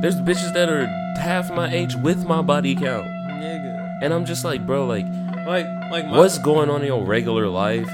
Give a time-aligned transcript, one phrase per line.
[0.00, 0.86] there's bitches that are
[1.18, 3.98] half my age with my body count, Nigga.
[4.02, 5.06] and I'm just like, bro, like,
[5.46, 7.88] Like, like my, what's going on in your regular life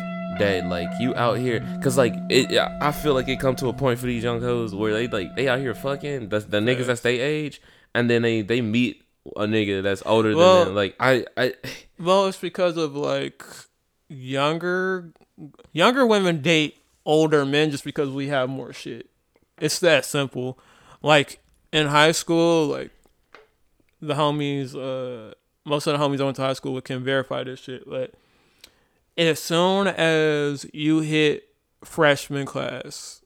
[0.44, 1.60] that like you out here?
[1.82, 4.74] Cause like it, I feel like it come to a point for these young hoes
[4.74, 7.60] where they like they out here fucking the, the niggas that's they age,
[7.94, 9.02] and then they they meet
[9.36, 10.74] a nigga that's older Well- than them.
[10.74, 11.54] Like I I
[11.98, 13.44] Well, it's because of like
[14.08, 15.12] younger
[15.72, 19.08] younger women date older men just because we have more shit.
[19.60, 20.58] It's that simple.
[21.02, 21.40] Like
[21.72, 22.90] in high school, like
[24.00, 27.44] the homies, uh, most of the homies I went to high school with can verify
[27.44, 27.88] this shit.
[27.88, 28.12] But
[29.16, 31.44] as soon as you hit
[31.84, 33.22] freshman class,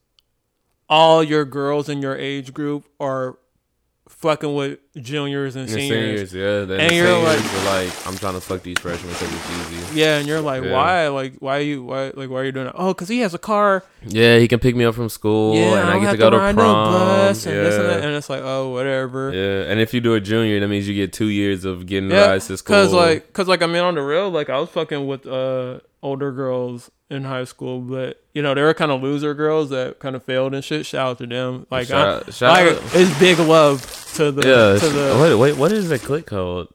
[0.89, 3.39] all your girls in your age group are
[4.09, 6.30] fucking with juniors and the seniors.
[6.30, 10.01] seniors, yeah, And you're like- like, I'm trying to fuck these freshmen because it's easy.
[10.01, 10.73] Yeah, and you're like, Yeah.
[10.73, 11.09] why?
[11.09, 11.83] Like, why you?
[11.85, 12.13] Why?
[12.15, 12.75] Like, why are you doing that?
[12.77, 13.85] Oh, cause he has a car.
[14.07, 16.30] Yeah, he can pick me up from school, Yeah, and I don't get to go
[16.30, 16.57] to prom.
[16.57, 17.63] no bus and yeah.
[17.63, 18.05] this and that.
[18.05, 19.33] And it's like, oh, whatever.
[19.35, 22.10] Yeah, and if you do a junior, that means you get two years of getting
[22.10, 22.77] Yeah, rides to school.
[22.77, 25.81] cause like, cause like, I mean, on the real, like, I was fucking with uh
[26.03, 29.99] older girls in high school, but you know, they were kind of loser girls that
[29.99, 30.85] kind of failed and shit.
[30.87, 31.66] Shout out to them.
[31.71, 33.83] Like, Shout I, shout like, out- it's big love
[34.15, 36.68] to the yeah, to the wait, wait, what is that click called?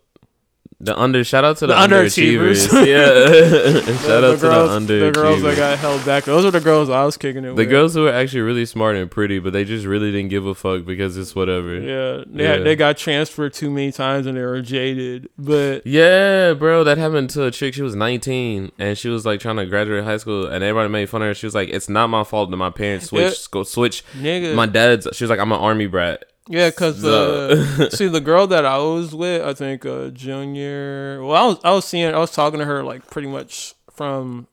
[0.83, 2.67] The under shout out to the, The underachievers.
[2.67, 2.87] underachievers.
[3.85, 6.23] yeah, shout out to girls, the the girls that got held back.
[6.23, 7.57] Those are the girls I was kicking it with.
[7.57, 7.69] The with.
[7.69, 10.55] girls who are actually really smart and pretty, but they just really didn't give a
[10.55, 11.75] fuck because it's whatever.
[11.79, 12.57] Yeah, they, Yeah.
[12.63, 15.29] they got transferred too many times and they were jaded.
[15.37, 17.75] But Yeah, bro, that happened to a chick.
[17.75, 21.09] She was 19 and she was like trying to graduate high school, and everybody made
[21.11, 21.35] fun of her.
[21.35, 23.29] She was like, "It's not my fault that my parents switched Yeah.
[23.43, 27.89] school, switch nigga, my dad's." She was like, "I'm an army brat." Yeah, cause uh,
[27.91, 31.23] see the girl that I was with, I think uh, junior.
[31.23, 34.47] Well, I was I was seeing, I was talking to her like pretty much from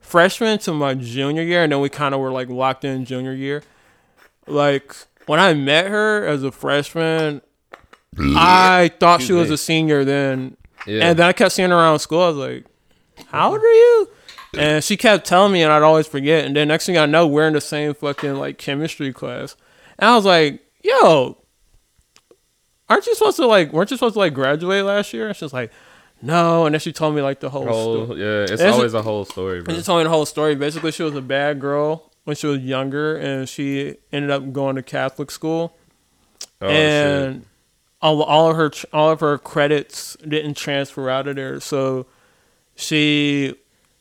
[0.00, 3.32] freshman to my junior year, and then we kind of were like locked in junior
[3.34, 3.62] year.
[4.46, 4.94] Like
[5.26, 7.42] when I met her as a freshman,
[8.18, 9.54] I thought she was me.
[9.54, 10.56] a senior then,
[10.86, 11.08] Yeah.
[11.10, 12.20] and then I kept seeing her around school.
[12.22, 12.66] I was like,
[13.28, 14.08] "How old are you?"
[14.58, 16.44] And she kept telling me, and I'd always forget.
[16.44, 19.56] And then next thing I know, we're in the same fucking like chemistry class,
[19.98, 21.38] and I was like, "Yo,
[22.88, 23.72] aren't you supposed to like?
[23.72, 25.70] Weren't you supposed to like graduate last year?" And she's like,
[26.20, 28.20] "No." And then she told me like the whole, whole, story.
[28.20, 29.72] yeah, it's There's a- always a whole story, bro.
[29.74, 30.54] And she told me the whole story.
[30.54, 34.76] Basically, she was a bad girl when she was younger, and she ended up going
[34.76, 35.74] to Catholic school
[36.60, 37.44] Oh, and
[38.00, 42.06] all, all of her all of her credits didn't transfer out of there, so
[42.76, 43.54] she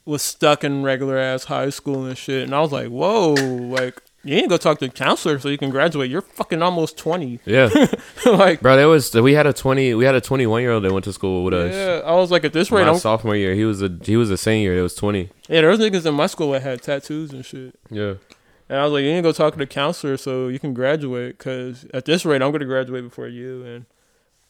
[0.05, 2.43] was stuck in regular ass high school and shit.
[2.43, 5.49] And I was like, whoa, like you need to go talk to a counselor so
[5.49, 6.09] you can graduate.
[6.11, 7.39] You're fucking almost twenty.
[7.45, 7.69] Yeah,
[8.25, 8.75] like, bro.
[8.75, 11.05] There was we had a twenty we had a twenty one year old that went
[11.05, 11.73] to school with us.
[11.73, 14.15] yeah, I was like, at this rate, My I'm, sophomore year, he was a he
[14.17, 14.77] was a senior.
[14.77, 15.29] It was twenty.
[15.49, 17.79] yeah, there was niggas in my school that had tattoos and shit.
[17.89, 18.15] Yeah,
[18.69, 20.73] And I was like, you need to go talk to the counselor so you can
[20.73, 21.37] graduate.
[21.37, 23.63] Because at this rate, I'm going to graduate before you.
[23.65, 23.85] And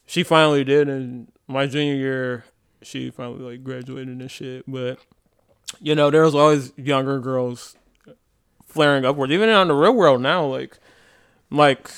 [0.06, 0.88] she finally did.
[0.88, 2.44] And my junior year,
[2.82, 4.64] she finally like graduated and shit.
[4.68, 4.98] But
[5.80, 7.76] you know, there was always younger girls
[8.72, 9.32] flaring upwards.
[9.32, 10.78] Even on the real world now, like,
[11.50, 11.90] like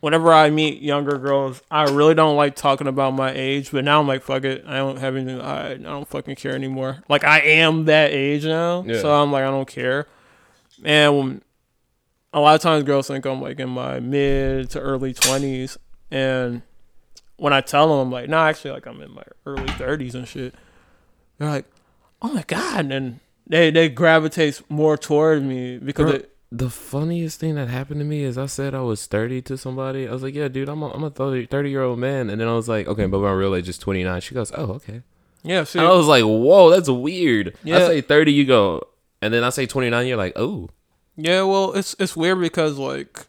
[0.00, 3.70] whenever I meet younger girls, I really don't like talking about my age.
[3.72, 5.40] But now I'm like, fuck it, I don't have anything.
[5.40, 7.02] I I don't fucking care anymore.
[7.08, 9.00] Like I am that age now, Yeah.
[9.00, 10.06] so I'm like, I don't care.
[10.84, 11.42] And when,
[12.32, 15.78] a lot of times girls think I'm like in my mid to early twenties,
[16.10, 16.62] and
[17.38, 20.28] when I tell them I'm like, no, actually, like I'm in my early thirties and
[20.28, 20.54] shit.
[21.38, 21.64] They're like,
[22.22, 27.40] oh my god, and they they gravitate more toward me because Bro, it, the funniest
[27.40, 30.08] thing that happened to me is I said I was thirty to somebody.
[30.08, 32.48] I was like, "Yeah, dude, I'm a, I'm a 30, year old man," and then
[32.48, 34.20] I was like, "Okay, but my real age is twenty nine.
[34.20, 35.02] She goes, "Oh, okay."
[35.42, 38.82] yeah, see, And I was like, "Whoa, that's weird." I say thirty, you go,
[39.20, 40.06] and then I say twenty nine.
[40.06, 40.70] You're like, "Oh,
[41.16, 43.26] Yeah, well, it's it's weird because like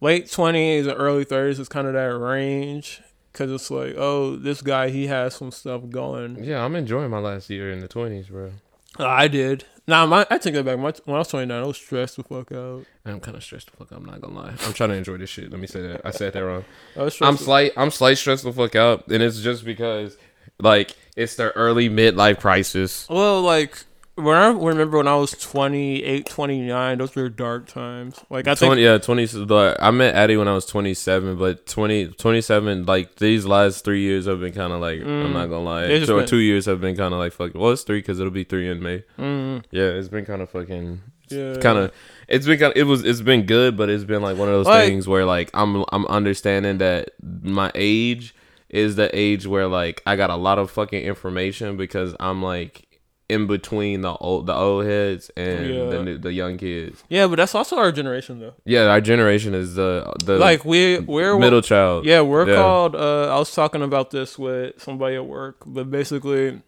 [0.00, 3.00] late twenties and early thirties is kind of that range
[3.32, 6.42] because it's like, oh, this guy he has some stuff going.
[6.44, 8.52] yeah, I'm enjoying my last year in the twenties, bro."
[8.98, 9.64] Uh, I did.
[9.86, 10.78] Nah, my I take that back.
[10.78, 12.84] My, when I was twenty nine, I was stressed the fuck out.
[13.04, 13.92] I'm kind of stressed the fuck.
[13.92, 14.54] out, I'm not gonna lie.
[14.64, 15.50] I'm trying to enjoy this shit.
[15.50, 16.02] Let me say that.
[16.04, 16.64] I said that wrong.
[16.96, 17.28] I was stressed.
[17.28, 17.72] I'm slight.
[17.76, 20.16] I'm slight stressed the fuck out, and it's just because,
[20.60, 23.08] like, it's their early midlife crisis.
[23.08, 28.20] well, like when I remember when I was 28, 29, those were dark times.
[28.28, 29.26] Like I think yeah, 20.
[29.44, 34.02] Like, I met Addie when I was 27, but 20, 27, like, these last three
[34.02, 36.04] years have been kind of like, I'm not gonna lie.
[36.04, 38.30] So, been- two years have been kind of like fucking, well, it's three because it'll
[38.32, 39.02] be three in May.
[39.18, 41.56] mm, Yeah, it's been kind of fucking, Yeah.
[41.60, 41.92] kind of
[42.28, 44.66] it's been kind it was it's been good, but it's been like one of those
[44.66, 47.10] Like- things where like I'm I'm understanding that
[47.42, 48.34] my age
[48.68, 52.86] is the age where like I got a lot of fucking information because I'm like
[53.32, 55.84] in between the old the old heads and Yeah.
[55.92, 57.02] the new- the young kids.
[57.08, 58.54] Yeah, but that's also our generation though.
[58.64, 62.04] Yeah, our generation is the the Like we we're middle child.
[62.04, 62.94] Yeah, we're called.
[62.94, 66.60] Uh, I was talking about this with somebody at work, but basically,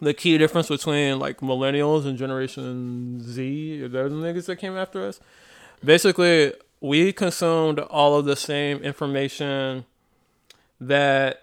[0.00, 5.04] the key difference between like millennials and Generation Z, they're the niggas that came after
[5.06, 5.20] us.
[5.84, 9.84] Basically, we consumed all of the same information
[10.80, 11.40] that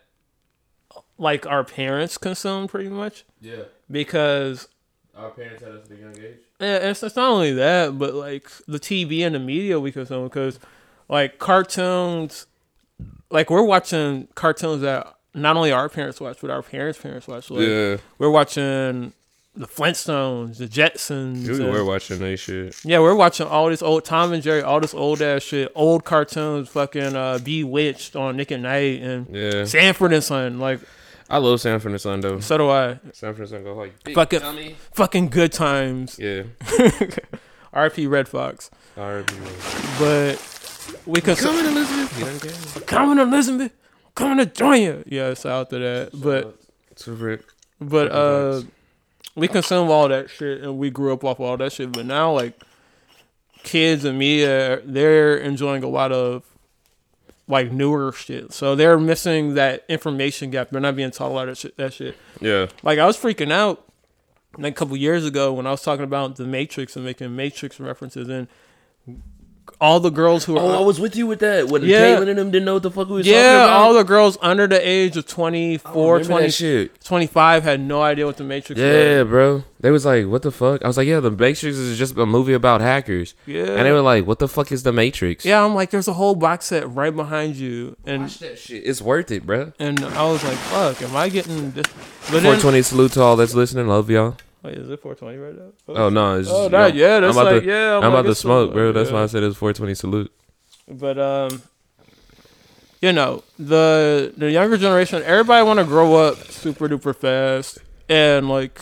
[1.17, 4.67] like our parents consumed, pretty much, Yeah, because
[5.15, 6.37] our parents had us at a young age.
[6.59, 10.23] yeah, it's, it's not only that, but like the TV and the media we consume
[10.25, 10.59] because
[11.09, 12.45] like cartoons,
[13.29, 17.49] like we're watching cartoons that not only our parents watch, but our parents' parents watch.
[17.49, 19.13] Like, Yeah, We're watching
[19.55, 21.47] the Flintstones, the Jetsons.
[21.47, 22.75] we and- were watching that shit.
[22.85, 26.03] yeah, we're watching all this old Tom and Jerry, all this old ass shit, old
[26.05, 30.59] cartoons, fucking uh, Bewitched on Nick at Nite and Yeah, Sanford and Son.
[30.59, 30.79] Like,
[31.31, 32.39] I love Sanford and Son though.
[32.39, 32.99] so do I.
[33.13, 34.75] Sanford and Son go like big Fuck dummy.
[34.93, 36.19] Fucking good times.
[36.19, 36.43] Yeah,
[37.73, 38.05] R.P.
[38.07, 38.69] Redd Foxx.
[38.97, 39.33] R.I.P.
[39.97, 41.51] But we consume.
[41.55, 42.73] Coming Elizabeth.
[42.75, 42.81] Care.
[42.83, 43.71] coming to Elizabeth,
[44.15, 45.03] coming to join you.
[45.07, 46.09] Yeah, it's out to that.
[46.13, 46.59] But
[46.97, 47.39] Super.
[47.79, 48.61] but uh,
[49.35, 51.93] we consume all that shit, and we grew up off all that shit.
[51.93, 52.61] But now, like
[53.63, 56.43] kids and media, they're enjoying a lot of
[57.51, 58.53] like newer shit.
[58.53, 60.69] So they're missing that information gap.
[60.71, 62.15] They're not being taught a lot of shit, that shit.
[62.39, 62.67] Yeah.
[62.81, 63.85] Like I was freaking out
[64.57, 67.79] like a couple years ago when I was talking about the Matrix and making Matrix
[67.79, 68.47] references and
[69.79, 71.67] all the girls who are Oh, I was with you with that.
[71.69, 72.19] When Yeah.
[72.21, 74.79] And them didn't know what the fuck we was yeah, all the girls under the
[74.87, 79.29] age of 24, 20, 25 had no idea what the Matrix Yeah, was.
[79.29, 79.63] bro.
[79.79, 82.25] They was like, "What the fuck?" I was like, "Yeah, the Matrix is just a
[82.27, 83.63] movie about hackers." Yeah.
[83.63, 86.13] And they were like, "What the fuck is the Matrix?" Yeah, I'm like, there's a
[86.13, 87.95] whole box set right behind you.
[88.05, 88.83] And Watch that shit.
[88.85, 89.73] It's worth it, bro.
[89.79, 91.87] and I was like, fuck, am I getting this?
[92.29, 93.87] But then, 420 salute to all that's listening.
[93.87, 94.35] Love y'all.
[94.63, 95.71] Wait, is it 420 right now?
[95.95, 97.95] Oh no, it's Oh, just, that, yo, yeah, that's I'm about like, to, yeah.
[97.97, 98.91] I'm, like, about to smoke, bro.
[98.91, 99.15] That's yeah.
[99.15, 100.31] why I said it's 420 salute.
[100.87, 101.61] But um,
[103.01, 107.79] you know the the younger generation, everybody want to grow up super duper fast,
[108.09, 108.81] and like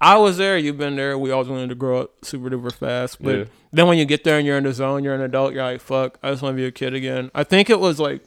[0.00, 1.16] I was there, you've been there.
[1.18, 3.44] We always wanted to grow up super duper fast, but Yeah.
[3.72, 5.54] then when you get there and you're in the zone, you're an adult.
[5.54, 7.30] You're like, fuck, I just want to be a kid again.
[7.34, 8.22] I think it was like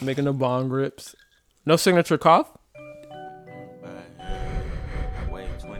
[0.00, 1.14] making the bong grips.
[1.66, 2.48] No signature cough.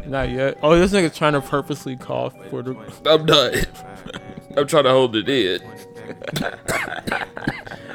[0.07, 0.59] Not yet.
[0.63, 2.77] Oh, this nigga's trying to purposely cough for the.
[3.07, 3.55] I'm done.
[4.57, 5.61] I'm trying to hold it in.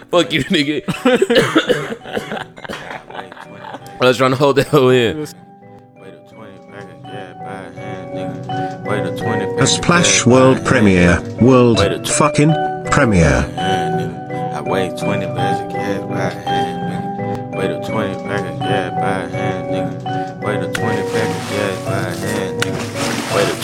[0.10, 0.84] Fuck you, nigga.
[4.00, 5.28] I was trying to hold that hoe in.
[9.60, 11.20] A Splash World Premiere.
[11.42, 12.54] World fucking
[12.92, 13.46] premiere.
[13.58, 17.58] I weigh 20 bags of gas by hand, nigga.
[17.58, 19.57] Wait a 20 pack of gas by hand,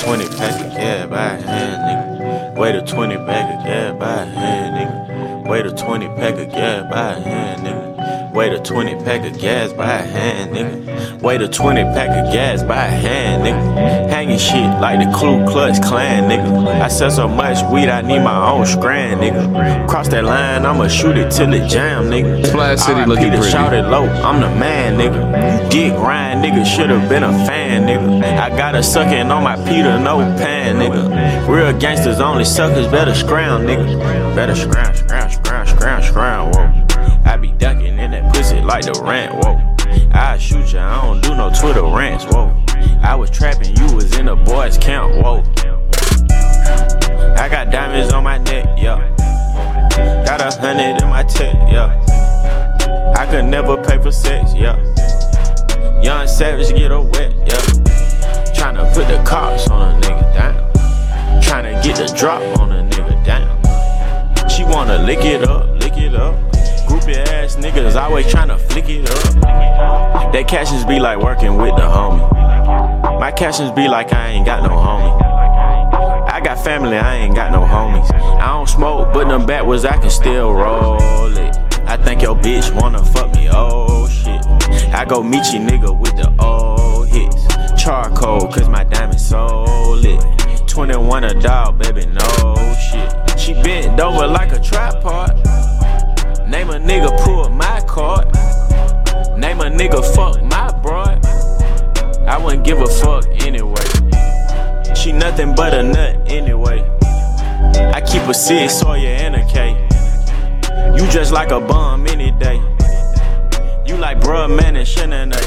[0.04, 2.58] 20 pack of gas by hand, nigga.
[2.60, 5.48] Wait a 20 pack of gas by hand, nigga.
[5.50, 7.93] Wait a 20 pack of gas by hand, nigga.
[8.34, 11.22] Wait a 20 pack of gas by hand, nigga.
[11.22, 14.10] Wait a 20 pack of gas by hand, nigga.
[14.10, 16.82] Hanging shit like the Ku Klux Klan, nigga.
[16.82, 19.88] I sell so much weed, I need my own strand, nigga.
[19.88, 22.48] Cross that line, I'ma shoot it till it jam, nigga.
[22.48, 23.52] Splash City looking pretty.
[23.52, 25.70] Shout it low, I'm the man, nigga.
[25.70, 28.24] Dick Ryan, nigga, should've been a fan, nigga.
[28.40, 31.48] I got a sucking on my Peter, no pan, nigga.
[31.48, 34.36] Real gangsters, only suckers, better scrown, nigga.
[34.36, 36.84] Better scrown, scrown, scrown, scrown, scrown, whoa.
[37.26, 37.93] I be ducking
[38.64, 39.60] like the rant, whoa.
[40.14, 42.52] I shoot ya, I don't do no Twitter rants, whoa.
[43.02, 45.44] I was trapping, you was in a boys' camp, whoa.
[47.36, 49.10] I got diamonds on my neck, yeah.
[50.26, 52.00] Got a hundred in my tech, yeah.
[53.18, 54.78] I could never pay for sex, yeah.
[56.02, 57.84] Young Savage get her wet, yeah.
[58.56, 61.42] Tryna put the cops on a nigga down.
[61.42, 64.50] Tryna get the drop on a nigga down.
[64.50, 66.53] She wanna lick it up, lick it up.
[66.94, 70.32] Groupie ass niggas always tryna flick it up.
[70.32, 73.20] They cashes be like working with the homie.
[73.20, 76.30] My cashes be like I ain't got no homie.
[76.30, 78.08] I got family, I ain't got no homies.
[78.40, 81.58] I don't smoke, but them backwards I can still roll it.
[81.88, 84.46] I think your bitch wanna fuck me, oh shit.
[84.94, 87.48] I go meet you nigga with the old hits.
[87.84, 90.24] Charcoal, cause my diamond so lit.
[90.68, 93.40] 21 a dog, baby, no shit.
[93.40, 95.42] She bent over like a tripod.
[96.54, 98.28] Name a nigga pull my card.
[99.40, 101.26] Name a nigga fuck my broad.
[102.28, 103.84] I wouldn't give a fuck anyway.
[104.96, 106.88] she nothing but a nut anyway.
[107.92, 109.72] I keep a six, Sawyer, and a K.
[110.96, 112.62] You just like a bum any day.
[113.88, 115.34] You like bruh, man, and Shannon.
[115.34, 115.40] Eh?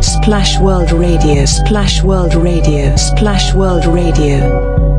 [0.00, 4.91] Splash World Radio, Splash World Radio, Splash World Radio.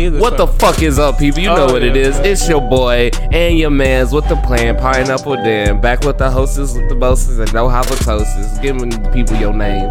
[0.00, 1.40] It's not me this What the fuck is up, people?
[1.40, 2.02] You know Oh, what it yeah.
[2.02, 2.18] is.
[2.20, 5.80] It's your boy and your mans with the plan, Pineapple Dan.
[5.80, 8.60] Back with the hostess with the mostest and no halitosis.
[8.62, 9.90] Giving the people your name.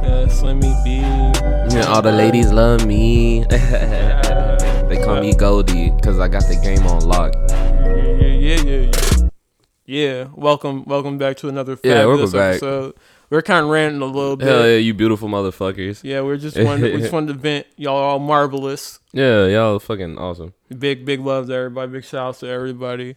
[0.00, 1.00] Uh, Slimmy B.
[1.74, 3.44] Yeah, all the ladies love me.
[3.50, 7.32] they call me Goldie because I got the game on lock.
[7.48, 9.28] Yeah, yeah, yeah, yeah.
[9.86, 12.94] Yeah, welcome, welcome back to another Yeah, fabulous welcome back.
[13.24, 13.36] Episode.
[13.36, 14.48] We're kind of ranting a little bit.
[14.48, 16.02] Hell yeah, you beautiful motherfuckers.
[16.02, 17.66] Yeah, we're just wanted, we just wanted to vent.
[17.76, 18.98] Y'all are all marvelous.
[19.12, 20.54] Yeah, y'all fucking awesome.
[20.76, 21.92] Big, big love to everybody.
[21.92, 23.16] Big shouts to everybody.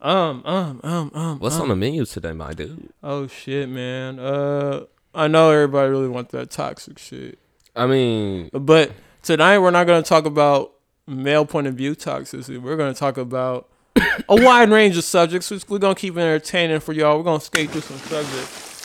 [0.00, 1.38] Um, um, um, um.
[1.38, 1.62] What's um.
[1.62, 2.90] on the menu today, my dude?
[3.02, 4.18] Oh shit, man.
[4.18, 4.84] Uh,
[5.14, 7.38] I know everybody really wants that toxic shit,
[7.74, 10.72] I mean, but tonight we're not gonna talk about
[11.06, 12.60] male point of view toxicity.
[12.60, 16.80] We're gonna talk about a wide range of subjects, which we're gonna keep it entertaining
[16.80, 17.16] for y'all.
[17.16, 18.75] We're gonna skate through some subjects.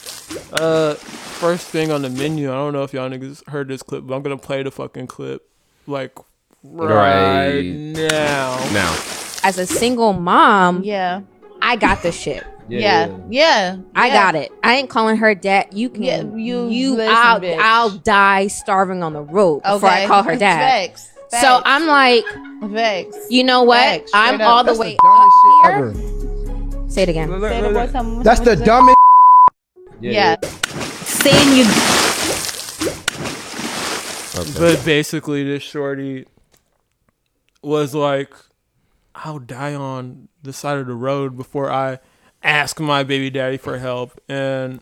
[0.53, 2.49] Uh, first thing on the menu.
[2.51, 5.07] I don't know if y'all niggas heard this clip, but I'm gonna play the fucking
[5.07, 5.47] clip
[5.87, 6.17] like
[6.63, 7.65] right, Right.
[7.65, 8.57] now.
[8.71, 8.91] now.
[9.43, 11.21] as a single mom, Yeah.
[11.61, 12.43] I got the shit.
[12.69, 13.09] Yeah.
[13.29, 13.77] Yeah.
[13.95, 14.13] I yeah.
[14.13, 14.51] got it.
[14.63, 15.67] I ain't calling her dad.
[15.73, 16.03] You can.
[16.03, 16.95] Yeah, you You.
[16.95, 17.39] listen, I'll.
[17.39, 17.57] bitch.
[17.59, 20.89] I'll die starving on the road before I call her dad.
[20.91, 21.09] Facts.
[21.41, 22.25] So I'm like,
[22.73, 23.17] Facts.
[23.29, 23.77] you know what?
[23.79, 24.49] Facts, I'm straight up.
[24.51, 25.85] all the That's way the up shit here.
[26.81, 26.89] ever.
[26.89, 27.29] Say it again.
[27.41, 28.23] Say it one time.
[28.23, 28.97] That's the dumbest.
[30.01, 30.35] Yeah.
[30.41, 31.65] Saying you.
[34.39, 34.51] Okay.
[34.57, 36.25] But basically, this shorty
[37.61, 38.33] was like,
[39.13, 41.99] I'll die on the side of the road before I
[42.41, 44.19] ask my baby daddy for help.
[44.27, 44.79] And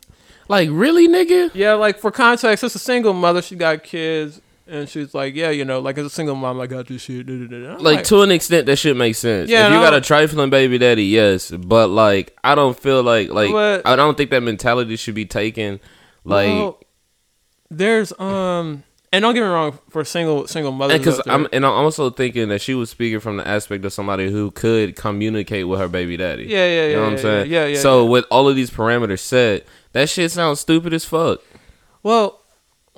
[0.48, 1.50] Like, really, nigga?
[1.52, 3.42] yeah, like for context, it's a single mother.
[3.42, 4.40] She got kids.
[4.70, 7.28] And she's like, yeah, you know, like as a single mom, I got this shit.
[7.28, 9.50] I'm Like, to an extent, that shit makes sense.
[9.50, 11.50] Yeah, if you got a trifling baby daddy, yes.
[11.50, 15.26] But, like, I don't feel like, like, But- I don't think that mentality should be
[15.26, 15.80] taken.
[16.24, 16.78] Like, Well,
[17.70, 21.72] there's um, and don't get me wrong, for single single mothers, because I'm and I'm
[21.72, 25.80] also thinking that she was speaking from the aspect of somebody who could communicate with
[25.80, 26.44] her baby daddy.
[26.44, 26.86] Yeah, yeah, yeah.
[26.86, 27.50] You know yeah, what I'm yeah, saying?
[27.50, 28.10] yeah, yeah, So yeah.
[28.10, 31.40] with all of these parameters set, that shit sounds stupid as fuck.
[32.02, 32.39] well,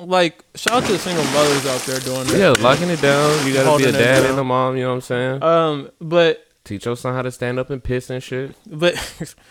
[0.07, 2.39] like shout out to the single mothers out there doing that.
[2.39, 3.47] Yeah, locking it down.
[3.47, 4.77] You gotta be a dad and a mom.
[4.77, 5.43] You know what I'm saying?
[5.43, 8.55] Um, but Teach your son how to stand up and piss and shit.
[8.67, 8.95] but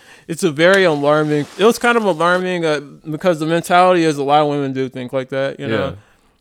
[0.30, 1.46] it's a very alarming.
[1.58, 4.88] It was kind of alarming uh, because the mentality is a lot of women do
[4.88, 5.90] think like that, you know.
[5.90, 5.96] Yeah.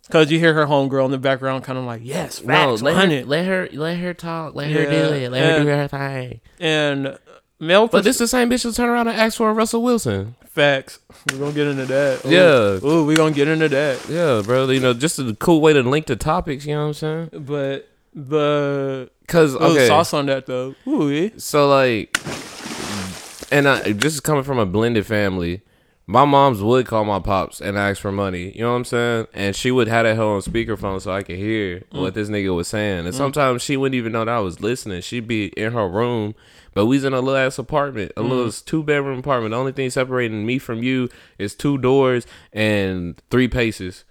[0.06, 3.24] Because you hear her homegirl in the background, kind of like, "Yes, facts, let her,
[3.24, 4.56] let her let her talk.
[4.56, 6.40] Let her do it, let her do her thing.
[6.58, 7.16] and
[7.60, 10.34] male But this the same bitch who turn around and ask for a Russell Wilson.
[10.46, 10.98] facts.
[11.32, 12.24] We're gonna get into that.
[12.26, 12.30] Ooh.
[12.30, 12.88] Yeah.
[12.88, 14.08] Ooh, we're gonna get into that.
[14.08, 14.68] Yeah, bro.
[14.70, 16.66] You know, just a cool way to link the topics.
[16.66, 17.44] You know what I'm saying?
[17.46, 19.64] But the Cause okay.
[19.64, 20.74] okay, sauce on that though.
[20.88, 21.28] Ooh, yeah.
[21.36, 22.18] so like,
[23.52, 25.62] and I just coming from a blended family.
[26.10, 28.50] My mom's would call my pops and ask for money.
[28.56, 29.26] You know what I'm saying?
[29.32, 32.00] And she would have that hell on speakerphone so I could hear mm.
[32.00, 33.06] what this nigga was saying.
[33.06, 33.16] And mm.
[33.16, 35.02] sometimes she wouldn't even know that I was listening.
[35.02, 36.34] She'd be in her room,
[36.74, 38.28] but we's in a little ass apartment, a mm.
[38.28, 39.52] little two bedroom apartment.
[39.52, 44.02] The only thing separating me from you is two doors and three paces.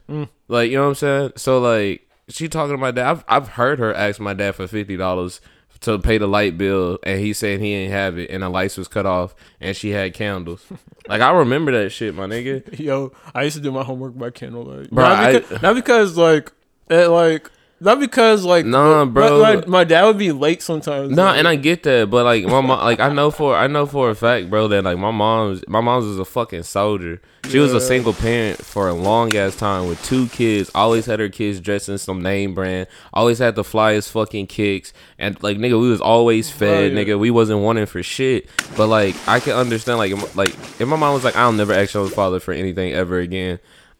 [0.48, 1.32] Like you know what I'm saying?
[1.36, 3.10] So like she talking to my dad.
[3.10, 5.42] I've I've heard her ask my dad for fifty dollars
[5.82, 8.78] to pay the light bill, and he said he ain't have it, and the lights
[8.78, 10.66] was cut off, and she had candles.
[11.08, 12.78] like I remember that shit, my nigga.
[12.80, 14.90] Yo, I used to do my homework by candlelight.
[14.92, 16.52] Bro, not, I- because, not because like,
[16.90, 17.50] it, like,
[17.82, 19.42] not because like, Nah, my- bro.
[19.42, 21.12] My, my dad would be late sometimes.
[21.16, 23.68] No, like, and I get that, but like my mom, like I know for I
[23.68, 27.22] know for a fact, bro, that like my mom's my mom's was a fucking soldier.
[27.50, 30.70] She was a single parent for a long ass time with two kids.
[30.76, 32.88] Always had her kids dressed in some name brand.
[33.14, 37.00] Always had the flyest fucking kicks, and like nigga, we was always fed, yeah.
[37.00, 37.18] nigga.
[37.18, 38.50] We wasn't wanting for shit.
[38.78, 41.94] But like I can understand, like like if my mom was like, I'll never ask
[41.94, 43.60] your father for anything ever again.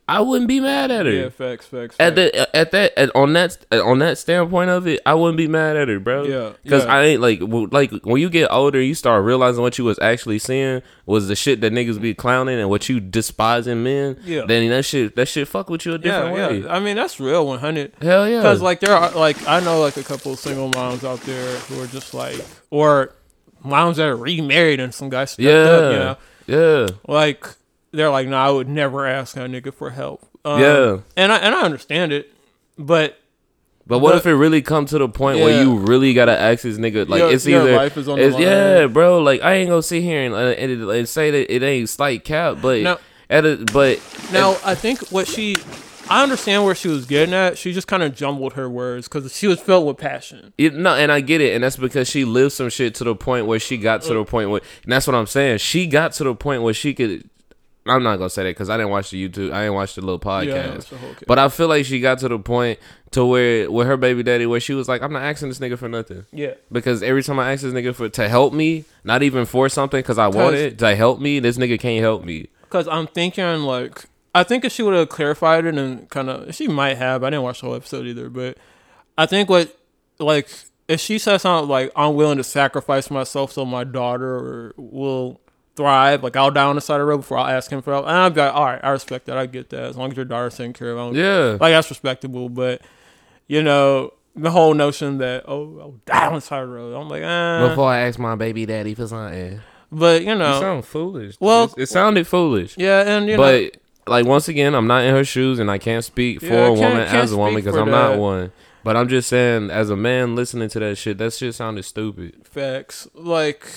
[0.10, 1.12] I wouldn't be mad at her.
[1.12, 1.96] Yeah, facts, facts.
[1.96, 2.00] facts.
[2.00, 2.32] At facts.
[2.32, 5.78] the at that at, on that on that standpoint of it, I wouldn't be mad
[5.78, 6.24] at her, bro.
[6.24, 6.94] Yeah, because yeah.
[6.94, 10.40] I ain't like like when you get older, you start realizing what you was actually
[10.40, 14.18] seeing was the shit that niggas be clowning and what you despising men.
[14.24, 14.46] Yeah.
[14.48, 16.60] then that shit that shit fuck with you a different yeah, way.
[16.62, 16.74] yeah.
[16.74, 17.94] I mean, that's real, one hundred.
[18.02, 18.38] Hell yeah.
[18.38, 21.56] Because like there are like I know like a couple of single moms out there
[21.60, 23.14] who are just like or
[23.64, 27.46] moms that are remarried and some guys yeah, up, you know, yeah, like
[27.92, 30.28] they're like, no, I would never ask a nigga for help.
[30.46, 30.98] Um, Yeah.
[31.18, 32.34] and I and I understand it,
[32.78, 33.16] but
[33.88, 36.62] But what But- if it really come to the point where you really gotta ask
[36.62, 37.10] this nigga?
[37.10, 38.40] Like Your- it's your either life is on the line.
[38.42, 39.20] yeah, bro.
[39.20, 42.24] Like I ain't gonna sit here and, uh, and, and say that it ain't slight
[42.24, 42.98] cap, but No.
[43.32, 44.00] at a, but
[44.32, 45.56] now I think what she.
[46.12, 47.58] I understand where she was getting at.
[47.58, 50.54] She just kind of jumbled her words because she was filled with passion.
[50.58, 53.16] It, no, and I get it, and that's because she lived some shit to the
[53.16, 55.60] point where she got to the point where, and that's what I'm saying.
[55.60, 57.28] She got to the point where she could.
[57.86, 59.52] I'm not gonna say that because I didn't watch the YouTube.
[59.52, 62.38] I didn't watch the little podcast, whole but I feel like she got to the
[62.38, 62.80] point
[63.12, 65.78] to where with her baby daddy, where she was like, "I'm not asking this nigga
[65.78, 66.54] for nothing." Yeah.
[66.72, 70.00] Because every time I ask this nigga for to help me, not even for something,
[70.00, 72.50] because I want it to help me, this nigga can't help me.
[72.62, 74.06] Because I'm thinking, like,
[74.36, 77.24] I think if she would have clarified it and kind of, she might have.
[77.24, 78.58] I didn't watch the whole episode either, but
[79.18, 79.76] I think what,
[80.20, 80.50] like,
[80.88, 85.42] if she says something like, I'm willing to sacrifice myself so my daughter will
[85.80, 87.94] thrive, like, I'll die on the side of the road before I'll ask him for
[87.94, 88.06] help.
[88.06, 89.38] And be like, all right, I respect that.
[89.38, 89.84] I get that.
[89.84, 91.16] As long as your daughter's taken care of.
[91.16, 91.58] Yeah.
[91.60, 92.50] Like, that's respectable.
[92.50, 92.82] But,
[93.48, 96.94] you know, the whole notion that, oh, I'll die on the side of the road.
[97.00, 97.70] I'm like, eh.
[97.70, 101.36] Before I ask my baby daddy for something, But, you it know, sound foolish.
[101.40, 102.78] Well- it, it sounded foolish.
[102.78, 103.44] yeah, and, you know.
[103.44, 106.68] but like once again, I'm not in her shoes, and I can't speak for Yeah,
[106.68, 108.52] a woman as a woman because I'm not one.
[108.84, 112.48] But I'm just saying, as a man listening to that shit, that shit sounded stupid.
[112.48, 113.08] Facts.
[113.14, 113.68] Like,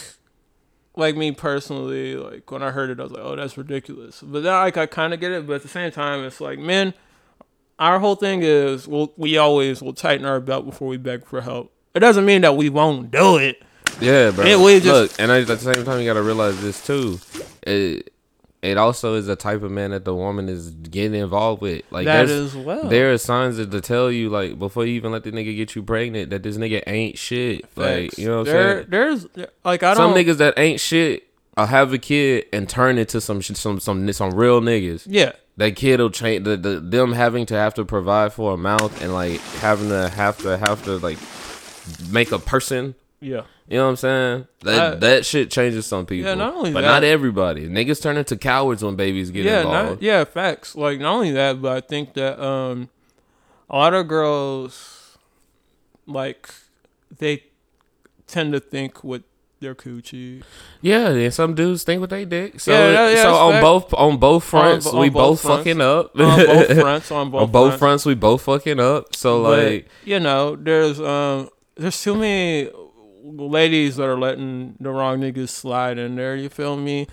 [0.96, 4.42] like me personally, like when I heard it, I was like, "Oh, that's ridiculous." But
[4.42, 5.46] then, like, I kind of get it.
[5.46, 6.94] But at the same time, it's like, men,
[7.78, 11.40] our whole thing is, we'll, we always will tighten our belt before we beg for
[11.40, 11.72] help.
[11.94, 13.62] It doesn't mean that we won't do it.
[14.00, 14.44] Yeah, bro.
[14.64, 17.18] We just- Look, and at the same time, you gotta realize this too.
[17.66, 18.12] It
[18.62, 21.82] it also is the type of man that the woman is getting involved with.
[21.90, 22.88] Like That as well.
[22.88, 25.74] There are signs that to tell you, like before you even let the nigga get
[25.74, 27.64] you pregnant, that this nigga ain't shit.
[27.76, 28.86] Like you know what I'm saying?
[28.88, 29.26] There's
[29.64, 29.96] like I don't.
[29.96, 31.28] Some niggas that ain't shit.
[31.56, 35.06] I'll have a kid and turn into some some some some real niggas.
[35.06, 35.32] Yeah.
[35.56, 39.02] that kid will change the, the them having to have to provide for a mouth
[39.02, 41.18] and like having to have to have to like
[42.10, 42.94] make a person.
[43.20, 43.42] Yeah.
[43.72, 44.46] You know what I'm saying?
[44.64, 46.28] That I- that shit changes some people.
[46.28, 47.66] Yeah, not only but that- not everybody.
[47.68, 49.90] Niggas turn into cowards when babies get yeah, involved.
[49.92, 50.76] not, yeah, facts.
[50.76, 52.90] Like not only that, but I think that um,
[53.70, 55.16] a lot of girls,
[56.06, 56.50] like,
[57.18, 57.44] they
[58.26, 59.22] tend to think with
[59.60, 60.42] their coochie.
[60.82, 62.60] Yeah, and some dudes think with they dick.
[62.60, 63.62] So, Yeah, yeah, yeah, so on fact.
[63.62, 65.58] both on both fronts, on we both both fronts.
[65.64, 66.18] fucking up.
[66.20, 67.78] On both fronts, on both on both fronts.
[67.78, 69.14] fronts, we both fucking up.
[69.16, 72.70] So But, like, you know, there's um, there's too many
[73.22, 76.36] ladies that are letting the wrong niggas slide in there.
[76.36, 77.06] You feel me?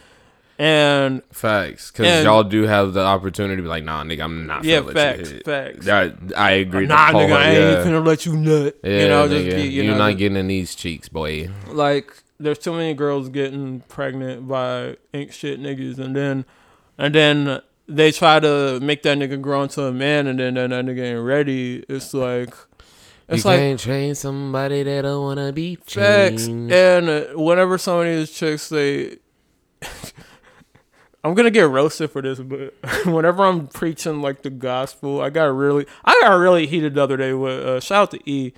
[0.58, 4.66] And facts, because y'all do have the opportunity to be like, nah, nigga, I'm not.
[4.66, 5.88] Yeah, facts, facts.
[5.88, 6.86] I, I agree.
[6.86, 7.86] nah, nigga, I ain't yeah.
[7.86, 8.76] finna let you nut.
[8.84, 9.90] Yeah, you know, nigga, just be, you know.
[9.90, 11.50] you're know, not getting in these cheeks, boy.
[11.68, 16.46] like there's too many girls getting pregnant by ain't shit niggas and then
[16.98, 20.70] and then they try to make that nigga grow into a man and then that
[20.70, 21.84] nigga ain't ready.
[21.90, 22.54] It's like
[23.30, 26.48] it's you like can't train somebody that don't wanna be facts.
[26.48, 29.18] And uh, whenever some of these chicks they,
[31.24, 32.74] I'm gonna get roasted for this, but
[33.06, 37.18] whenever I'm preaching like the gospel, I got really, I got really heated the other
[37.18, 38.54] day with uh, shout out to E,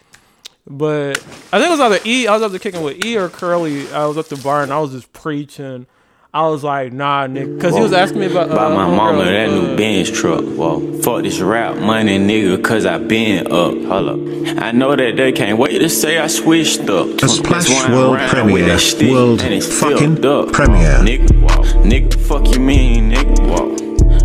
[0.68, 1.18] but
[1.52, 3.92] I think it was either E, I was up to kicking with E or Curly.
[3.92, 5.88] I was at the bar and I was just preaching.
[6.34, 8.96] I was like, nah, nigga, because he was asking me about uh, Buy my homegirl,
[8.96, 10.41] mama that uh, new Benz truck.
[10.46, 13.74] Whoa, fuck this rap money, nigga, cause I been up.
[13.84, 14.08] Hold
[14.56, 14.58] up.
[14.63, 17.08] I know that they can't wait to say I switched up.
[17.08, 18.80] A That's Splash World riding Premiere.
[18.80, 20.54] stick, World and it's fucking up.
[20.54, 21.00] premiere.
[21.00, 21.84] Nigga, whoa.
[21.84, 23.76] Nigga, fuck you mean, nigga, whoa.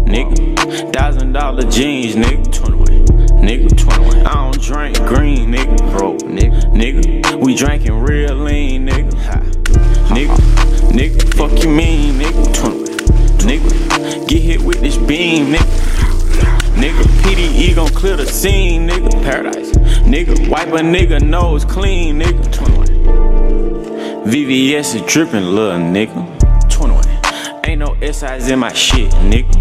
[0.07, 2.87] Nigga, thousand dollar jeans, nigga, 21.
[3.43, 4.27] Nigga, 21.
[4.27, 6.63] I don't drink green, nigga, bro, nigga.
[6.73, 9.13] Nigga, we drinking real lean, nigga.
[9.25, 9.41] Ha.
[10.15, 10.66] Nigga,
[10.97, 12.87] nigga, fuck you mean, nigga, 21.
[13.47, 16.17] Nigga, get hit with this beam, nigga.
[16.75, 19.11] Nigga, PDE gon' clear the scene, nigga.
[19.23, 19.73] Paradise.
[20.03, 22.51] Nigga, wipe a nigga nose clean, nigga.
[22.51, 22.87] 21.
[24.25, 26.71] VVS is drippin', little nigga.
[26.71, 27.05] 21.
[27.65, 29.53] Ain't no SIs in my shit, nigga.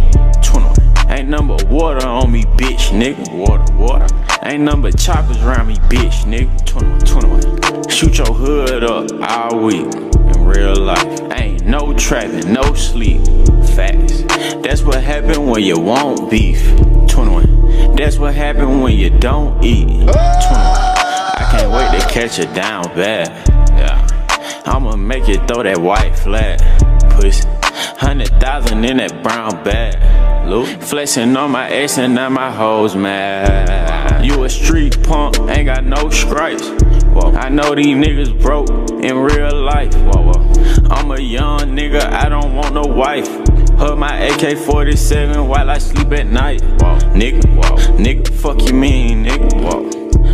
[0.41, 1.12] 21.
[1.12, 3.30] Ain't number water on me, bitch, nigga.
[3.34, 4.08] Water, water.
[4.43, 6.65] Ain't number choppers around me, bitch, nigga.
[6.65, 7.89] 21, 21.
[7.89, 10.06] Shoot your hood up all week
[10.45, 11.21] real life.
[11.34, 13.21] Ain't no trapping, no sleep.
[13.75, 14.21] Facts.
[14.63, 16.63] That's what happen when you want beef.
[17.10, 17.95] 21.
[17.95, 19.88] That's what happen when you don't eat.
[19.88, 20.13] 21.
[20.13, 23.29] I can't wait to catch it down bad.
[23.69, 24.62] Yeah.
[24.65, 26.62] I'ma make you throw that white flag.
[27.19, 27.47] Pussy.
[27.97, 30.47] Hundred thousand in that brown bag.
[30.47, 30.67] Look.
[30.82, 34.23] Flexing on my ass and now my hoes mad.
[34.23, 36.67] You a street punk, ain't got no stripes.
[37.15, 37.32] Whoa.
[37.32, 38.69] I know these niggas broke
[39.04, 39.93] in real life.
[39.95, 40.88] Whoa, whoa.
[40.89, 43.28] I'm a young nigga, I don't want no wife.
[43.78, 46.62] Hug my AK 47 while I sleep at night.
[46.62, 46.97] Whoa.
[47.13, 47.97] Nigga, whoa.
[47.97, 49.62] Nigga, fuck you mean, nigga.
[49.62, 49.89] Whoa.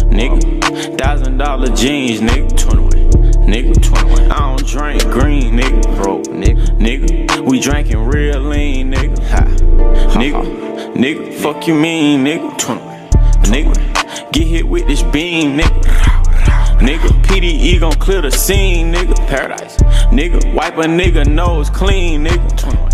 [0.10, 2.58] Nigga, thousand dollar jeans, nigga.
[2.58, 3.21] 21.
[3.46, 4.32] Nigga, 21.
[4.32, 5.96] I don't drink green, nigga.
[5.96, 6.68] Bro, nigga.
[6.78, 9.22] Nigga, we drinking real lean, nigga.
[9.30, 9.44] Ha.
[10.16, 12.58] Nigga, nigga, fuck you mean, nigga.
[12.58, 13.10] 21.
[13.52, 15.82] Nigga, get hit with this beam, nigga.
[16.80, 19.16] Nigga, PDE gon' clear the scene, nigga.
[19.28, 19.78] Paradise.
[20.12, 22.58] Nigga, wipe a nigga nose clean, nigga.
[22.58, 22.90] 21.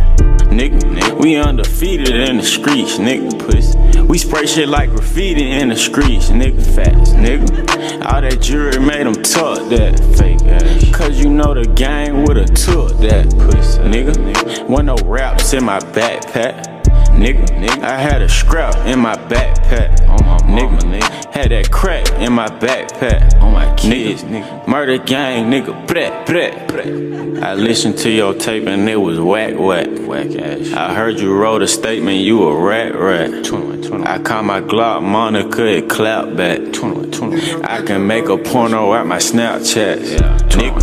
[0.57, 3.38] Nigga, nigga, we undefeated in the streets, nigga.
[3.38, 3.77] Pussy.
[4.08, 6.63] We spray shit like graffiti in the streets, nigga.
[6.76, 8.06] Fast, nigga.
[8.06, 10.96] All that jewelry made them tuck that fake ass.
[10.96, 14.67] Cause you know the gang would've took that pussy, nigga.
[14.70, 16.87] Wasn't no raps in my backpack.
[17.17, 20.08] Nigga, nigga, I had a scrap in my backpack.
[20.08, 23.41] On my nigga, nigga, had that crack in my backpack.
[23.41, 27.43] On my kids, nigga, murder gang, nigga, brat, brat, brat.
[27.43, 30.71] I listened to your tape and it was whack, whack, whack ass.
[30.73, 33.43] I heard you wrote a statement, you a rat, rat.
[33.43, 34.08] 21, 21.
[34.08, 36.71] I call my Glock Monica, it clap back.
[36.71, 37.65] 21, 21.
[37.65, 40.01] I can make a porno at my Snapchat.
[40.12, 40.82] Yeah, nigga,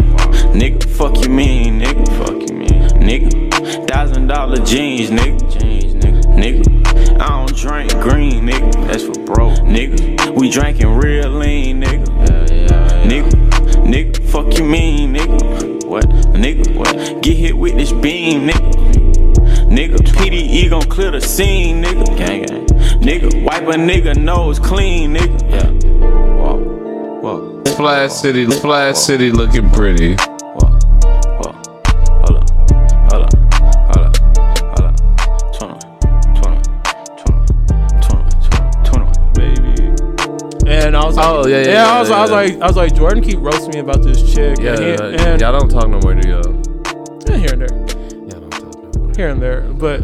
[0.53, 3.89] nigga, fuck you mean, nigga, fuck you mean, nigga.
[3.89, 5.84] Thousand dollar jeans, nigga, jeans,
[6.45, 7.21] nigga, nigga.
[7.21, 8.87] I don't drink green, nigga.
[8.87, 10.35] That's for bro, nigga.
[10.35, 12.07] We drinking real lean, nigga.
[12.29, 13.31] Yeah, yeah, Nigga,
[13.85, 15.85] nigga, fuck you mean, nigga.
[15.87, 16.75] What, nigga?
[16.75, 17.23] What?
[17.23, 18.75] Get hit with this beam, nigga.
[19.69, 22.17] Nigga, PDE gon' clear the scene, nigga.
[22.17, 22.67] Gang, gang.
[23.01, 25.51] Nigga, wipe a nigga nose clean, nigga.
[25.51, 25.71] Yeah.
[26.37, 26.59] Whoa,
[27.21, 27.63] whoa.
[27.67, 30.17] Splash City, Splash City looking pretty.
[40.85, 42.77] And I was like, Oh, yeah, yeah, I yeah, was, I was like, I was
[42.77, 44.59] like, Jordan keep roasting me about this chick.
[44.61, 46.63] Yeah, and, he- and y'all don't talk no more, do y'all?
[47.27, 47.79] yeah, here and there,
[48.29, 49.13] Y'all don't talk no more.
[49.17, 50.01] here and there, but,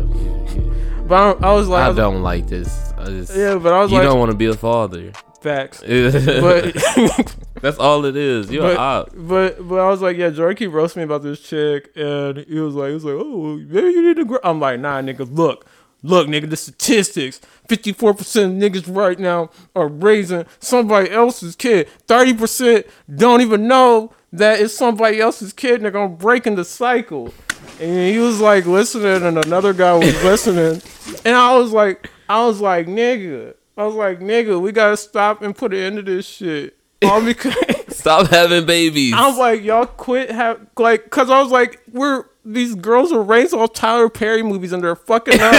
[1.07, 2.93] but I, I was like, I I was- don't like this.
[2.97, 5.13] I just, yeah, but I was you like, don't want to be a father.
[5.43, 5.81] facts.
[5.87, 8.51] but But that's all it is.
[8.51, 9.11] You're but, op.
[9.15, 12.59] but but I was like, yeah, Jordan keep roasting me about this chick, and he
[12.61, 14.39] was like, he was like, oh, maybe you need to grow.
[14.45, 15.67] I'm like, nah, nigga, look,
[16.03, 17.41] look, nigga, the statistics.
[17.69, 18.11] 54%
[18.45, 21.89] of niggas right now are raising somebody else's kid.
[22.09, 25.75] 30% don't even know that it's somebody else's kid.
[25.75, 27.33] and They're gonna breaking the cycle.
[27.81, 30.83] And he was like listening, and another guy was listening,
[31.25, 35.43] and I was like, I was like, nigga, I was like, nigga, we gotta stop
[35.43, 36.77] and put an end to this shit.
[37.03, 37.55] All because
[37.89, 39.15] Stop having babies.
[39.15, 43.23] I was like, y'all quit have like, cause I was like, we're these girls are
[43.23, 45.53] raised off Tyler Perry movies and they're fucking up,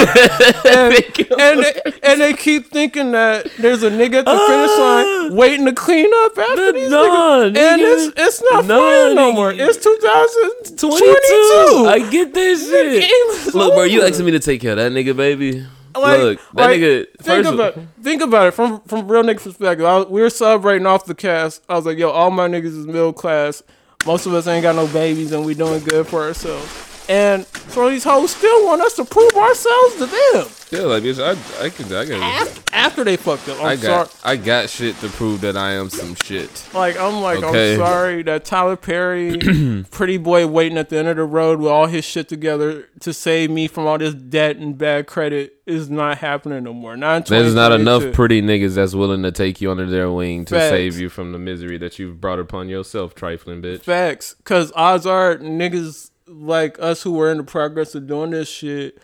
[0.65, 0.94] and,
[1.39, 5.65] and, they, and they keep thinking that there's a nigga at the finish line waiting
[5.67, 9.52] to clean up after these Nah, niggas, and it's it's not Nah, fun no more.
[9.52, 10.88] It's 2022.
[10.89, 11.88] 22.
[11.88, 13.48] I get this The game shit.
[13.48, 14.08] is Look, bro, you over.
[14.10, 15.65] asking me to take care of that nigga, baby.
[15.96, 17.06] Like- Look, that like, nigga.
[17.20, 19.86] Think First of about think about it from from real nigga perspective.
[19.86, 21.62] I was, we were celebrating off the cast.
[21.70, 23.62] I was like, yo, all my niggas is middle class.
[24.05, 27.05] Most of us ain't got no babies, and we doing good for ourselves.
[27.07, 31.19] And so these hoes still want us to prove ourselves to them yeah, like bitch,
[31.21, 32.13] I, I can, I can.
[32.21, 33.60] after, after they fucked up.
[33.60, 34.05] I'm I sorry.
[34.05, 36.67] got, I got shit to prove that I am some shit.
[36.73, 37.73] Like I'm like Okay.
[37.73, 39.38] I'm sorry that Tyler Perry,
[39.91, 43.13] pretty boy, waiting at the end of the road with all his shit together to
[43.13, 46.95] save me from all this debt and bad credit is not happening no more.
[46.97, 48.15] Not There's not enough 2022.
[48.15, 50.69] pretty niggas that's willing to take you under their wing to Facts.
[50.69, 53.81] save you from the misery that you've brought upon yourself, trifling bitch.
[53.81, 58.49] Facts, cause odds are niggas like us who were in the progress of doing this
[58.49, 58.97] shit,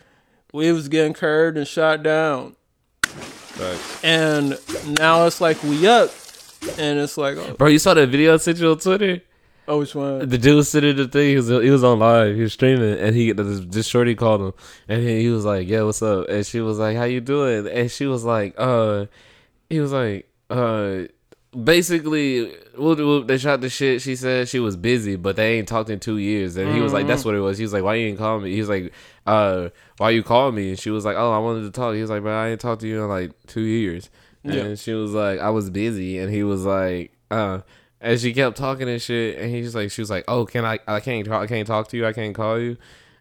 [0.58, 2.56] we was getting curved and shot down,
[3.04, 4.04] Facts.
[4.04, 4.58] and
[5.00, 6.10] now it's like we up,
[6.78, 9.22] and it's like oh, Bro, you saw that video I sent you on Twitter?
[9.68, 10.28] oh which one?
[10.28, 11.30] The dude was sitting at the thing.
[11.30, 12.36] He was, he was on live.
[12.36, 14.54] He was streaming, and he this, this shorty called him,
[14.88, 17.68] and he, he was like, "Yeah, what's up?" And she was like, "How you doing?"
[17.68, 19.06] And she was like, "Uh,"
[19.70, 21.04] he was like, "Uh."
[21.64, 24.02] Basically, whoop, whoop, they shot the shit.
[24.02, 26.56] She said she was busy, but they ain't talked in two years.
[26.56, 28.40] And he was like, "That's what it was." He was like, "Why you ain't call
[28.40, 28.94] me?" He was like,
[29.26, 32.02] "Uh, why you call me?" And she was like, "Oh, I wanted to talk." He
[32.02, 34.10] was like, "But I ain't talked to you in like two years."
[34.44, 34.64] Yeah.
[34.64, 37.62] And she was like, "I was busy," and he was like, "Uh."
[38.00, 40.78] And she kept talking and shit, and he's like, she was like, "Oh, can I?
[40.88, 41.42] I can't talk.
[41.42, 42.06] I can't talk to you.
[42.06, 42.78] I can't call you."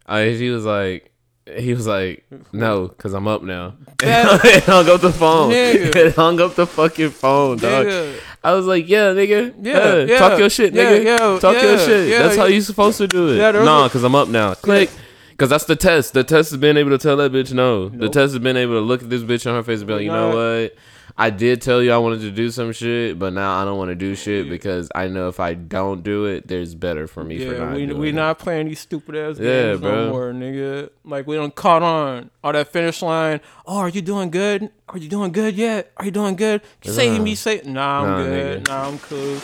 [0.06, 1.12] Uh, and she was like,
[1.46, 5.52] he was like, "No, cause I'm up now." and hung up the phone.
[5.52, 6.14] Nigga.
[6.16, 7.86] Hung up the fucking phone, dog.
[7.86, 8.20] Nigga.
[8.42, 9.54] I was like, "Yeah, nigga.
[9.60, 11.04] Yeah, Yeah, yeah, talk your shit, nigga.
[11.04, 12.10] yeah, talk your shit.
[12.10, 13.36] that's how you supposed to do it.
[13.36, 14.54] Yeah, was nah, cause I'm up now.
[14.54, 14.90] Click."
[15.38, 16.14] Cause that's the test.
[16.14, 17.90] The test has been able to tell that bitch no.
[17.90, 19.92] The test has been able to look at this bitch on her face and be
[19.92, 20.74] like, you know what?
[21.18, 23.88] I did tell you I wanted to do some shit, but now I don't want
[23.88, 27.38] to do shit because I know if I don't do it, there's better for me
[27.38, 28.14] for Yeah, not we doing we it.
[28.14, 30.06] not playing these stupid ass Yeah, games bro.
[30.06, 30.90] no more, nigga.
[31.06, 33.40] Like we don't caught on all that finish line.
[33.66, 34.70] Oh, are you doing good?
[34.90, 35.90] Are you doing good yet?
[35.96, 36.60] Are you doing good?
[36.84, 37.24] Say Nah.
[37.24, 38.02] me, say nah.
[38.02, 38.64] I'm Nah, good.
[38.64, 38.68] nigga.
[38.68, 39.38] Nah, I'm cool.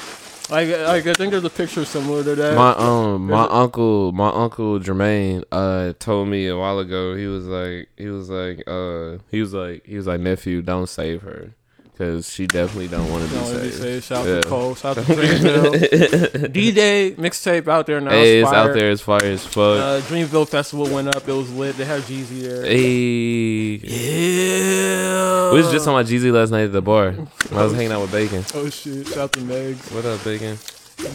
[0.50, 2.54] Like, like I think there's a picture similar to that.
[2.54, 7.14] My um my There's a- uncle my uncle Jermaine uh told me a while ago
[7.16, 10.88] he was like he was like uh he was like he was like nephew don't
[10.88, 11.54] save her
[11.92, 13.82] because she definitely don't want to be Don't wanna be saved.
[13.82, 14.04] saved.
[14.04, 14.40] Shout out Yeah.
[14.40, 14.74] to Cole.
[14.74, 16.52] Shout out to Dreamville.
[16.52, 18.10] D Day mixtape out there now.
[18.10, 18.70] Hey, it's fire.
[18.70, 19.56] out there as far as fuck.
[19.78, 21.28] Uh, Dreamville Festival went up.
[21.28, 21.76] It was lit.
[21.76, 22.64] They had Jeezy there.
[22.64, 25.52] hey, Yeah.
[25.52, 27.14] we was just talking about Jeezy last night at the bar.
[27.52, 28.44] I was hanging out with Bacon.
[28.54, 29.06] Oh shit!
[29.08, 29.94] Shout out to Megs.
[29.94, 30.58] What up, Bacon?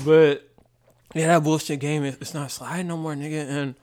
[0.05, 0.47] But
[1.15, 3.47] yeah, that bullshit game is it's not sliding no more, nigga.
[3.47, 3.75] And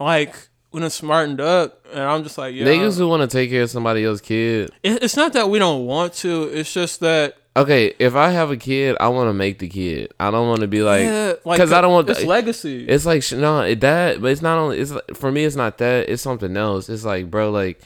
[0.00, 0.34] like
[0.72, 3.62] when it's smartened up, and I'm just like, yeah, Niggas who want to take care
[3.62, 4.70] of somebody else's kid.
[4.82, 6.44] it, it's not that we don't want to.
[6.44, 10.14] It's just that Okay, if I have a kid, I want to make the kid.
[10.18, 12.08] I don't want to be like, yeah, like because I don't want.
[12.08, 12.86] it's the- legacy.
[12.88, 14.78] It's like no, it, that, but it's not only.
[14.78, 16.08] It's like, for me, it's not that.
[16.08, 16.88] It's something else.
[16.88, 17.82] It's like, bro, like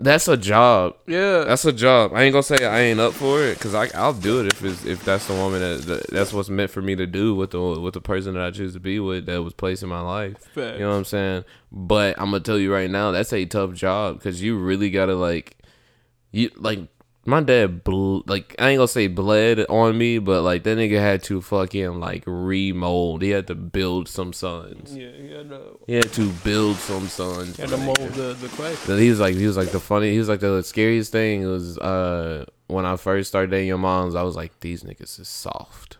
[0.00, 0.96] that's a job.
[1.06, 2.12] yeah, That's a job.
[2.14, 4.64] I ain't gonna say I ain't up for it because I I'll do it if
[4.64, 7.50] it's if that's the woman that, that that's what's meant for me to do with
[7.50, 10.00] the with the person that I choose to be with that was placed in my
[10.00, 10.38] life.
[10.54, 10.78] Facts.
[10.78, 11.44] You know what I'm saying?
[11.72, 15.14] But I'm gonna tell you right now, that's a tough job because you really gotta
[15.14, 15.58] like
[16.30, 16.88] you like.
[17.28, 20.98] My dad, ble- like I ain't gonna say bled on me, but like that nigga
[20.98, 23.20] had to fucking like remold.
[23.20, 24.96] He had to build some sons.
[24.96, 27.58] yeah, you had to, He had to build some sons.
[27.58, 28.74] you had to mold the the clay.
[28.98, 30.10] He was like, he was like the funny.
[30.12, 34.14] He was like the scariest thing was uh when I first started dating your moms.
[34.14, 35.97] I was like, these niggas is soft.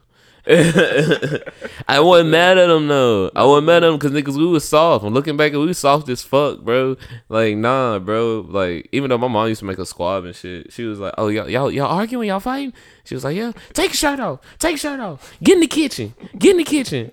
[1.89, 3.31] I wasn't mad at him though.
[3.37, 5.05] I wasn't mad at him because niggas we was soft.
[5.05, 6.97] I'm looking back, at we was soft as fuck, bro.
[7.29, 8.47] Like nah, bro.
[8.49, 11.13] Like even though my mom used to make a squab and shit, she was like,
[11.19, 12.73] oh y'all y'all y'all arguing, y'all fighting.
[13.05, 15.67] She was like, yeah, take your shirt off, take your shirt off, get in the
[15.67, 17.13] kitchen, get in the kitchen.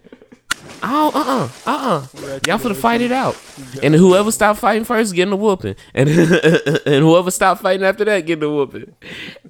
[0.83, 2.39] Oh, uh, uh, uh, uh.
[2.47, 3.37] Y'all finna fight it out,
[3.81, 6.09] and whoever stopped fighting first getting a whooping, and
[6.85, 8.93] and whoever stopped fighting after that getting a whooping.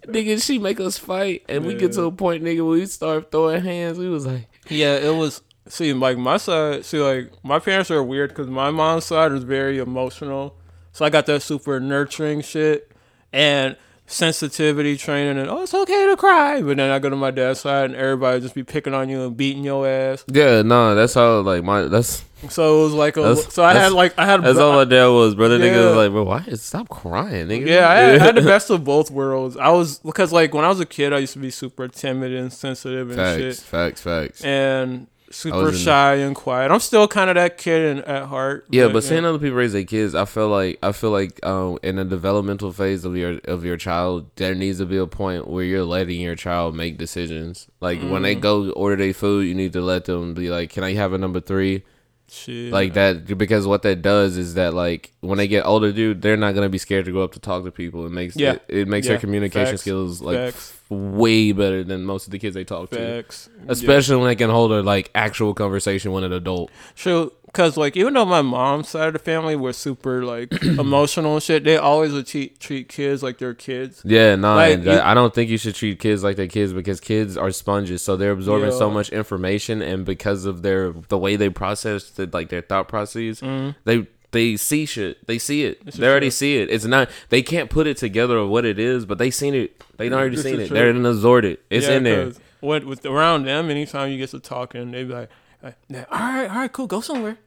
[0.08, 3.32] Nigga, she make us fight, and we get to a point, nigga, where we start
[3.32, 3.98] throwing hands.
[3.98, 5.42] We was like, Yeah, it was.
[5.68, 6.86] See, like my side.
[6.86, 10.56] See, like my parents are weird because my mom's side is very emotional.
[10.92, 12.92] So I got that super nurturing shit
[13.34, 13.76] and
[14.08, 16.62] sensitivity training, and oh, it's okay to cry.
[16.62, 19.26] But then I go to my dad's side, and everybody just be picking on you
[19.26, 20.24] and beating your ass.
[20.28, 23.36] yeah, nah, that's how like my that's So it was like a.
[23.36, 24.44] So I had like I had.
[24.44, 27.68] that's all my dad was, brother That nigga was like, bro, why stop crying, nigga?
[27.68, 29.58] Yeah, I had, I had the best of both worlds.
[29.58, 32.34] I was because like when I was a kid, I used to be super timid
[32.34, 34.44] and sensitive and facts, shit, facts, facts.
[34.44, 36.72] and super shy and quiet.
[36.72, 38.66] I'm still kind of that kid in, at heart.
[38.70, 41.78] Yeah, but seeing other people raise their kids, I feel like I feel like um,
[41.84, 45.48] in the developmental phase of your of your child, there needs to be a point
[45.48, 47.68] where you're letting your child make decisions.
[47.82, 48.24] Like when Mm.
[48.24, 51.14] they go order their food, you need to let them be like, "Can I have
[51.14, 51.84] a number three?
[52.30, 56.22] Shit, Like that, because what that does is that like when they get older, dude,
[56.22, 58.06] they're not gonna be scared to go up to talk to people.
[58.06, 58.54] It makes Yeah.
[58.54, 59.14] it, it makes Yeah.
[59.14, 59.82] their communication Facts.
[59.82, 62.96] skills like f- way better than most of the kids they talk to.
[62.98, 63.50] Facts.
[63.68, 66.72] Especially when they can hold a like actual conversation with an adult.
[66.96, 71.36] Sure, because like even though my mom's side of the family were super like emotional
[71.36, 74.02] and shit, they always would treat treat kids like they're kids.
[74.04, 77.00] Yeah, no, Like, you- I don't think you should treat kids like they're kids because
[77.00, 81.38] kids are sponges, so they're absorbing so much information, and because of their the way
[81.38, 83.72] they process the, like their thought processes, mm-hmm.
[83.86, 86.70] they they see shit, they see it, they already see it.
[86.70, 89.82] It's not they can't put it together of what it is, but they seen it,
[89.96, 92.32] they already seen it, they're in absorbed it, it's Yeah, in there.
[92.60, 95.30] What with around them, anytime you get to talking, they be like,
[95.64, 97.38] uh, like, "All right, all right, cool, go somewhere.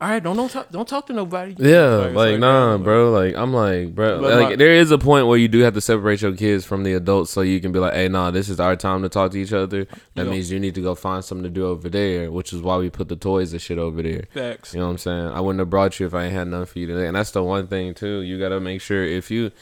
[0.00, 3.10] All right, don't don't talk, don't talk to nobody." Yeah, it's like, nah, bro.
[3.12, 4.20] Like I'm like, bro.
[4.20, 6.64] But Like my- there is a point where you do have to separate your kids
[6.64, 9.08] from the adults, so you can be like, hey, nah, this is our time to
[9.08, 9.84] talk to each other.
[10.14, 10.30] That Yeah.
[10.32, 12.90] means you need to go find something to do over there, which is why we
[12.90, 14.24] put the toys and shit over there.
[14.34, 14.74] Facts.
[14.74, 15.26] You know what I'm saying?
[15.28, 17.06] I wouldn't have brought you if I ain't had nothing for you today.
[17.06, 18.20] And that's the one thing too.
[18.20, 19.52] You gotta make sure if you,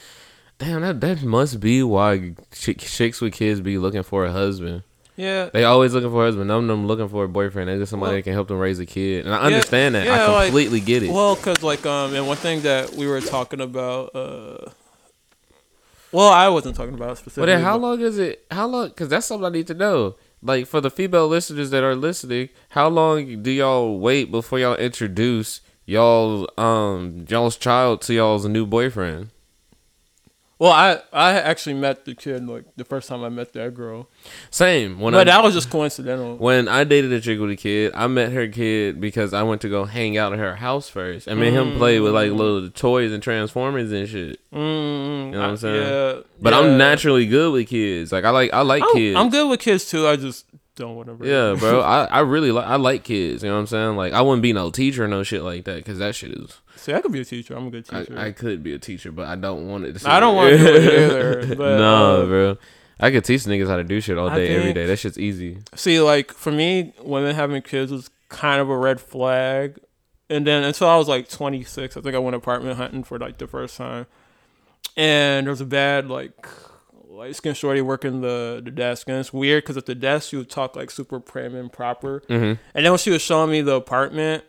[0.57, 4.81] damn, that that must be why chick, chicks with kids be looking for a husband.
[5.15, 6.47] Yeah, They always looking for a husband.
[6.47, 7.69] None of them looking for a boyfriend.
[7.69, 9.25] They just somebody Well- that can help them raise a kid.
[9.25, 10.05] And I Yeah, understand that.
[10.07, 11.11] yeah, I like- completely get it.
[11.11, 14.69] Well, cause like um, and one thing that we were talking about, uh,
[16.11, 17.53] well, I wasn't talking about But specifically.
[17.53, 18.43] then how but- long is it?
[18.51, 18.87] How long?
[18.89, 20.15] Because that's something I need to know.
[20.45, 24.75] like for the female listeners that are listening, how long do y'all wait before y'all
[24.75, 29.29] introduce y'all um y'all's child to y'all's new boyfriend?
[30.59, 34.07] Well, I I actually met the kid like the first time I met that girl,
[34.51, 34.99] Same.
[34.99, 36.37] When but I that was just coincidental.
[36.37, 39.61] when I dated a chick with a kid, I met her kid because I went
[39.61, 41.77] to go hang out at her house first, and made him mm.
[41.77, 44.39] play with like little toys and transformers and shit.
[44.51, 45.25] Mm, mm, mm.
[45.25, 45.75] You know what I'm saying?
[45.75, 46.59] Yeah, But yeah.
[46.59, 48.11] I'm naturally good with kids.
[48.11, 49.17] Like I like I like I'm, kids.
[49.17, 50.07] I'm good with kids too.
[50.07, 51.27] I just don't want to.
[51.27, 51.81] Yeah, bro.
[51.81, 53.43] I, I really like I like kids.
[53.43, 53.95] You know what I'm saying?
[53.95, 56.59] Like I wouldn't be no teacher or no shit like that because that shit is.
[56.75, 57.55] See, I could be a teacher.
[57.55, 58.17] I'm a good teacher.
[58.17, 59.97] I could be a teacher, but I don't want it.
[59.99, 61.55] To I don't want to do it either.
[61.55, 62.57] But no, uh, bro.
[62.99, 64.85] I could teach niggas how to do shit all day, every think- day.
[64.85, 65.59] That shit's easy.
[65.75, 69.79] See, like for me, women having kids was kind of a red flag.
[70.29, 73.37] And then until I was like 26, I think I went apartment hunting for like
[73.37, 74.07] the first time.
[74.95, 76.47] And there was a bad like
[77.13, 80.37] light skin shorty working the the desk, and it's weird because at the desk she
[80.37, 82.23] would talk like super prim and proper.
[82.29, 82.57] Mhm.
[82.73, 84.43] And then when she was showing me the apartment,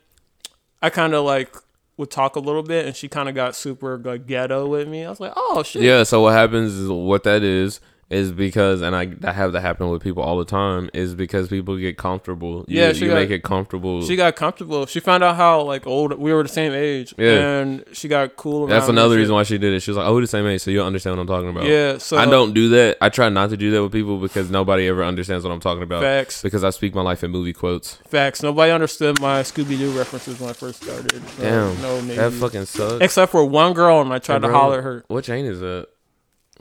[0.82, 1.54] I kind of like
[1.96, 5.04] would talk a little bit, and she kind of got super like ghetto with me.
[5.04, 5.82] I was like, oh shit.
[5.82, 6.02] Yeah.
[6.02, 9.88] So what happens is what that is is because, and I, I have that happen
[9.90, 12.64] with people all the time, is because people get comfortable.
[12.68, 14.02] You, Yeah, she you got- make it comfortable.
[14.04, 14.86] She got comfortable.
[14.86, 17.58] She found out how like old we were the same age, Yeah.
[17.60, 18.66] and she got cool.
[18.66, 19.34] That's another reason shit.
[19.34, 19.80] why she did it.
[19.80, 21.64] She was like, "Oh, we're the same age, so you'll understand what I'm talking about."
[21.66, 22.98] Yeah, so I don't do that.
[23.00, 25.82] I try not to do that with people because nobody ever understands what I'm talking
[25.82, 26.02] about.
[26.02, 26.42] Facts.
[26.42, 27.98] Because I speak my life in movie quotes.
[28.08, 28.42] facts.
[28.42, 31.14] Nobody understood my Scooby Doo references when I first started.
[31.38, 33.02] No- Damn, no, that fucking sucks.
[33.02, 35.04] Except for one girl, and I tried Hey, to bro, holler at her.
[35.08, 35.88] What chain is that?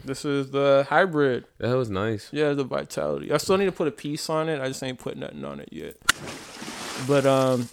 [0.03, 1.45] This is the hybrid.
[1.60, 2.29] That was nice.
[2.32, 3.32] Yeah, the vitality.
[3.32, 4.62] I still need to put a piece on it.
[4.62, 5.95] I just ain't put nothing on it yet.
[7.08, 7.69] But um,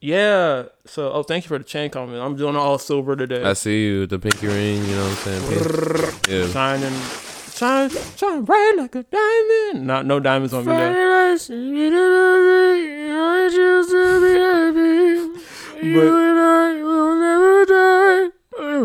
[0.00, 0.64] yeah.
[0.86, 2.20] So oh, thank you for the chain comment.
[2.20, 3.44] I'm doing all silver today.
[3.44, 4.84] I see you with the pinky ring.
[4.84, 5.48] You know what I'm saying?
[5.48, 6.28] Pink.
[6.28, 6.48] Yeah.
[6.48, 7.00] shining,
[7.52, 9.86] shine, shine bright like a diamond.
[9.86, 10.72] Not no diamonds on me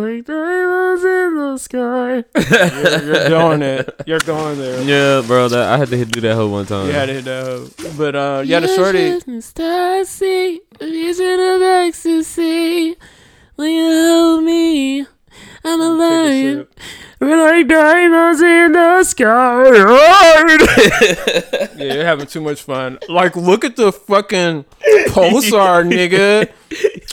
[0.02, 0.24] though.
[2.36, 4.02] You're, you're doing it.
[4.06, 4.82] You're going there.
[4.82, 5.48] Yeah, bro.
[5.50, 6.88] That I had to hit, do that whole one time.
[6.88, 7.70] You had to hit that hoe.
[7.98, 9.20] But uh, yeah, the shorty.
[10.80, 12.96] vision of ecstasy.
[13.56, 15.02] When you hold me,
[15.64, 16.80] I'm Take a sip.
[17.24, 19.64] We're like diamonds in the sky.
[21.78, 23.00] Yeah, you're having too much fun.
[23.08, 24.66] Like, look at the fucking
[25.08, 26.52] pulsar, nigga,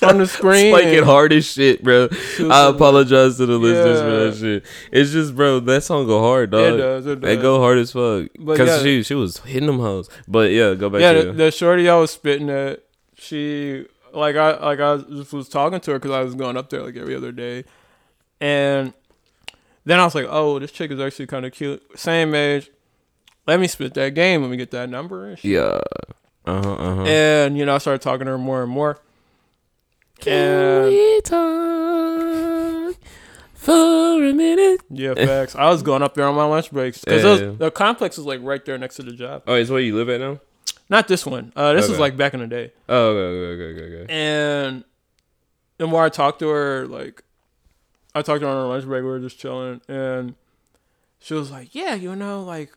[0.03, 0.73] on the screen.
[0.73, 2.09] Like it hard as shit, bro.
[2.40, 4.66] I apologize to the listeners for that shit.
[4.90, 6.75] It's just, bro, that song go hard, dog.
[6.75, 7.42] It does, it They does.
[7.42, 8.31] go hard as fuck.
[8.38, 8.83] But Cause yeah.
[8.83, 10.09] she she was hitting them hoes.
[10.27, 11.33] But yeah, go back yeah, to the, you.
[11.35, 12.83] the shorty I was spitting at,
[13.14, 16.68] she like I like I just was talking to her because I was going up
[16.68, 17.64] there like every other day,
[18.40, 18.92] and
[19.85, 22.71] then I was like, oh, this chick is actually kind of cute, same age.
[23.47, 24.43] Let me spit that game.
[24.43, 25.53] Let me get that number and shit.
[25.53, 25.81] yeah.
[26.47, 26.73] Uh huh.
[26.75, 27.03] Uh huh.
[27.05, 28.99] And you know, I started talking to her more and more.
[30.21, 32.95] Can and talk
[33.55, 34.81] for a minute?
[34.90, 35.55] yeah, facts.
[35.57, 37.53] I was going up there on my lunch breaks because Yeah.
[37.57, 39.43] the complex is like right there next to the job.
[39.47, 40.40] Oh, it's where you live at now?
[40.88, 41.53] Not this one.
[41.57, 42.01] Uh, this is Okay.
[42.01, 42.73] like back in the day.
[42.88, 44.12] Oh, okay, okay, okay, okay.
[44.12, 44.85] And
[45.79, 47.23] the more I talked to her, like
[48.14, 50.35] I talked to her on our lunch break, we were just chilling, and
[51.20, 52.73] she was like, "Yeah, you know, like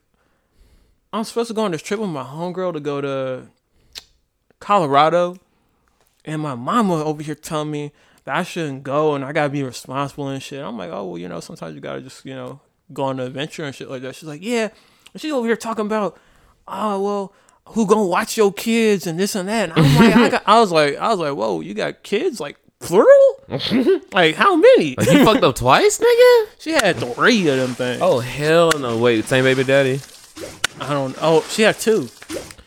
[1.11, 3.47] I'm supposed to go on this trip with my homegirl to go to
[4.59, 5.37] Colorado,
[6.25, 7.91] and my mama over here telling me
[8.25, 11.17] that I shouldn't go and I gotta be responsible and shit." I'm like, "Oh, well,
[11.17, 14.01] you know, sometimes you gotta just, you know, go on an adventure and shit like
[14.03, 14.69] that." She's like, "Yeah,"
[15.13, 16.19] and she's over here talking about,
[16.67, 17.33] "Oh, well."
[17.69, 19.69] Who gonna watch your kids and this and that?
[19.69, 22.41] And I'm like, I, got, I was like, I was like, whoa, you got kids
[22.41, 24.01] like plural?
[24.13, 24.95] like how many?
[24.97, 26.47] Like you fucked up twice, nigga?
[26.59, 28.01] She had three of them things.
[28.01, 28.97] Oh hell no!
[28.97, 29.99] Wait, same baby daddy.
[30.79, 31.15] I don't.
[31.21, 32.09] Oh, she had two.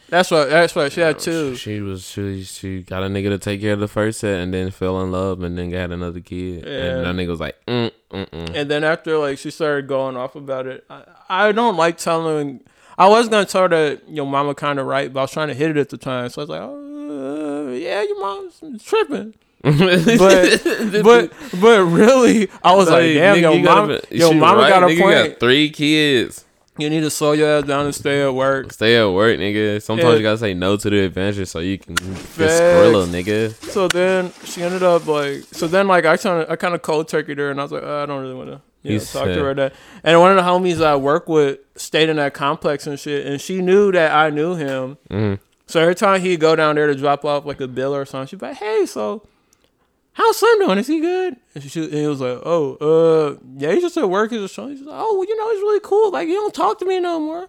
[0.09, 0.49] That's what.
[0.51, 0.93] That's what.
[0.93, 1.57] She had two.
[1.57, 4.55] She was she she got a nigga to take care of the first set and
[4.55, 6.73] then fell in love and then got another kid Yeah.
[6.99, 8.55] and that nigga was like mm mm mm.
[8.55, 12.61] And then after like she started going off about it, I, I don't like telling.
[12.99, 15.49] I was gonna tell her that your mama kind of right, but I was trying
[15.49, 18.63] to hit it at the time, so I was like, oh, uh, yeah, your mom's
[18.85, 19.35] tripping.
[20.19, 24.33] but but but really, I was like, damn, nigga, your you gotta mom, be- your
[24.33, 25.31] she mama right, got a nigga, you point.
[25.31, 26.45] got three kids.
[26.79, 28.71] You need to slow your ass down and stay at work.
[28.73, 29.81] Stay at work, nigga.
[29.83, 30.17] Sometimes Yeah.
[30.17, 33.55] you gotta say no to the adventure so you can get nigga.
[33.71, 36.83] So then she ended up like, so then like I kind of I kind of
[36.83, 39.05] cold turkeyed her, and I was like, oh, I don't really want to you know,
[39.05, 39.73] talk to her that.
[40.05, 43.41] And one of the homies I work with stayed in that complex and shit, and
[43.41, 44.99] she knew that I knew him.
[45.11, 45.39] Mhm.
[45.67, 48.29] So every time he'd go down there to drop off like a bill or something,
[48.29, 49.23] she'd be like, hey, so
[50.17, 50.79] how's son doing?
[50.79, 51.37] Is he good?
[51.55, 54.31] And she and he was like, oh, uh, yeah, he's just at work.
[54.31, 54.77] He's just showing.
[54.77, 56.11] He's like, oh, well, you know, he's really cool.
[56.11, 57.47] Like, he don't talk to me no more.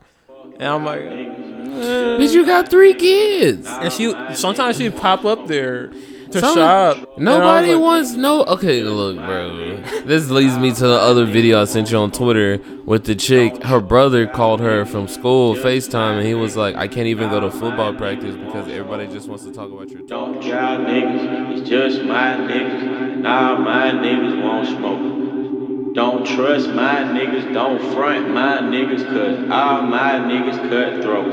[0.59, 3.67] and I'm like, Bitch, you got three kids.
[3.67, 5.91] and she sometimes she pop up there
[6.31, 6.97] to Some- shop.
[7.17, 8.43] Nobody like- wants no.
[8.43, 9.77] Okay, look, bro.
[10.05, 13.63] This leads me to the other video I sent you on Twitter with the chick.
[13.63, 17.39] Her brother called her from school, FaceTime, and he was like, "I can't even go
[17.39, 21.69] to football practice because everybody just wants to talk about your." Don't y'all niggas, it's
[21.69, 23.13] just my niggas.
[23.17, 25.93] And all my niggas won't smoke.
[25.95, 31.31] Don't trust my niggas, don't front my niggas, cause all my niggas cutthroat.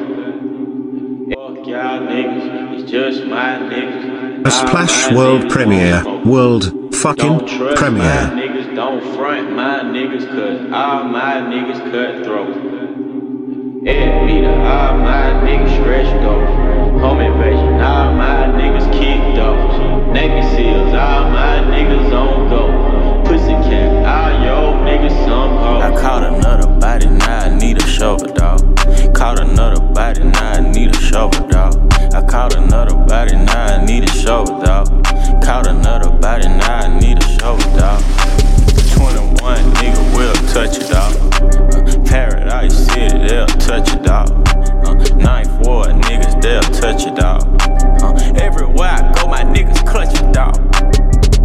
[1.34, 4.46] Fuck y'all niggas, it's just my niggas.
[4.46, 6.04] A Splash World Premiere.
[6.24, 8.04] World fucking trust my premiere.
[8.04, 12.56] niggas, don't front my niggas, cause all my niggas cutthroat.
[13.86, 16.48] Ed meter, all my niggas stretched up.
[17.00, 20.12] Home invasion, all my niggas kicked up.
[20.12, 23.22] Navy SEALs, all my niggas on go.
[23.24, 24.03] Pussycat, all
[24.96, 28.60] I caught another body, now I need a shovel, dog.
[29.12, 31.92] Caught another body, now I need a shovel, dog.
[32.14, 34.86] I caught another body, now I need a shovel, dog.
[35.42, 38.00] Caught another body, now I need a shovel, dog.
[38.94, 41.12] 21 nigga will touch it, dog.
[41.74, 44.30] Uh, Paradise City, they'll touch it, dog.
[44.86, 45.50] Uh, ninth
[46.06, 47.42] niggas, they'll touch it, dog.
[48.00, 50.54] Uh, everywhere I go, my niggas clutch it, dog.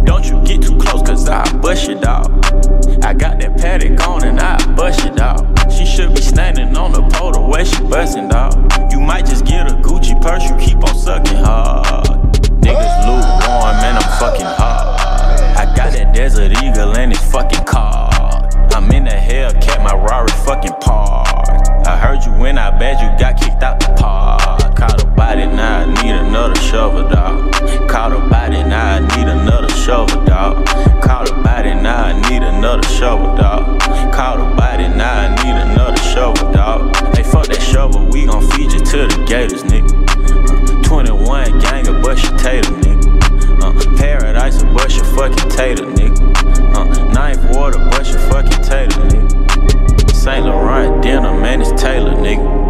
[0.04, 2.79] Don't you get too close, cause I bust it, dog.
[3.02, 5.46] I got that paddock on and I bust it, dog.
[5.70, 8.54] She should be standing on the pole the way she bustin', dog.
[8.92, 12.06] You might just get a Gucci purse, you keep on sucking hard.
[12.60, 15.00] Niggas lukewarm, man, I'm fucking hard.
[15.56, 18.10] I got that Desert Eagle and it's fucking car.
[18.72, 21.86] I'm in the Hellcat, my Rari fucking parked.
[21.86, 24.49] I heard you when I bet you got kicked out the park.
[24.80, 27.52] Caught a body, now I need another shovel, dog.
[27.86, 30.64] Caught a body, now I need another shovel, dog.
[31.02, 33.78] Caught a body, now I need another shovel, dog.
[34.10, 36.96] Caught a body, now I need another shovel, dog.
[37.14, 39.92] Hey, fuck that shovel, we gon' feed you to the gators, nigga.
[40.48, 43.62] Uh, 21 gang of bush tater, nigga.
[43.62, 46.16] Uh, paradise, bush of fucking tater, nigga.
[46.74, 50.10] Uh, ninth water, bush of fucking tater, nigga.
[50.10, 52.69] Saint Laurent dinner, man, it's Taylor, nigga.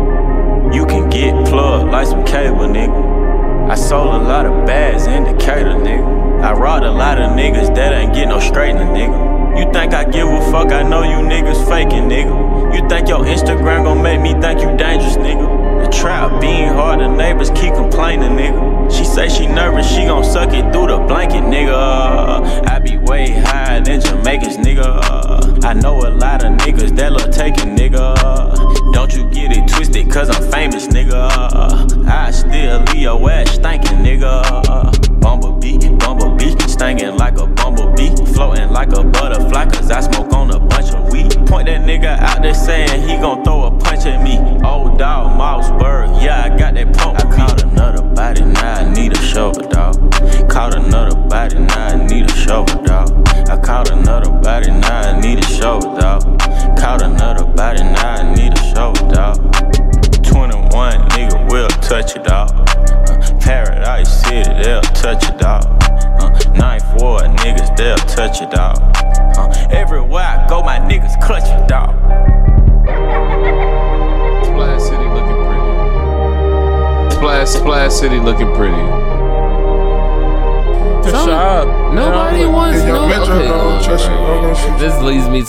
[0.73, 3.69] You can get plugged like some cable, nigga.
[3.69, 6.43] I sold a lot of bags in Decatur, nigga.
[6.43, 9.59] I robbed a lot of niggas that ain't get no straightening, nigga.
[9.59, 10.73] You think I give a fuck?
[10.73, 12.75] I know you niggas faking, nigga.
[12.75, 15.60] You think your Instagram gon' make me think you dangerous, nigga?
[15.93, 18.91] Trap being hard, the neighbors keep complaining, nigga.
[18.91, 22.67] She say she nervous, she gon' suck it through the blanket, nigga.
[22.67, 25.65] I be way higher than Jamaicans, nigga.
[25.65, 28.93] I know a lot of niggas that love taking, nigga.
[28.93, 32.07] Don't you get it twisted, cause I'm famous, nigga.
[32.07, 35.21] I still your ass stinking, nigga.
[35.21, 37.30] Bumblebee, bumblebee, stinging like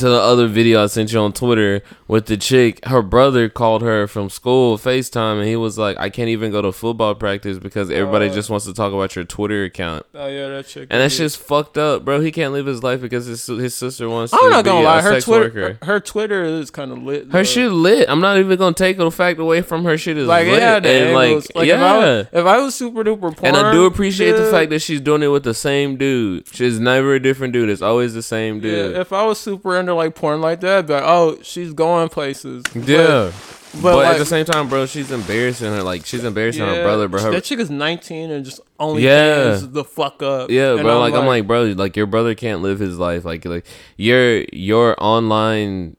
[0.01, 2.85] to the other video I sent you on Twitter with the chick.
[2.85, 6.61] Her brother called her from school, FaceTime, and he was like, "I can't even go
[6.61, 8.33] to football practice because everybody Oh.
[8.33, 10.87] just wants to talk about your Twitter account." Oh yeah, that chick.
[10.91, 12.19] And that's just fucked up, bro.
[12.19, 14.85] He can't live his life because his his sister wants I'm to not be gonna
[14.85, 15.01] lie.
[15.01, 17.25] Her Twitter, her, her Twitter is kind of lit.
[17.25, 17.43] Her though.
[17.43, 18.09] shit lit.
[18.09, 20.59] I'm not even gonna take the fact away from her shit is like lit.
[20.59, 21.47] yeah, and angles.
[21.55, 21.97] like, If I, yeah.
[22.17, 24.99] was, if I was super duper porn, and I do appreciate the fact that she's
[25.01, 26.47] doing it with the same dude.
[26.51, 27.69] She's never a different dude.
[27.69, 28.95] It's always the same Yeah, dude.
[28.97, 32.63] if I was super into like porn like that, like, oh, she's going places.
[32.75, 33.31] Yeah.
[33.73, 35.83] but, But, like, at the same time, bro, she's embarrassing her.
[35.83, 37.21] Like she's embarrassing her brother, bro.
[37.21, 39.53] Her, That chick is 19 and just only Yeah.
[39.53, 39.59] yeah.
[39.61, 40.49] the fuck up.
[40.49, 40.99] yeah, And bro.
[40.99, 43.23] Like, I'm like, bro, like your brother can't live his life.
[43.25, 43.65] Like like
[43.97, 45.95] your your online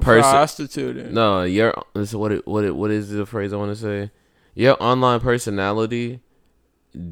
[0.00, 0.30] person.
[0.30, 1.12] prostituting.
[1.12, 4.10] No, your this what it what it what is the phrase I want to say?
[4.54, 6.20] Your online personality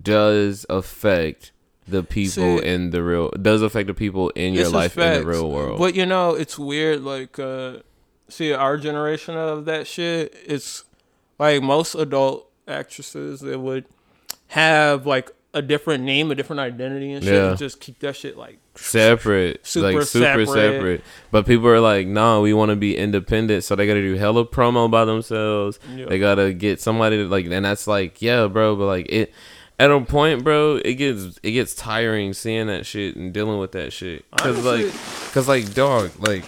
[0.03, 1.53] does affect
[1.89, 5.27] the people See, in the real does affect the people in your life in the
[5.27, 5.79] real world.
[5.79, 7.03] But you know, it's weird.
[7.03, 7.79] Like, uh,
[8.29, 10.35] see, our generation of that shit.
[10.47, 10.85] It's
[11.39, 13.87] like most adult actresses that would
[14.49, 17.49] have like a different name, a different identity and shit, Yeah.
[17.51, 20.49] and just keep that shit like separate, Super like super separate.
[20.49, 21.05] separate.
[21.33, 24.15] But people are like, no, we want to be independent, so they got to do
[24.15, 25.81] hella promo by themselves.
[25.93, 26.07] Yeah.
[26.07, 28.77] They gotta get somebody to like, and that's like, yeah, bro.
[28.77, 29.33] But like it,
[29.81, 33.73] at a point, bro, it gets it gets tiring seeing that shit and dealing with
[33.73, 34.31] that shit.
[34.33, 36.45] Cause Honestly- like, cause like, dog, like.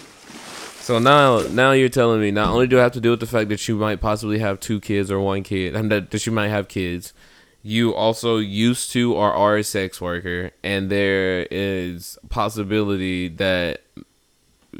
[0.79, 3.25] So now, now you're telling me not only do I have to deal with the
[3.25, 6.31] fact that you might possibly have two kids or one kid, and that, that you
[6.31, 7.13] might have kids,
[7.63, 13.81] you also used to or are a sex worker, and there is possibility that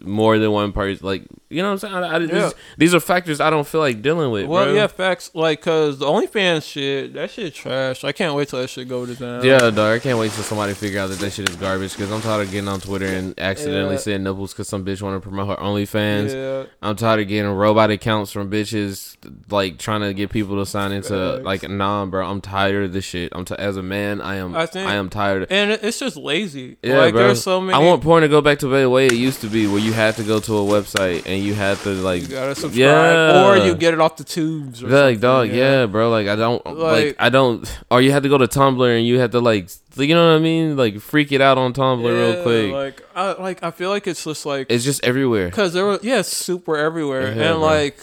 [0.02, 1.94] more than one person, like you know what I'm saying.
[1.94, 2.28] I, I, Yeah.
[2.46, 4.48] these, these are factors I don't feel like dealing with.
[4.48, 4.74] Well, bro.
[4.74, 5.30] yeah, facts.
[5.36, 8.04] Like, cause the OnlyFans shit, that shit trash.
[8.04, 9.44] I can't wait till that shit go to down.
[9.46, 9.78] Yeah, dog.
[9.78, 11.92] I can't wait till somebody figure out that that shit is garbage.
[11.92, 14.00] Because I'm tired of getting on Twitter and accidentally Yeah.
[14.00, 16.34] seeing nipples because some bitch want to promote her OnlyFans.
[16.34, 16.64] Yeah.
[16.82, 19.16] I'm tired of getting robot accounts from bitches
[19.52, 21.46] like trying to get people to sign into Facts.
[21.46, 22.26] like nah, bro.
[22.28, 23.32] I'm tired of this shit.
[23.36, 24.56] I'm t- as a man, I am.
[24.56, 25.46] I, think, I am tired.
[25.52, 26.78] And it's just lazy.
[26.82, 27.26] Yeah, like, bro.
[27.28, 27.76] there's so many.
[27.76, 29.94] I want porn to go back to the way it used to be, where you
[29.94, 33.46] have to go to a website and you have to like, you gotta subscribe, yeah,
[33.48, 34.82] or you get it off the tubes.
[34.84, 35.86] Or like dog, yeah.
[35.86, 36.10] bro.
[36.10, 39.06] Like I don't like, Like- I don't, or you have to go to Tumblr and
[39.06, 40.76] you have to like, you know what I mean?
[40.76, 42.72] Like freak it out on Tumblr real quick.
[42.72, 43.64] Like, I like.
[43.64, 45.50] I feel like it's just like it's just everywhere.
[45.50, 47.60] because there was yeah, super everywhere, Yeah, and bro.
[47.60, 48.00] like,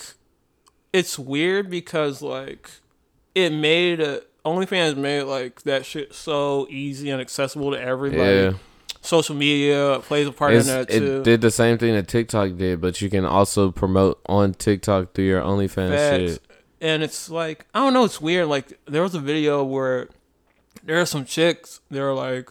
[0.92, 2.70] it's weird because like,
[3.34, 8.22] it made a OnlyFans made like that shit so easy and accessible to everybody.
[8.36, 8.52] Yeah.
[9.02, 11.18] Social media plays a part It's, in that too.
[11.20, 15.14] it did the same thing that TikTok did, but you can also promote on TikTok
[15.14, 16.16] through your OnlyFans Facts.
[16.32, 16.42] shit.
[16.82, 18.48] And it's like I don't know, it's weird.
[18.48, 20.08] Like there was a video where
[20.84, 21.80] there are some chicks.
[21.90, 22.50] They're like,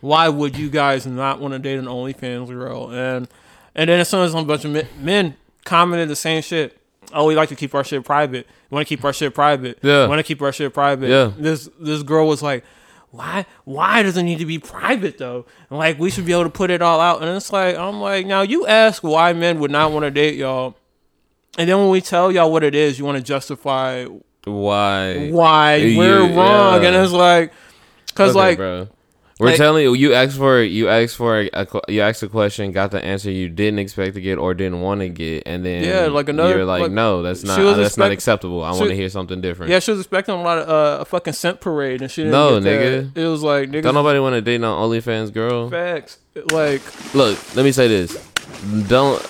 [0.00, 3.28] "Why would you guys not want to date an OnlyFans girl?" And
[3.74, 6.78] and then as soon as a bunch of men, men commented the same shit.
[7.12, 8.46] Oh, we like to keep our shit private.
[8.70, 9.78] We want to keep our shit private.
[9.82, 10.02] Yeah.
[10.04, 11.08] We want to keep our shit private.
[11.08, 11.32] Yeah.
[11.38, 12.64] This this girl was like,
[13.10, 13.46] "Why?
[13.64, 15.46] Why does it need to be private though?
[15.70, 18.00] And like we should be able to put it all out." And it's like I'm
[18.00, 20.76] like, now you ask why men would not want to date y'all.
[21.58, 24.06] And then when we tell y'all what it is, you want to justify
[24.44, 25.30] Why?
[25.30, 27.52] why we're wrong, and it's like,
[28.14, 28.88] cause Okay, like, bro.
[29.38, 32.72] We're like- telling you, you asked for you asked for a, you asked a question,
[32.72, 35.84] got the answer you didn't expect to get or didn't want to get, and then
[35.84, 38.64] Yeah, like another- you're like, like, no, that's not was that's not acceptable.
[38.64, 39.70] I want to hear something different.
[39.72, 42.60] yeah, she was expecting a lot of uh, a fucking scent parade, and she No,
[42.60, 43.14] get that.
[43.14, 43.16] nigga.
[43.18, 45.68] It was like niggas Don't nobody want to date no OnlyFans girl.
[45.68, 46.16] facts.
[46.50, 46.80] Like,
[47.14, 48.16] Look, let me say this:
[48.88, 49.20] don't.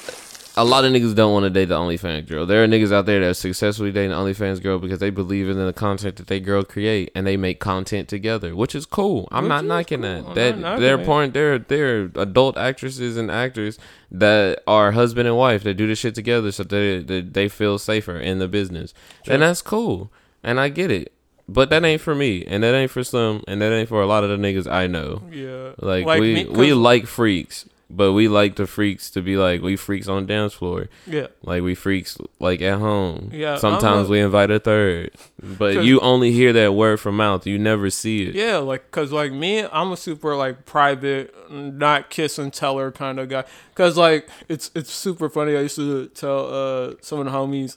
[0.58, 2.46] A lot of niggas don't want to date the OnlyFans girl.
[2.46, 5.50] There are niggas out there that are successfully dating the OnlyFans girl because they believe
[5.50, 9.28] in the content that they girl create and they make content together, which is cool.
[9.30, 10.32] I'm Which not knocking cool.
[10.34, 10.54] that.
[10.54, 11.32] I'm That they're knocking porn.
[11.32, 13.78] They're they're adult actresses and actors
[14.10, 17.78] that are husband and wife that do this shit together so they they, they feel
[17.78, 18.94] safer in the business,
[19.28, 20.10] and that's cool.
[20.42, 21.12] And I get it.
[21.48, 24.06] But that ain't for me, and that ain't for some, and that ain't for a
[24.06, 25.22] lot of the niggas I know.
[25.30, 29.36] yeah, Like, Like we me- we like freaks, but we like the freaks to be
[29.36, 30.88] like we freaks on the dance floor.
[31.06, 33.30] yeah, Like we freaks like at home.
[33.32, 37.46] Yeah, Sometimes a- we invite a third, but you only hear that word from mouth.
[37.46, 38.34] You never see it.
[38.34, 38.56] yeah.
[38.56, 43.20] Like, cause like me, I'm a super like private, not kiss and tell her kind
[43.20, 43.44] of guy.
[43.76, 45.56] Cause like it's it's super funny.
[45.56, 47.76] I used to tell uh some of the homies,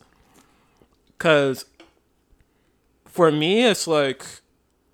[1.19, 1.65] cause
[3.05, 4.23] for me, it's like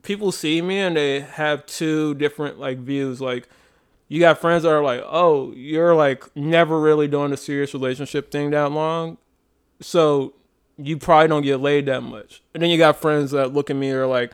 [0.03, 3.21] people see me and they have two different like views.
[3.21, 3.47] Like
[4.07, 8.31] you got friends that are like, "Oh, you're like never really doing a serious relationship
[8.31, 9.17] thing that long,
[9.81, 10.33] so
[10.77, 13.75] you probably don't get laid that much." And then you got friends that look at
[13.75, 14.31] me and are like,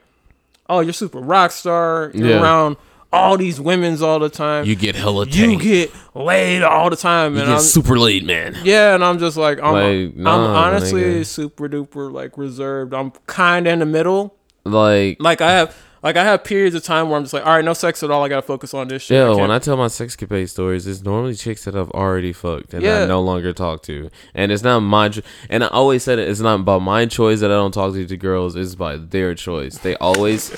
[0.70, 2.12] "Oh, you're super rock star.
[2.14, 2.42] You're Yeah.
[2.42, 2.78] around
[3.14, 4.66] all these women's all the time.
[4.66, 8.24] You get hella You get laid all the time." You and get I'm, super late,
[8.26, 8.56] man.
[8.64, 11.26] yeah, and I'm just like, I'm, Like, I'm honestly nigga.
[11.26, 12.94] super duper like reserved.
[12.94, 14.36] I'm kind of in the middle.
[14.64, 17.54] Like, Like I have, like I have periods of time where I'm just like, all
[17.56, 18.24] right, no sex at all.
[18.24, 19.16] I gotta focus on this shit.
[19.18, 22.74] yeah, I when I tell my sexcapade stories, it's normally chicks that I've already fucked
[22.74, 25.10] and I no longer talk to, and it's not my.
[25.10, 27.94] cho- And I always said it, it's not by my choice that I don't talk
[27.94, 28.56] to the girls.
[28.56, 29.78] It's by their choice.
[29.78, 30.52] They always,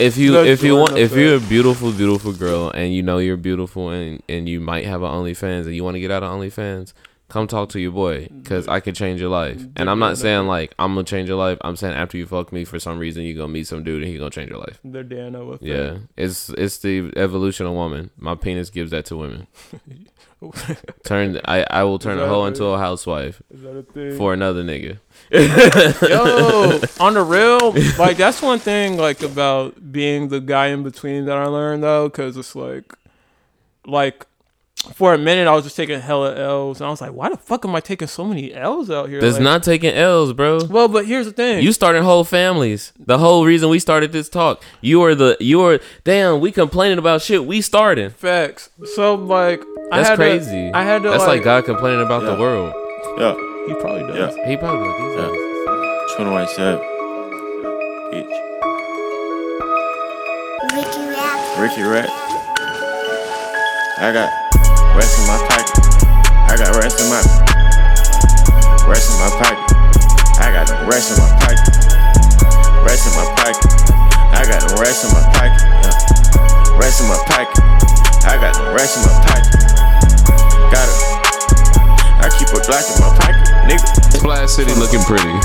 [0.00, 3.18] if you No if you want if you're a beautiful beautiful girl and you know
[3.18, 6.22] you're beautiful and and you might have an OnlyFans and you want to get out
[6.22, 6.92] of OnlyFans.
[7.28, 9.60] Come talk to your boy, cause I can change your life.
[9.74, 11.58] And I'm not saying like I'm gonna change your life.
[11.62, 14.12] I'm saying after you fuck me, for some reason you gonna meet some dude and
[14.12, 14.78] he gonna change your life.
[14.84, 18.10] the Dana with Yeah, it's it's the evolution of woman.
[18.16, 19.48] My penis gives that to women.
[21.04, 24.16] turn I I will turn a hoe into a housewife Is that a thing?
[24.16, 24.98] for another nigga.
[26.08, 31.24] Yo, on the real, like that's one thing like about being the guy in between
[31.24, 32.92] that I learned though, because it's like,
[33.86, 34.26] like
[34.94, 37.36] for a minute I was just taking hella L's, and I was like, why the
[37.36, 39.20] fuck am I taking so many L's out here?
[39.20, 40.60] That's Like- not taking L's, bro.
[40.68, 41.62] Well, but here's the thing.
[41.62, 42.92] You started whole families.
[42.98, 44.62] The whole reason we started this talk.
[44.80, 46.40] You are the you are damn.
[46.40, 47.44] We complaining about shit.
[47.46, 48.14] We started.
[48.14, 48.70] facts.
[48.94, 49.62] So like,
[49.92, 50.70] I That's had crazy.
[50.70, 51.10] To, I had to.
[51.10, 52.30] That's like, like, God complaining about Yeah.
[52.34, 52.72] the world.
[53.18, 53.34] Yeah.
[53.68, 54.36] He probably does.
[54.36, 54.48] Yeah.
[54.48, 55.26] He probably like these Yeah.
[55.26, 56.14] guys.
[56.16, 56.78] 21 7.
[58.12, 58.42] Bitch.
[61.58, 62.08] Ricky Rat.
[63.98, 64.30] I got
[64.96, 65.76] rest in my pocket.
[66.48, 67.20] I got rest in my
[68.88, 69.60] rest in my pocket.
[70.40, 71.60] I got the rest in my pocket.
[72.80, 73.60] Rest in my pocket.
[74.32, 75.60] I got the rest in my pocket.
[75.60, 76.80] Yeah.
[76.80, 77.60] Rest in my pocket.
[78.24, 79.52] I got the rest in my pocket.
[80.72, 80.98] Got it.
[82.24, 83.84] I keep a Glock in my pocket, nigga.
[84.16, 85.36] Splash City looking pretty.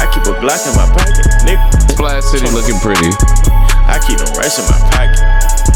[0.00, 1.92] I keep a Glock in my pocket, nigga.
[1.92, 3.12] Splash City looking pretty.
[3.84, 5.20] I keep the rest in my pocket.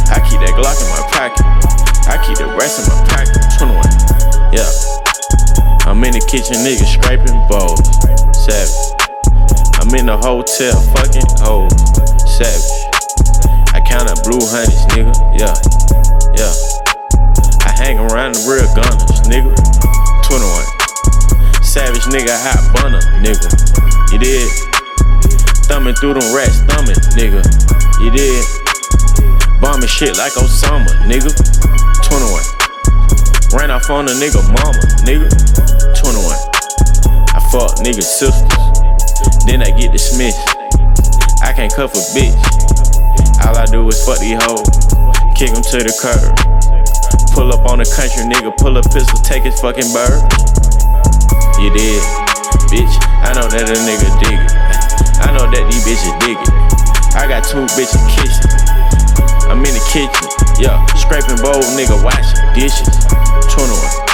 [0.09, 1.64] I keep that Glock in my pocket.
[2.07, 3.41] I keep the rest in my pocket.
[3.57, 3.81] 21.
[4.53, 4.69] Yeah.
[5.89, 7.81] I'm in the kitchen, nigga, scraping bowls.
[8.37, 8.77] Savage.
[9.81, 11.73] I'm in the hotel, fucking hoes.
[12.29, 12.73] Savage.
[13.73, 15.13] I count up blue honeys, nigga.
[15.33, 15.57] Yeah.
[16.37, 16.53] Yeah.
[17.65, 19.53] I hang around the real gunners, nigga.
[20.29, 21.65] 21.
[21.65, 23.49] Savage nigga, hot bunner, nigga.
[24.13, 24.49] You did.
[25.67, 27.41] Thumbing through them rats, thumbing, nigga.
[28.05, 28.45] You did.
[29.61, 31.33] Bombing shit like Osama, nigga.
[32.09, 32.45] 21.
[33.57, 35.29] Ran off on a nigga mama, nigga.
[35.97, 36.37] 21.
[37.33, 38.45] I fuck nigga sisters.
[39.47, 40.41] Then I get dismissed.
[41.43, 42.37] I can't cuff a bitch.
[43.45, 44.65] All I do is fuck these hoes.
[45.37, 46.35] Kick them to the curb.
[47.35, 50.23] Pull up on the country nigga, pull a pistol, take his fucking bird.
[51.59, 52.03] You did,
[52.71, 52.95] bitch.
[53.25, 54.53] I know that a nigga dig it.
[55.25, 56.53] I know that these bitches dig it.
[57.15, 58.51] I got two bitches kissing.
[59.51, 60.27] I'm in the kitchen,
[60.59, 62.89] yeah, scraping bowl, nigga, washing dishes.
[63.51, 64.05] 21.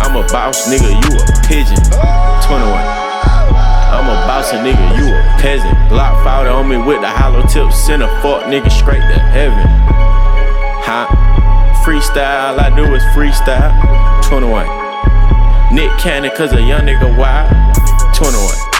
[0.00, 1.78] I'm a boss, nigga, you a pigeon.
[2.46, 3.02] 21.
[3.92, 5.76] I'm a boss, nigga, you a peasant.
[5.88, 9.66] Block founder on me with the hollow tip, send a fuck nigga straight to heaven.
[10.82, 11.06] Huh?
[11.84, 13.72] Freestyle, all I do is freestyle.
[14.24, 14.66] 21.
[15.74, 17.50] Nick Cannon, cause a young nigga wild.
[18.14, 18.72] 21.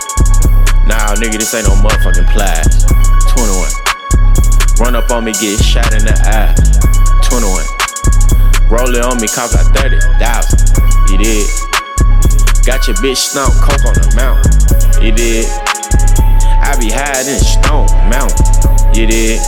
[0.89, 2.85] Nah, nigga, this ain't no motherfucking plies.
[3.33, 3.82] 21.
[4.83, 6.51] Run up on me, get shot in the eye.
[7.31, 8.67] 21.
[8.67, 10.03] Roll it on me, cost like 30,000.
[11.07, 11.47] You did.
[12.67, 14.51] Got your bitch stomp coke on the mountain.
[14.99, 15.47] You did.
[16.67, 18.43] I be high in Stone Mountain.
[18.91, 19.39] You did.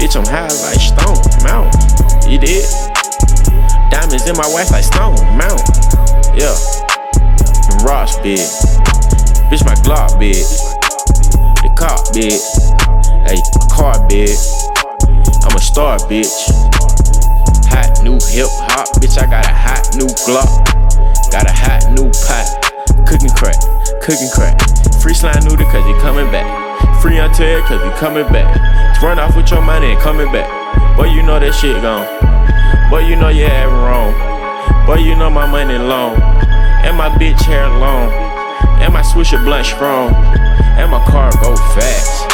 [0.00, 1.84] Bitch, I'm high like Stone Mountain.
[2.24, 2.64] You did.
[3.92, 5.68] Diamonds in my wife like Stone Mountain.
[6.32, 6.56] Yeah.
[7.12, 8.40] And rocks big.
[9.52, 10.40] Bitch, my Glock big.
[11.60, 12.40] The cop big.
[13.26, 13.40] Hey,
[13.72, 14.36] car big.
[15.44, 16.28] I'm a star, bitch.
[17.72, 19.16] Hot new hip hop, bitch.
[19.16, 20.52] I got a hot new Glock.
[21.32, 22.46] Got a hot new pot.
[23.08, 23.56] Cooking crack,
[24.04, 24.60] cooking crack.
[25.00, 26.46] Free slime noodle cause he coming back.
[27.00, 29.02] Free on Ted cause he coming back.
[29.02, 30.48] Run off with your money and coming back.
[30.96, 32.06] Boy, you know that shit gone.
[32.90, 34.12] Boy, you know you had wrong.
[34.86, 36.20] Boy, you know my money long.
[36.84, 38.12] And my bitch hair long.
[38.80, 40.14] And my swisher blunt strong.
[40.76, 42.33] And my car go fast.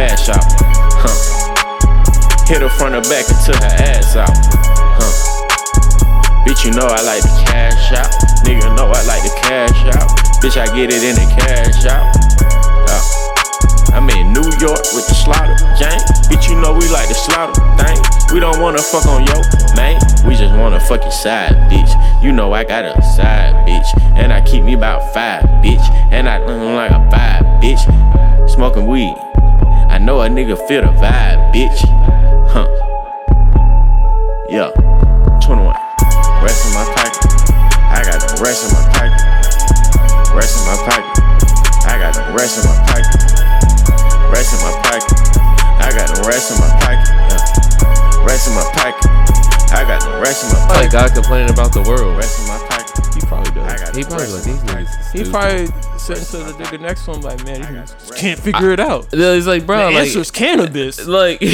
[0.00, 0.44] Smash out.
[0.96, 1.12] Huh.
[2.48, 4.32] Hit her front or back until her ass out.
[4.32, 5.12] Huh.
[6.48, 8.08] Bitch, you know I like to cash out.
[8.48, 10.08] Nigga know I like to cash out.
[10.40, 12.08] Bitch, I get it in the cash out.
[12.88, 13.96] Yeah.
[13.96, 16.00] I'm in New York with the slaughter, Jane.
[16.32, 18.00] Bitch, you know we like to slaughter, thing.
[18.32, 19.36] We don't wanna fuck on yo,
[19.76, 20.00] man.
[20.24, 21.92] We just wanna fuck your side, bitch.
[22.22, 23.88] You know I got a side, bitch.
[24.16, 25.84] And I keep me about five, bitch.
[26.10, 28.48] And I look like a five, bitch.
[28.48, 29.29] Smoking weed.
[30.00, 31.76] I know a nigga feel the vibe, bitch.
[32.48, 32.64] Huh.
[34.48, 34.72] Yeah.
[35.44, 35.76] 21.
[36.40, 37.20] Rest in my pocket.
[37.84, 39.12] I got the rest in my pocket.
[40.32, 41.04] Rest in my pocket.
[41.84, 43.12] I got the rest in my pocket.
[44.32, 45.04] Rest in my pocket.
[45.84, 47.04] I got the rest in my pocket.
[47.04, 48.24] Yeah.
[48.24, 49.04] Rest in my pocket.
[49.68, 50.80] I got the rest in my pocket.
[50.80, 52.16] Like God complaining about the world.
[52.16, 53.04] Rest in my pocket.
[53.12, 53.84] He probably I does.
[53.84, 55.12] got He probably like these niggas.
[55.12, 55.68] He probably
[56.00, 59.06] sitting to the nigga next to him like, man, he just can't figure it out.
[59.12, 61.06] Yeah, It's like, bro, the like, answer's cannabis.
[61.06, 61.40] like.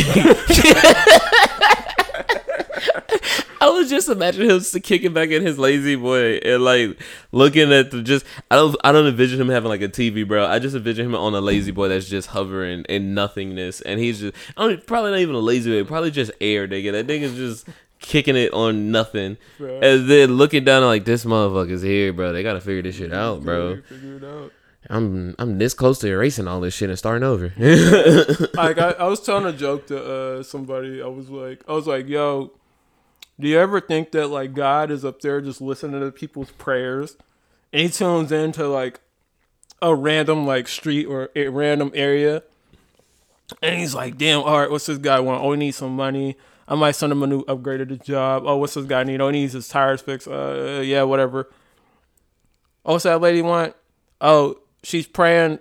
[3.58, 7.00] I was just imagining him s- kicking back in his lazy boy and like
[7.32, 8.24] looking at the just.
[8.50, 8.76] I don't.
[8.84, 10.46] I don't envision him having like a TV, bro.
[10.46, 14.20] I just envision him on a lazy boy that's just hovering in nothingness, and he's
[14.20, 14.36] just.
[14.56, 15.88] I don't, probably not even a lazy boy.
[15.88, 16.92] Probably just air, nigga.
[16.92, 17.66] That nigga's just
[18.00, 19.80] kicking it on nothing, Bro.
[19.80, 22.32] and then looking down like this motherfucker's here, bro.
[22.32, 23.82] They gotta figure this shit out, bro.
[23.82, 24.52] Figure it out.
[24.88, 27.52] I'm I'm this close to erasing all this shit and starting over.
[28.54, 30.04] like I, I was telling a joke to
[30.38, 31.02] uh, somebody.
[31.02, 32.52] I was like, I was like, yo,
[33.40, 37.16] do you ever think that like God is up there just listening to people's prayers,
[37.72, 39.00] and he tunes into like
[39.82, 42.42] a random like street or a random area,
[43.62, 45.42] and he's like, damn, all right, what's this guy want?
[45.42, 46.36] Oh, he needs some money.
[46.68, 48.42] I might send him a new upgrade to the job.
[48.46, 49.20] Oh, what's this guy need?
[49.20, 50.26] Oh, he needs his tires fixed.
[50.26, 51.48] Uh, yeah, whatever.
[52.84, 53.74] Oh, what's that lady want?
[54.20, 55.58] Oh, she's praying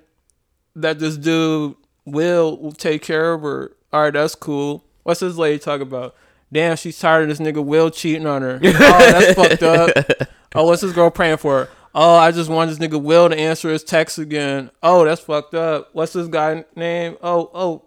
[0.76, 1.76] that this dude
[2.06, 3.76] will will take care of her.
[3.94, 4.84] All right, that's cool.
[5.04, 6.16] What's this lady talk about?
[6.52, 8.60] Damn, she's tired of this nigga Will cheating on her.
[8.64, 10.30] Oh, that's fucked up.
[10.54, 11.70] Oh, what's this girl praying for?
[11.94, 14.70] Oh, I just want this nigga Will to answer his text again.
[14.82, 15.90] Oh, that's fucked up.
[15.94, 17.18] What's this guy name?
[17.22, 17.86] Oh, oh.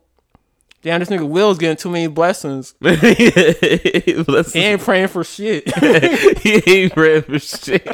[0.89, 2.75] Damn, this nigga Will's getting too many blessings.
[2.81, 5.69] He ain't praying for shit.
[6.39, 7.85] he ain't praying for shit.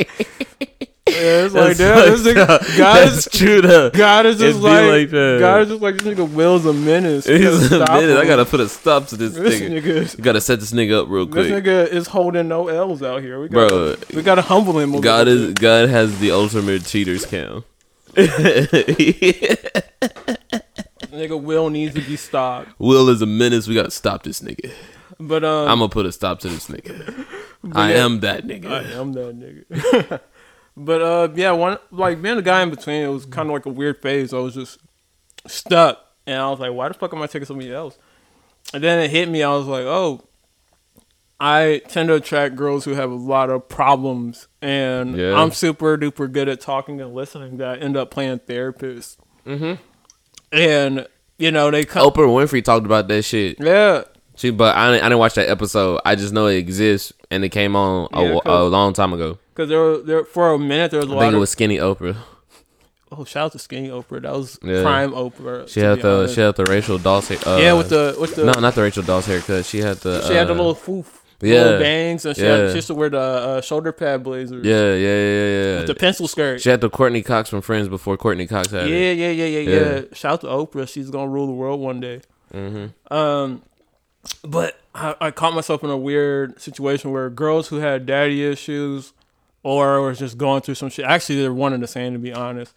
[1.08, 2.60] Yeah, it's like damn, this nigga, up.
[2.78, 3.90] God That's is true though.
[3.90, 5.38] God is just like, like that.
[5.40, 7.26] God is just like this nigga Will's a menace.
[7.26, 7.82] We a minute.
[8.16, 9.82] I gotta put a stop to this, This nigga.
[9.82, 11.48] nigga- gotta set this nigga up real quick.
[11.48, 13.40] This nigga is holding no L's out here.
[13.40, 13.96] We gotta, bro.
[14.14, 15.00] we gotta humble him.
[15.00, 17.64] God is God has the ultimate cheaters cam.
[21.14, 22.68] Nigga Will needs to be stopped.
[22.78, 23.68] Will is a menace.
[23.68, 24.72] We gotta stop this nigga.
[25.20, 27.26] But um, I'm gonna put a stop to this nigga.
[27.72, 28.04] I yeah.
[28.04, 28.66] am that nigga.
[28.70, 30.20] I am that nigga.
[30.76, 33.66] but uh, yeah, one like being the guy in between, it was kind of like
[33.66, 34.34] a weird phase.
[34.34, 34.78] I was just
[35.46, 37.96] stuck, and I was like, why the fuck am I taking somebody else?
[38.72, 39.42] And then it hit me.
[39.42, 40.26] I was like, oh,
[41.38, 45.34] I tend to attract girls who have a lot of problems, and Yeah.
[45.34, 47.58] I'm super duper good at talking and listening.
[47.58, 49.20] That I end up playing therapist.
[49.46, 49.74] Mm-hmm.
[50.54, 51.06] And
[51.38, 52.08] you know they come.
[52.08, 53.56] Oprah Winfrey talked about that shit.
[53.60, 54.04] Yeah,
[54.36, 56.00] She, but I didn't, I didn't watch that episode.
[56.04, 59.38] I just know it exists and it came on a, Yeah, a long time ago.
[59.52, 61.50] because there, were- there for a minute there was a I lot think it was
[61.50, 62.16] Skinny Oprah.
[63.12, 64.22] oh shout out to Skinny Oprah.
[64.22, 64.82] That was Yeah.
[64.82, 65.68] prime Oprah.
[65.68, 66.34] She had the honest.
[66.34, 67.38] she had the Rachel Dawes hair.
[67.46, 69.64] Uh, yeah with the with the no, not the Rachel Dawes haircut.
[69.64, 71.06] She had the She had the uh, little foof,
[71.44, 71.62] yeah.
[71.62, 72.68] little bangs, and she, had, Yeah.
[72.70, 74.64] she used to wear the uh, shoulder pad blazers.
[74.64, 75.76] yeah yeah yeah yeah.
[75.78, 76.60] with the pencil skirt.
[76.60, 79.18] She had the Courteney Cox from Friends before Courteney Cox had yeah, it.
[79.18, 79.94] yeah, yeah, yeah, Yeah.
[79.96, 80.00] yeah.
[80.12, 80.88] Shout out to Oprah.
[80.88, 82.20] She's gonna rule the world one day.
[82.52, 83.12] Mm-hmm.
[83.12, 83.62] Um,
[84.42, 89.12] but I, I caught myself in a weird situation where girls who had daddy issues
[89.62, 91.04] or was just going through some shit.
[91.04, 92.74] Actually, they're one and the same to be honest.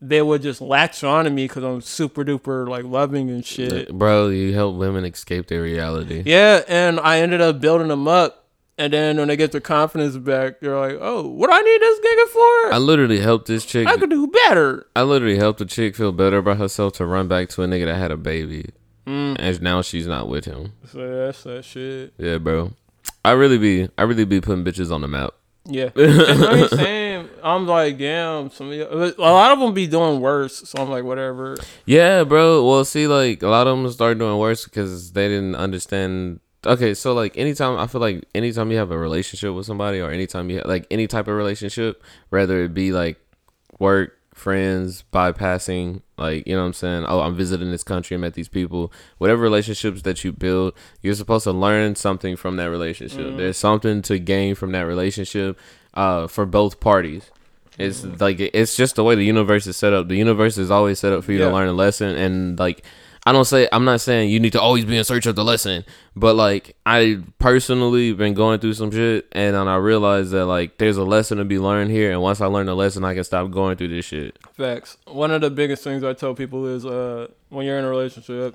[0.00, 3.92] They would just latch on to me because I'm super duper like loving and shit.
[3.92, 6.22] Bro, you help women escape their reality.
[6.26, 8.42] Yeah, and I ended up building them up.
[8.78, 11.80] And then when they get their confidence back, they're like, "Oh, what do I need
[11.80, 12.74] this nigga for?
[12.74, 13.86] I literally helped this chick.
[13.86, 17.26] I could do better." I literally helped a chick feel better about herself to run
[17.26, 18.68] back to a nigga that had a baby,
[19.06, 19.36] Mm.
[19.38, 20.74] and now she's not with him.
[20.92, 22.12] So that's that shit.
[22.18, 22.72] Yeah, bro.
[23.24, 25.30] I really be, I really be putting bitches on the map.
[25.64, 25.88] Yeah,
[27.42, 28.50] I'm like, damn.
[28.50, 30.68] Some of you, a lot of them be doing worse.
[30.68, 31.56] So I'm like, whatever.
[31.84, 32.66] Yeah, bro.
[32.66, 36.40] Well, see, like a lot of them start doing worse because they didn't understand.
[36.64, 40.10] Okay, so like anytime I feel like anytime you have a relationship with somebody or
[40.10, 43.20] anytime you have, like any type of relationship, whether it be like
[43.78, 47.04] work, friends, bypassing, like you know what I'm saying.
[47.06, 48.92] Oh, I'm visiting this country, I met these people.
[49.18, 53.20] Whatever relationships that you build, you're supposed to learn something from that relationship.
[53.20, 53.36] Mm-hmm.
[53.36, 55.58] There's something to gain from that relationship,
[55.96, 57.30] uh, for both parties.
[57.78, 60.08] It's like it's just the way the universe is set up.
[60.08, 61.48] The universe is always set up for you Yeah.
[61.48, 62.82] to learn a lesson, and like
[63.26, 65.44] I don't say I'm not saying you need to always be in search of the
[65.44, 65.84] lesson,
[66.14, 70.78] but like I personally been going through some shit, and then I realized that like
[70.78, 73.24] there's a lesson to be learned here, and once I learn the lesson, I can
[73.24, 74.38] stop going through this shit.
[74.54, 74.96] Facts.
[75.06, 78.54] One of the biggest things I tell people is uh, when you're in a relationship,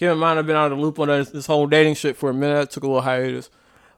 [0.00, 2.16] keep in mind I've been out of the loop on this, this whole dating shit
[2.16, 2.58] for a minute.
[2.60, 3.48] I took a little hiatus.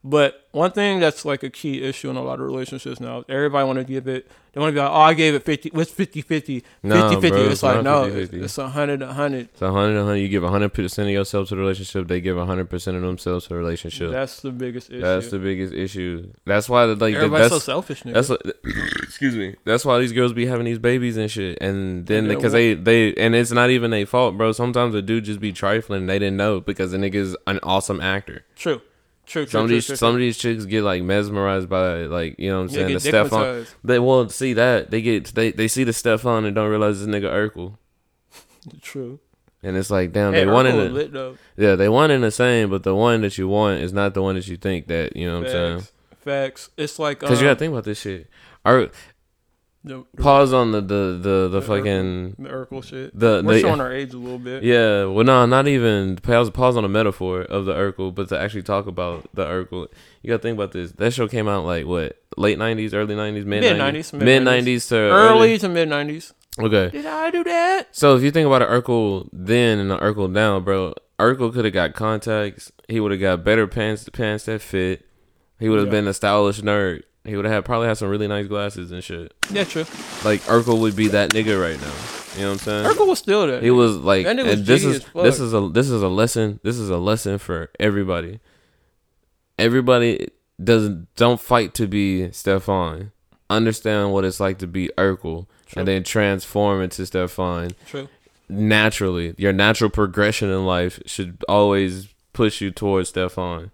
[0.08, 3.66] But one thing that's like a key issue in a lot of relationships now, everybody
[3.66, 5.90] want to give it, they want to be like, oh, I gave it 50, what's
[5.90, 6.60] 50 50?
[6.60, 7.26] 50 No, 50.
[7.40, 9.48] It's it's like, no, it's, it's 100 100.
[9.58, 12.70] So 100 100, you give 100 percent of yourself to the relationship, they give 100
[12.70, 14.12] percent of themselves to the relationship.
[14.12, 15.00] That's the biggest issue.
[15.00, 16.32] That's the biggest issue.
[16.44, 18.14] That's why like Everybody's so selfish, nigga.
[18.14, 18.30] That's
[19.02, 19.56] excuse me.
[19.64, 23.12] That's why these girls be having these babies and shit, and then because they they
[23.14, 24.52] and it's not even their fault, bro.
[24.52, 26.02] Sometimes the dude just be trifling.
[26.02, 28.44] and They didn't know because the nigga's an awesome actor.
[28.54, 28.80] true.
[29.26, 32.38] True, true, Some of these true, some of these chicks get like mesmerized by like
[32.38, 33.66] you know what I'm saying the Stefan.
[33.82, 37.08] They won't see that they get they they see the Stefan and don't realize this
[37.08, 37.76] nigga Urkel,
[38.80, 39.18] True.
[39.64, 42.30] and it's like damn Hey, they one in Urkel the yeah they one in the
[42.30, 45.16] same, but the one that you want is not the one that you think that
[45.16, 45.78] you know what I'm saying.
[45.80, 45.92] Facts.
[46.26, 46.70] Facts.
[46.76, 48.28] It's like, Because um, you gotta think about this shit.
[48.64, 48.90] Our
[49.86, 53.16] The, Pause on the the the, the, fucking the Urkel shit.
[53.16, 54.64] The, We're the- showing our age a little bit.
[54.64, 56.50] Yeah, well, no, not even pause.
[56.50, 59.86] Pause on the metaphor of the Urkel, but to actually talk about the Urkel,
[60.22, 60.90] you got to think about this.
[60.92, 64.96] That show came out like what late nineties, early nineties, mid nineties, mid nineties to
[64.96, 66.32] early to mid nineties.
[66.58, 66.90] Okay.
[66.90, 67.94] Did I do that?
[67.94, 71.64] So if you think about an Urkel then and an Urkel now, bro, Urkel could
[71.64, 72.72] have got contacts.
[72.88, 75.06] He would have got better pants, pants that fit.
[75.60, 75.92] He would have Yeah.
[75.92, 77.02] been a stylish nerd.
[77.26, 79.34] He would have probably had some really nice glasses and shit.
[79.50, 79.84] Yeah, true.
[80.24, 81.92] Like Urkel would be that nigga right now.
[82.36, 82.84] You know what I'm saying?
[82.86, 83.60] Urkel was still there.
[83.60, 86.60] He was like, nigga was and this is this is a this is a lesson.
[86.62, 88.40] This is a lesson for everybody.
[89.58, 90.28] Everybody
[90.62, 93.12] doesn't don't fight to be Stefan.
[93.48, 95.80] Understand what it's like to be Urkel, True.
[95.80, 97.70] and then transform into Stefan.
[97.86, 98.08] True.
[98.48, 103.70] Naturally, your natural progression in life should always push you towards Stefan.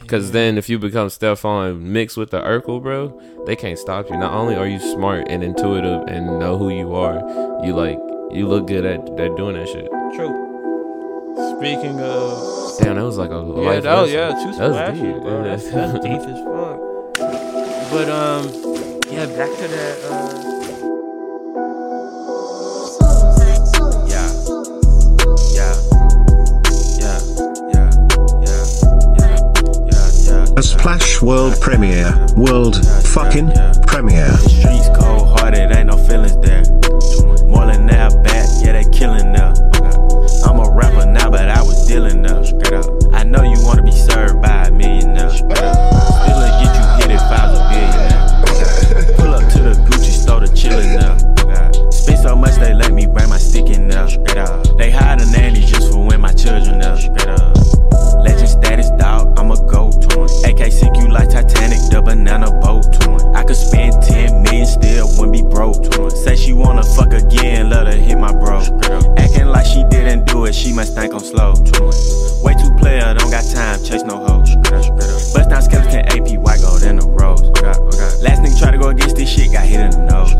[0.00, 4.16] Because then, if you become Stefan mixed with the Urkel, bro, they can't stop you.
[4.16, 7.18] Not only are you smart and intuitive and know who you are,
[7.64, 7.98] you like
[8.30, 9.88] you look good at, at doing that shit.
[10.14, 10.50] True.
[11.56, 14.76] Speaking of, Damn, that was like a yeah, life that was, yeah, too That was
[14.76, 15.44] splashy, deep, bro.
[15.44, 15.56] yeah.
[15.56, 16.78] That's, that's deep as fuck.
[17.90, 18.44] But um,
[19.10, 19.98] yeah, back to that.
[20.04, 20.43] Uh,
[30.84, 32.12] Splash World Premiere.
[32.36, 32.76] World
[33.06, 33.50] fucking
[33.86, 34.30] premiere.
[34.36, 36.62] Streets cold hearted, ain't no feelings there.
[37.48, 39.54] More than that, back, yeah, they killing now.
[40.44, 42.42] I'm a rapper now, but I was dealing now.
[43.14, 45.30] I know you wanna be served by a millionaire.
[45.30, 49.16] Still a get you hit if I was a billionaire.
[49.16, 51.90] Pull up to the Gucci store to chillin' now.
[51.92, 54.04] Spend so much they let me bring my stick in now.
[54.76, 56.92] They hire the nanny just for when my children now.
[58.20, 59.56] Legend status, dog, I'm a
[60.14, 60.30] goat.
[60.44, 62.86] AK CQ like Titanic, the banana boat.
[63.34, 65.84] I could spend 10 million, still wouldn't be broke.
[66.12, 68.62] Say she wanna fuck again, let her hit my bro.
[69.16, 71.54] Acting like she didn't do it, she must think I'm slow.
[72.42, 74.54] Way too player, don't got time, chase no hoes.
[75.34, 77.42] Bust down skeleton AP, white gold in the rose.
[78.22, 80.34] Last nigga try to go against this shit, got hit in the nose.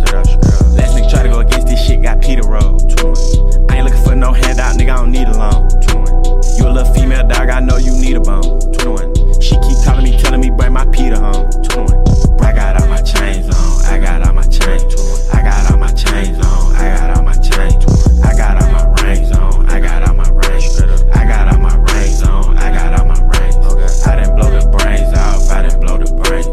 [0.76, 2.80] Last nigga try to go against this shit, got Peter Road.
[3.70, 5.68] I ain't looking for no handout, nigga, I don't need a loan.
[6.58, 9.13] You a little female dog, I know you need a bone.
[10.34, 10.44] 21.
[10.44, 11.50] She keep calling me, bring my Peter home.
[11.62, 12.04] 21.
[12.42, 14.94] I got all my chains on, I got all my chains.
[15.32, 17.84] I got all my chains on, I got all my chains.
[18.24, 20.80] I got all my rings on, I got all my rings.
[20.80, 24.06] I got all my rings on, I got all my rings.
[24.06, 26.46] I didn't blow the brains off, I didn't blow the brains.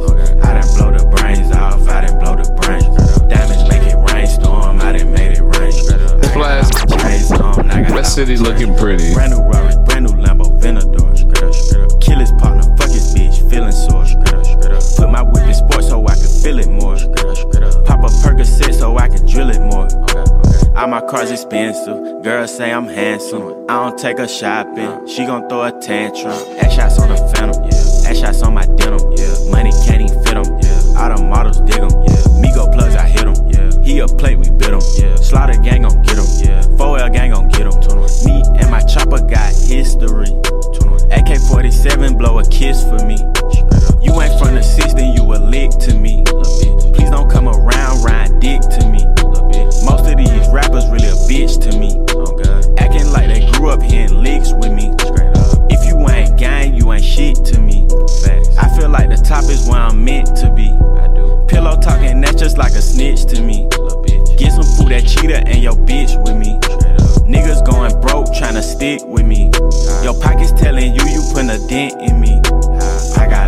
[0.43, 2.85] I didn't blow the brains off, I didn't blow the brains.
[3.27, 5.71] Diamonds make it rainstorm, I didn't make it rain.
[5.71, 6.69] Splash.
[7.01, 9.13] Chains on, I got That city looking pretty.
[9.13, 9.41] Brand new
[15.01, 16.93] Put my whip in sports so I can feel it more.
[17.85, 19.87] Pop a Percocet so I can drill it more.
[20.77, 23.65] All my cars expensive, girls say I'm handsome.
[23.67, 26.33] I don't take her shopping, she gon' throw a tantrum.
[26.61, 27.63] Ass shots on the phantom.
[28.07, 29.01] Ass shots on my denim.
[29.49, 31.01] Money can't even fit 'em, yeah.
[31.01, 32.21] All the models dig 'em, yeah.
[32.37, 33.71] Migo plugs, I hit 'em, yeah.
[33.81, 35.15] He a plate, we bit yeah.
[35.15, 36.61] Slaughter gang gon' get yeah.
[36.77, 37.73] 4L gang gon' get 'em.
[38.25, 40.29] Me and my chopper got history.
[41.11, 43.17] AK 47 blow a kiss for me.
[44.01, 46.23] You ain't from the system, you a lick to me.
[46.93, 49.03] Please don't come around, ride dick to me.
[49.83, 51.91] Most of these rappers really a bitch to me.
[52.77, 54.91] Acting like they grew up hearing licks with me.
[55.69, 57.87] If you ain't gang, you ain't shit to me.
[58.57, 60.69] I feel like the top is where I'm meant to be.
[61.47, 63.67] Pillow talking, that's just like a snitch to me.
[64.37, 66.57] Get some food at Cheetah and your bitch with me.
[67.27, 69.51] Niggas going broke, tryna stick with me.
[70.03, 72.41] Your pockets telling you you putting a dent in me.
[73.17, 73.40] I got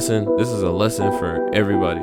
[0.00, 0.34] lesson.
[0.38, 2.00] This is a lesson for everybody.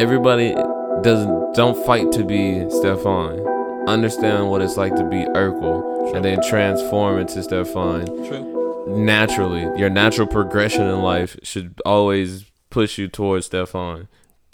[0.00, 0.54] Everybody
[1.02, 3.38] doesn't don't fight to be Stefan.
[3.86, 8.06] Understand what it's like to be Urkel, and then transform into Stefan.
[8.26, 8.86] True.
[8.88, 14.08] Naturally, your natural progression in life should always push you towards Stefan.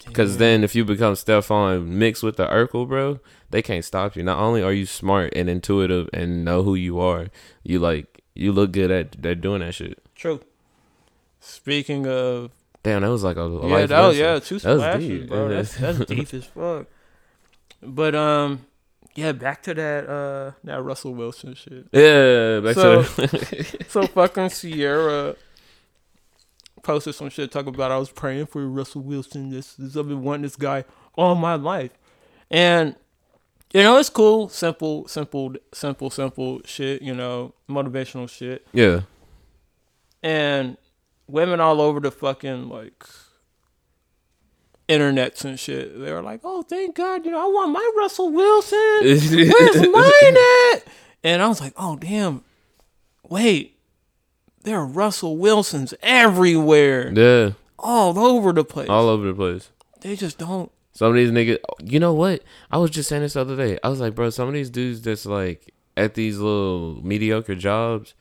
[0.05, 4.23] Because then if you become Stefan mixed with the Urkel, bro, they can't stop you.
[4.23, 7.27] Not only are you smart and intuitive and know who you are,
[7.63, 9.97] you like you look good at at doing that shit.
[10.13, 10.41] True.
[11.41, 12.51] Speaking of
[12.83, 15.27] Damn, that was like a, a yeah, that was, yeah, two That splashes, deep.
[15.27, 15.49] bro.
[15.49, 16.87] That's, that's deep as fuck.
[17.83, 18.65] But um,
[19.15, 21.87] yeah, back to that uh that Russell Wilson shit.
[21.91, 23.85] Yeah, back so, to that.
[23.89, 25.35] so fucking Ciara
[26.83, 29.49] posted some shit talking about I was praying for Russell Wilson.
[29.49, 30.85] This, this I've been wanting this guy
[31.15, 31.91] all my life,
[32.49, 32.95] and
[33.73, 37.01] you know it's cool, simple, simple, simple, simple shit.
[37.01, 38.65] You know, motivational shit.
[38.73, 39.01] yeah.
[40.23, 40.77] and
[41.31, 43.03] women all over the fucking like
[44.89, 45.99] internets and shit.
[45.99, 47.25] They were like, "Oh, thank God!
[47.25, 48.77] You know, I want my Russell Wilson.
[49.01, 49.31] Where's
[49.91, 50.37] mine
[50.73, 50.83] at?"
[51.23, 52.43] And I was like, "Oh, damn!
[53.29, 53.77] Wait,
[54.63, 57.51] there are Russell Wilsons everywhere, Yeah.
[57.79, 58.89] all over the place.
[58.89, 59.69] All over the place.
[60.01, 62.43] they just don't." Some of these niggas, you know what?
[62.69, 63.79] I was just saying this the other day.
[63.81, 68.13] I was like, bro, some of these dudes that's like at these little mediocre jobs,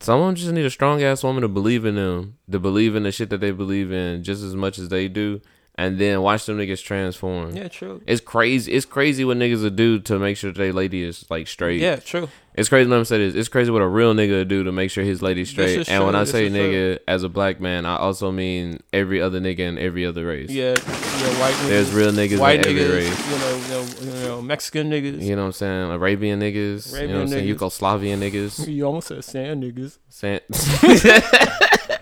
[0.00, 2.94] some of them just need a strong ass woman to believe in them, to believe
[2.94, 5.40] in the shit that they believe in just as much as they do,
[5.78, 7.54] and then watch them niggas transform.
[7.56, 8.02] Yeah, true.
[8.04, 8.72] It's crazy.
[8.72, 11.80] It's crazy what niggas will do to make sure their lady is like straight.
[11.80, 12.28] Yeah, true.
[12.56, 12.90] It's crazy.
[12.90, 13.36] Let me say this.
[13.36, 15.88] It's crazy what a real nigga will do to make sure his lady's straight.
[15.88, 16.60] And when I this say is true.
[16.60, 20.50] nigga as a black man, I also mean every other nigga in every other race.
[20.50, 21.40] Yeah, yeah.
[21.40, 23.30] White niggas, There's real niggas white in every niggas, race.
[23.30, 25.22] you know, you know, you know, Mexican niggas.
[25.22, 25.90] You know what I'm saying?
[25.92, 27.00] Arabian niggas.
[27.00, 27.54] you know what I'm saying?
[27.56, 28.66] Yugoslavian niggas.
[28.78, 29.98] You almost said sand niggas.
[30.08, 30.40] Saying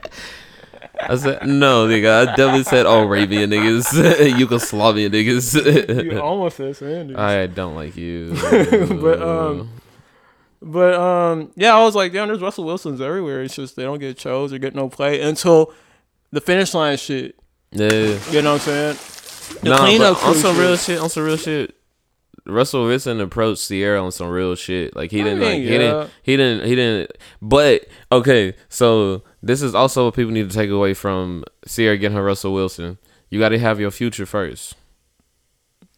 [1.09, 2.23] I said no, nigga.
[2.29, 3.85] I definitely said all Arabian niggas,
[4.33, 6.05] Yugoslavian niggas.
[6.05, 7.19] You almost said sand niggas.
[7.19, 8.35] I don't like you.
[9.01, 9.71] but um,
[10.63, 13.43] but um, yeah, I was like, damn, there's Russell Wilsons everywhere.
[13.43, 15.73] It's just they don't get chose or get no play until
[16.33, 17.39] the finish line shit.
[17.71, 17.89] yeah.
[18.31, 18.97] You know what I'm saying?
[19.63, 20.61] The Nah, cleanup on some shit.
[20.65, 21.77] real shit, on some real shit.
[22.47, 24.95] Russell Wilson approached Ciara on some real shit.
[24.95, 25.79] Like he didn't mean, like he yeah.
[25.79, 27.11] didn't he didn't he didn't
[27.43, 32.17] but okay, so this is also what people need to take away from Ciara getting
[32.17, 32.99] her Russell Wilson.
[33.31, 34.75] You gotta have your future first.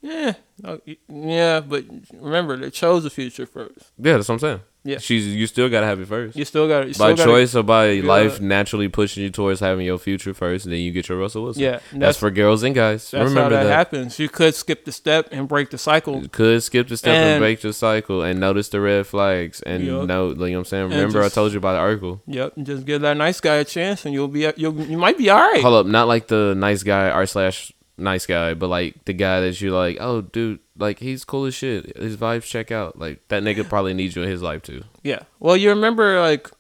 [0.01, 0.79] Yeah, Uh,
[1.09, 3.91] yeah, but remember they chose the future first.
[3.99, 4.61] Yeah, that's what I'm saying.
[4.89, 4.99] Yeah.
[4.99, 6.37] She's you still gotta have it first.
[6.37, 9.85] You still got by still gotta- choice or by life naturally pushing you towards having
[9.85, 11.63] your future first and then you get your Russell Wilson.
[11.63, 13.11] Yeah, That's, that's- for girls and guys.
[13.11, 13.73] That's Remember how that, that.
[13.83, 14.19] happens.
[14.19, 16.23] You could skip the step and break the cycle.
[16.23, 19.61] You could skip the step and, And- break the cycle and notice the red flags
[19.63, 20.07] and Yup.
[20.07, 20.89] know, you know what I'm saying?
[20.91, 22.23] Remember just- I told you about the article.
[22.27, 25.29] Yep, just give that nice guy a chance, and you'll be you'll you might be
[25.31, 25.61] all right.
[25.63, 29.41] Hold up, not like the nice guy r slash nice guy, but like the guy
[29.41, 31.97] that you like, oh dude, like he's cool as shit.
[31.97, 32.99] His vibes check out.
[32.99, 34.85] Like that nigga probably needs you in his life too.
[35.03, 35.21] Yeah.
[35.41, 36.51] Well, you remember like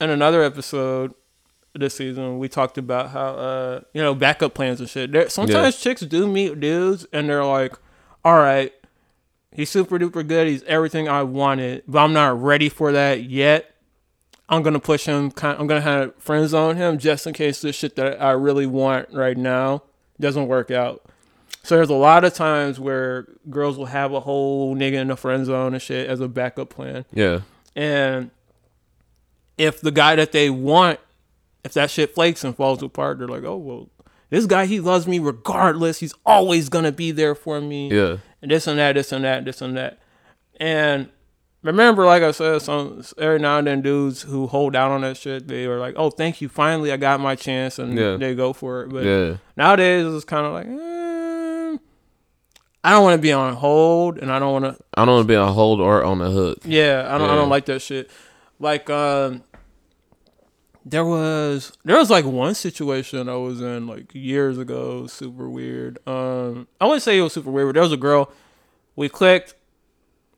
[0.00, 1.14] in another episode
[1.74, 5.12] this season we talked about how uh you know backup plans and shit.
[5.12, 7.74] There, sometimes chicks do meet dudes and they're like,
[8.24, 8.72] "All right,
[9.52, 10.48] he's super duper good.
[10.48, 13.74] He's everything I wanted, but I'm not ready for that yet.
[14.48, 15.32] I'm gonna push him.
[15.42, 19.08] I'm gonna have friend zone him just in case this shit that I really want
[19.12, 19.82] right now
[20.22, 21.02] doesn't work out."
[21.62, 25.16] So there's a lot of times where girls will have a whole nigga in the
[25.16, 27.04] friend zone and shit as a backup plan.
[27.12, 27.40] Yeah.
[27.76, 28.30] And
[29.58, 30.98] if the guy that they want,
[31.64, 33.88] if that shit flakes and falls apart, they're like, oh, well,
[34.30, 36.00] this guy, he loves me regardless.
[36.00, 37.90] He's always going to be there for me.
[37.90, 38.16] Yeah.
[38.40, 40.00] And this and that, this and that, this and that.
[40.58, 41.10] And
[41.62, 45.16] remember, like I said, some every now and then dudes who hold out on that
[45.16, 46.48] shit, they are like, oh, thank you.
[46.48, 47.78] Finally, I got my chance.
[47.78, 48.16] And Yeah.
[48.16, 48.88] they go for it.
[48.90, 49.36] But Yeah.
[49.56, 51.78] nowadays, it's kind of like, eh,
[52.84, 55.24] I don't want to be on hold and I don't want to I don't want
[55.24, 56.58] to be on hold or on the hook.
[56.64, 57.30] yeah, I don't.
[57.30, 58.10] I don't like that shit.
[58.58, 59.42] Like, um,
[60.84, 65.98] there was there was like one situation I was in like years ago, super weird.
[66.08, 68.32] Um, I wouldn't say it was super weird, but there was a girl.
[68.96, 69.54] We clicked.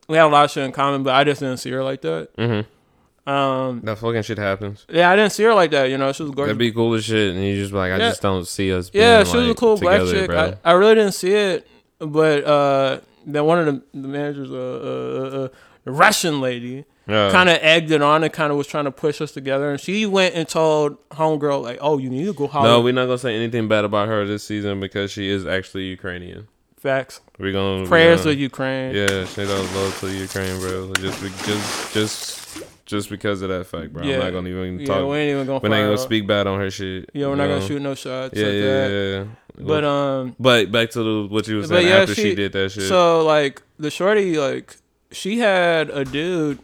[0.07, 2.01] We had a lot of shit in common, but I just didn't see her like
[2.01, 2.29] that.
[2.37, 3.29] Mm-hmm.
[3.29, 4.85] Um, That fucking shit happens.
[4.87, 5.89] yeah, I didn't see her like that.
[5.89, 6.49] You know, she was gorgeous.
[6.49, 8.09] That'd be cool as shit, and you just be like, I Yeah.
[8.09, 8.91] just don't see us.
[8.93, 10.27] Yeah, being, she was a like, cool black chick.
[10.27, 10.53] bro.
[10.63, 14.55] I, I really didn't see it, but uh, then one of the, the managers, uh,
[14.55, 15.47] uh, uh,
[15.85, 17.31] Russian lady, Yeah.
[17.31, 19.71] kind of egged it on and kind of was trying to push us together.
[19.71, 22.93] And she went and told homegirl like, "Oh, you need to go holler." No, we're
[22.93, 26.47] not gonna say anything bad about her this season because she is actually Ukrainian.
[26.85, 27.19] Facts.
[27.39, 28.93] We're gonna we Prayers gonna- Ukraine.
[28.93, 30.93] Yeah, shout out love to Ukraine, bro.
[30.93, 34.03] Just, be- just, just, just because of that fact, bro.
[34.03, 34.15] Yeah.
[34.15, 35.09] I'm not gonna even Yeah, talk.
[35.09, 37.09] we ain't even gonna We're not gonna speak bad on her shit.
[37.13, 39.27] Yeah, we're not gonna shoot no shots Yeah, like yeah, that.
[39.57, 39.65] yeah.
[39.65, 42.51] But um, but back to the, what you were but saying yeah, after she, did
[42.53, 42.83] that shit.
[42.83, 44.77] So like the shorty, like
[45.11, 46.59] she had a dude.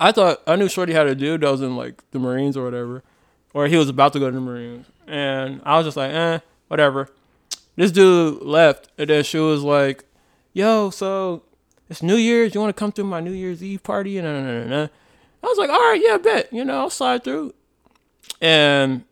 [0.00, 2.64] I thought I knew shorty had a dude that was in like the Marines or
[2.64, 3.02] whatever,
[3.52, 6.38] or he was about to go to the Marines, and I was just like, eh,
[6.68, 7.10] whatever.
[7.78, 10.04] This dude left, and then she was like,
[10.52, 11.42] "Yo, so
[11.88, 12.54] it's New Year's.
[12.54, 14.88] You want to come through my New Year's Eve party?" And nah, nah, nah, nah.
[15.42, 16.52] I was like, "All right, yeah, bet.
[16.52, 17.54] You know, I'll slide through."
[18.40, 19.04] And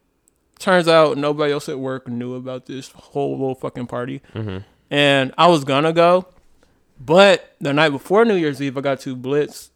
[0.58, 4.20] turns out nobody else at work knew about this whole little fucking party.
[4.34, 4.64] Mhm.
[4.90, 6.26] And I was gonna go,
[7.04, 9.70] but the night before New Year's Eve, I got to blitz,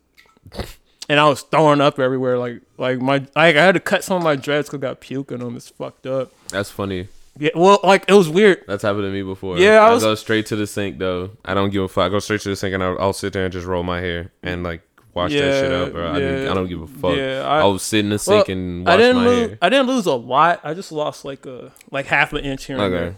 [1.08, 2.38] and I was throwing up everywhere.
[2.38, 5.00] Like, like my, like I had to cut some of my dreads because I got
[5.00, 5.56] puke in them.
[5.56, 6.32] It's fucked up.
[6.48, 7.08] That's funny.
[7.38, 8.64] Yeah, well, like it was weird.
[8.66, 9.56] That's happened to me before.
[9.58, 11.30] Yeah, I was- go straight to the sink though.
[11.44, 12.04] I don't give a fuck.
[12.04, 14.00] I go straight to the sink and I'll, I'll sit there and just roll my
[14.00, 14.82] hair and like
[15.14, 15.94] wash that shit Yeah, up.
[16.14, 17.16] I, didn't- yeah, I don't give a fuck.
[17.16, 19.48] yeah, I, I- will sit in the sink Well, and I didn't my lose.
[19.50, 19.58] hair.
[19.62, 20.60] I didn't lose a lot.
[20.64, 23.04] I just lost like a like half an inch here and Okay.
[23.04, 23.14] there.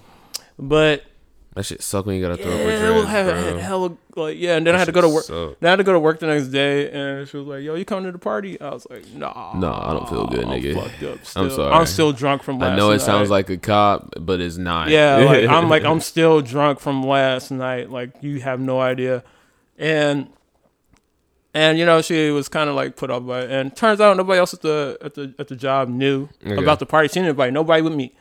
[0.59, 1.03] But
[1.55, 3.53] That shit suck when you gotta throw up with yeah, it was dreads, had, had
[3.53, 3.59] bro.
[3.61, 4.57] hella like yeah.
[4.57, 5.25] And then That I had to go to work.
[5.25, 5.61] suck.
[5.61, 7.75] Then I had to go to work the next day, and she was like, "Yo,
[7.75, 10.49] you coming to the party?" I was like, "Nah, No, I don't feel good, I'm
[10.63, 10.75] nigga.
[10.75, 11.51] fucked up I'm still.
[11.51, 11.75] sorry.
[11.75, 12.73] I'm still drunk from last night.
[12.75, 14.89] I know it sounds like a cop, but it's not.
[14.89, 17.91] Yeah, like I'm like I'm still drunk from last night.
[17.91, 19.23] Like you have no idea,
[19.79, 20.29] and
[21.55, 23.51] and you know she was kind of like put off by it.
[23.51, 26.57] And turns out nobody else at the at the at the job knew Okay.
[26.63, 27.09] about the party.
[27.09, 28.15] She didn't invite nobody with me.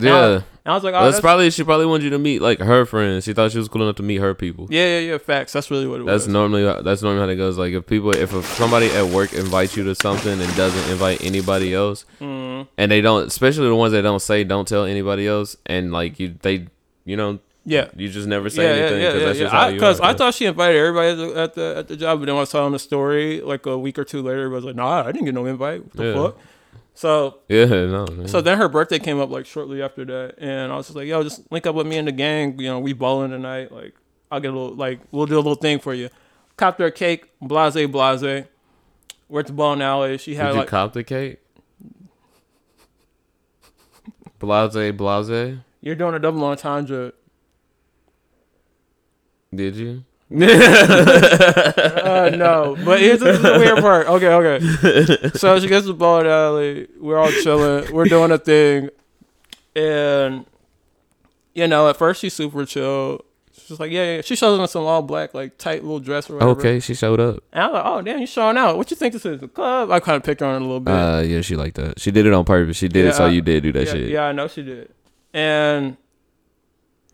[0.00, 0.34] And I- Yeah.
[0.34, 2.58] and I was like, oh, that's, that's, probably she probably wanted you to meet like
[2.60, 3.24] her friends.
[3.24, 4.66] She thought she was cool enough to meet her people.
[4.70, 5.18] yeah, yeah, yeah.
[5.18, 5.52] Facts.
[5.54, 6.24] That's really what it That's was.
[6.26, 7.56] That's normally that's normally how it goes.
[7.58, 11.74] Like if people, if somebody at work invites you to something and doesn't invite anybody
[11.74, 12.66] else, Mhm.
[12.76, 16.20] and they don't, especially the ones that don't say don't tell anybody else, and like
[16.20, 16.66] you, they,
[17.04, 17.88] you know, Yeah.
[17.96, 19.44] you just never say yeah, anything because yeah, that's yeah.
[19.44, 20.00] just how I, you Because.
[20.00, 22.40] I thought she invited everybody at the, at the at the job, but then I
[22.40, 25.12] was telling the story like a week or two later, it was like, nah, I
[25.12, 25.84] didn't get no invite.
[25.84, 26.14] What the Yeah.
[26.14, 26.38] fuck?
[26.98, 28.26] So Yeah, no.
[28.26, 31.06] So then her birthday came up like shortly after that, and I was just like,
[31.06, 32.58] "Yo, just link up with me and the gang.
[32.58, 33.70] You know, we bowling tonight.
[33.70, 33.94] Like,
[34.32, 36.08] I'll get a little like we'll do a little thing for you."
[36.56, 38.46] Copped her a cake, blase blase.
[39.28, 40.18] We're at the bowling alley.
[40.18, 41.38] She had Did you like cop the cake?
[44.40, 45.58] Blase, blase.
[45.80, 47.12] you're doing a double entendre.
[49.54, 50.04] Did you?
[50.30, 50.36] Uh,
[52.36, 54.06] no, but here's the weird part.
[54.08, 54.60] Okay, okay.
[55.38, 56.86] So she gets to the bowling alley.
[57.00, 57.90] We're all chilling.
[57.94, 58.90] We're doing a thing,
[59.74, 60.44] and
[61.54, 63.24] you know, at first she's super chill.
[63.66, 64.20] She's like, yeah, yeah.
[64.22, 66.52] She shows us some all black, like tight little dress or whatever.
[66.52, 67.42] Okay, she showed up.
[67.52, 68.76] And I'm like, oh damn, you showing out.
[68.76, 69.42] What you think this is?
[69.42, 69.90] A club?
[69.90, 70.92] I kind of picked her on it a little bit.
[70.92, 71.98] Uh, yeah, she liked that.
[72.00, 72.76] She did it on purpose.
[72.76, 74.08] She did it so I- you did do that yeah, shit.
[74.10, 74.92] Yeah, I know she did.
[75.32, 75.96] And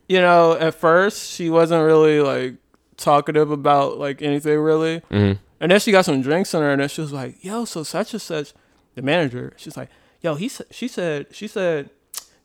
[0.08, 2.56] you know, at first she wasn't really like
[2.96, 5.00] talkative about like anything really.
[5.10, 5.38] Mhm.
[5.60, 7.82] And then she got some drinks in her, and then she was like, "Yo, so
[7.82, 8.52] such and such."
[8.94, 9.88] The manager, she's like,
[10.20, 11.90] "Yo, he said," she said, she said,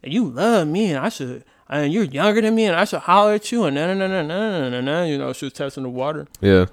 [0.01, 3.01] "that you love me, and I should." And you're younger than me, and I should
[3.01, 5.03] holler at you, and na na na na na na.
[5.03, 6.27] You know, she was testing the water.
[6.41, 6.65] Yeah.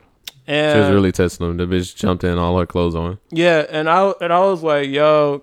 [0.47, 1.57] And she was really testing them.
[1.57, 3.19] The bitch jumped in all her clothes on.
[3.31, 5.43] Yeah, and I and I was like, yo,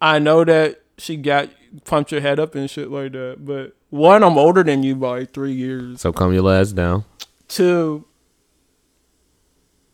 [0.00, 1.48] I know that she got
[1.84, 5.24] pumped your head up and shit like that, but one, I'm older than you by
[5.24, 6.00] three years.
[6.00, 7.04] So calm your ass down.
[7.48, 8.04] Two,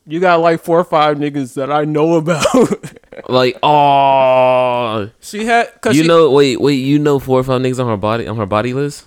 [0.06, 2.44] you got like four or five niggas that I know about.
[3.28, 7.62] Like, oh, she had, cause you she, know, wait, wait, you know, four or five
[7.62, 9.06] niggas on her body on her body list.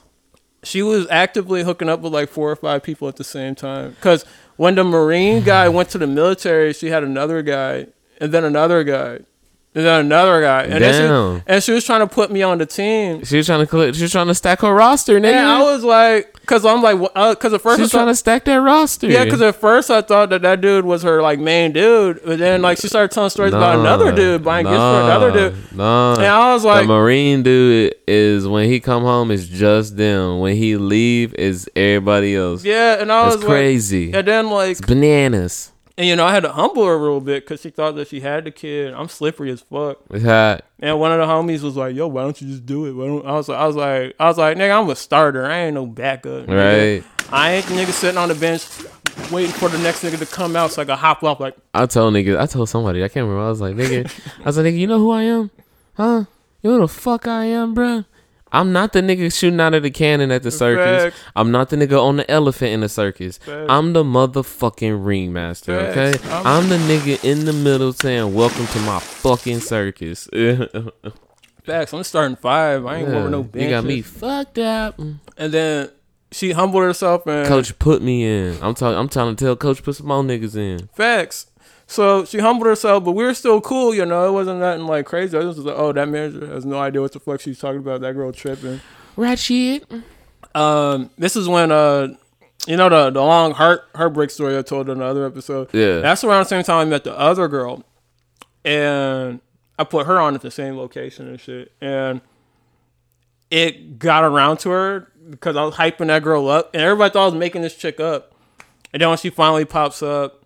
[0.63, 3.95] she was actively hooking up with like four or five people at the same time.
[4.01, 7.87] Cause when the Marine guy went to the military, she had another guy,
[8.19, 9.19] and then another guy,
[9.77, 11.37] and then another guy, and Damn.
[11.37, 13.23] she, and she was trying to put me on the team.
[13.23, 15.33] She was trying to collect, she was trying to stack her roster, nigga.
[15.33, 17.97] And I was like, cause I'm like, uh, cause at first she I was thought-
[17.99, 19.07] trying to stack that roster.
[19.07, 22.39] yeah, cause at first I thought that that dude was her like main dude, but
[22.39, 25.75] then like she started telling stories about another dude buying gifts for another dude.
[25.77, 29.95] Nah, And I was like- the Marine dude is when he come home, it's just
[29.95, 30.39] them.
[30.39, 32.63] When he leave, is everybody else.
[32.65, 34.07] Yeah, and I was crazy.
[34.07, 35.71] Like, and then like, It's bananas.
[35.97, 38.07] And you know, I had to humble her a little bit because she thought that
[38.09, 38.93] she had the kid.
[38.93, 39.99] I'm slippery as fuck.
[40.11, 40.63] It's hot.
[40.79, 43.07] And one of the homies was like, "Yo, why don't you just do it?" Why
[43.07, 45.45] don't-" I was like, I was like, I was like, nigga, I'm a starter.
[45.45, 46.45] I ain't no backup.
[46.45, 47.01] nigga.
[47.01, 47.03] Right.
[47.31, 48.65] I ain't nigga sitting on the bench
[49.31, 51.55] waiting for the next nigga to come out so I can hop off like.
[51.73, 53.43] I told niggas, I told somebody, I can't remember.
[53.45, 54.05] I was like, nigga,
[54.41, 55.51] I was like, nigga, you know who I am?
[55.95, 56.25] Huh?
[56.61, 58.05] You know who the fuck I am, bruh?
[58.51, 61.03] I'm not the nigga shooting out of the cannon at the circus.
[61.13, 61.15] Facts.
[61.35, 63.37] I'm not the nigga on the elephant in the circus.
[63.39, 63.65] Facts.
[63.69, 66.13] I'm the motherfucking ringmaster, okay?
[66.29, 70.29] I'm- I'm the nigga in the middle saying, welcome to my fucking circus.
[71.63, 71.93] Facts.
[71.93, 72.85] I'm starting five.
[72.85, 73.69] I ain't over no benches.
[73.69, 74.97] You got me fucked up.
[74.99, 75.89] And then
[76.31, 78.57] she humbled herself and Coach put me in.
[78.61, 78.97] I'm talking.
[78.97, 80.87] I'm trying to tell Coach put some more niggas in.
[80.93, 81.47] facts.
[81.89, 84.27] So she humbled herself, but we were still cool, you know.
[84.27, 85.37] It wasn't nothing like crazy.
[85.37, 87.79] I was just like, oh, that manager has no idea what the fuck she's talking
[87.79, 88.01] about.
[88.01, 88.81] That girl tripping.
[89.15, 89.89] Right shit.
[90.53, 92.09] Um, this is when uh,
[92.67, 95.73] you know the the long heart heartbreak story I told in the other episode.
[95.73, 95.99] Yeah.
[95.99, 97.83] that's around the same time I met the other girl,
[98.65, 99.39] and
[99.79, 101.71] I put her on at the same location and shit.
[101.79, 102.19] And
[103.49, 107.23] it got around to her because I was hyping that girl up, and everybody thought
[107.23, 108.33] I was making this chick up.
[108.91, 110.36] And then when she finally pops up,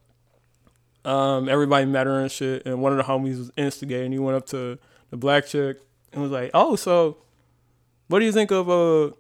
[1.06, 4.12] um, everybody met her and shit, and one of the homies was instigating.
[4.12, 4.78] He went up to
[5.10, 5.78] the black chick
[6.14, 7.18] and was like, "Oh, so
[8.08, 9.14] what do you think of uh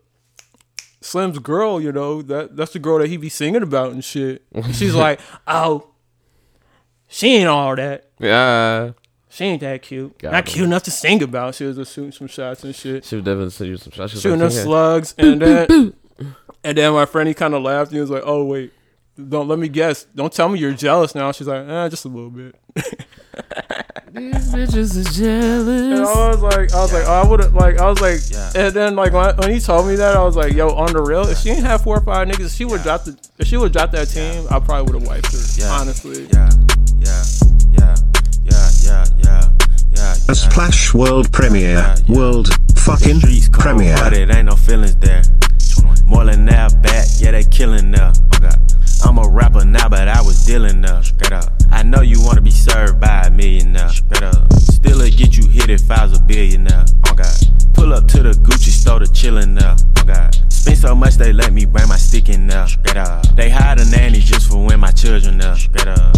[1.01, 1.81] Slim's girl?
[1.81, 4.93] You know that that's the girl that he be singing about and shit." And she's
[4.95, 5.89] like, "Oh,
[7.07, 8.09] she ain't all that.
[8.19, 8.91] Yeah.
[9.29, 10.17] She ain't that cute.
[10.19, 10.53] Got Not him.
[10.53, 11.55] cute enough to sing about.
[11.55, 14.11] She was just shooting some shots and shit." She would definitely you some shots.
[14.11, 15.93] She was shooting like, them slugs, and then
[16.63, 17.91] and then my friend he kind of laughed.
[17.91, 18.73] And he was like, "Oh wait,
[19.29, 20.05] don't let me guess.
[20.15, 22.55] Don't tell me you're jealous now." She's like, "Eh, just a little bit."
[24.13, 25.67] These bitches are jealous.
[25.67, 26.05] And.
[26.05, 28.19] I was like, I was like, oh, I would have like, I was like,
[28.55, 31.01] and then like when, when he told me that, I was like, yo, on the
[31.01, 33.47] real, if she ain't have four or five niggas, if she would drop the, if
[33.47, 35.67] she would drop that team, I probably would have wiped her.
[35.69, 36.49] Honestly, Yeah,
[36.99, 37.23] yeah,
[37.71, 37.95] yeah,
[38.43, 39.49] yeah, yeah, yeah,
[39.93, 40.13] yeah.
[40.27, 41.95] A Splash World Premiere.
[42.09, 43.21] World fucking
[43.53, 43.95] Premiere.
[43.95, 45.23] But it ain't no feelings there.
[46.05, 48.11] More than that, back, yeah, they killing there.
[49.03, 51.01] I'm a rapper now, but I was dealing there.
[51.03, 51.51] Straight up.
[51.71, 53.89] I know you wanna be served by a millionaire.
[53.89, 54.53] Straight up.
[54.53, 56.85] Still, it get you hit if I was a billionaire.
[57.07, 57.35] Oh God.
[57.73, 59.75] Pull up to the Gucci store to chillin' there.
[59.97, 60.35] Oh God.
[60.51, 62.67] Spend so much they let me bring my stick in there.
[62.67, 63.25] Straight up.
[63.35, 65.55] They hire a nanny just for when my children there.
[65.55, 66.15] Straight up.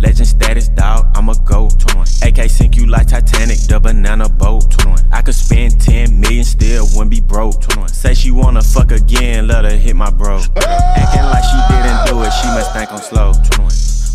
[0.00, 1.78] Legend status, dog, I'm a goat.
[1.78, 2.06] 21.
[2.22, 4.70] AK sink you like Titanic, the banana boat.
[4.70, 4.98] 21.
[5.12, 7.60] I could spend 10 million, still wouldn't be broke.
[7.60, 7.88] 21.
[7.90, 10.40] Say she wanna fuck again, let her hit my bro.
[10.56, 13.32] Acting like she didn't do it, she must think I'm slow.
[13.58, 13.70] 21.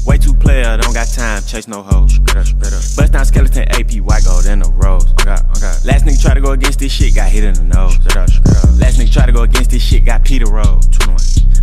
[0.08, 2.18] Way too player, don't got time, chase no hoes.
[2.18, 5.06] Bust down skeleton AP, white gold in the rose.
[5.86, 7.98] Last nigga try to go against this shit, got hit in the nose.
[8.80, 10.46] Last nigga try to go against this shit, got Peter.
[10.46, 10.82] 21.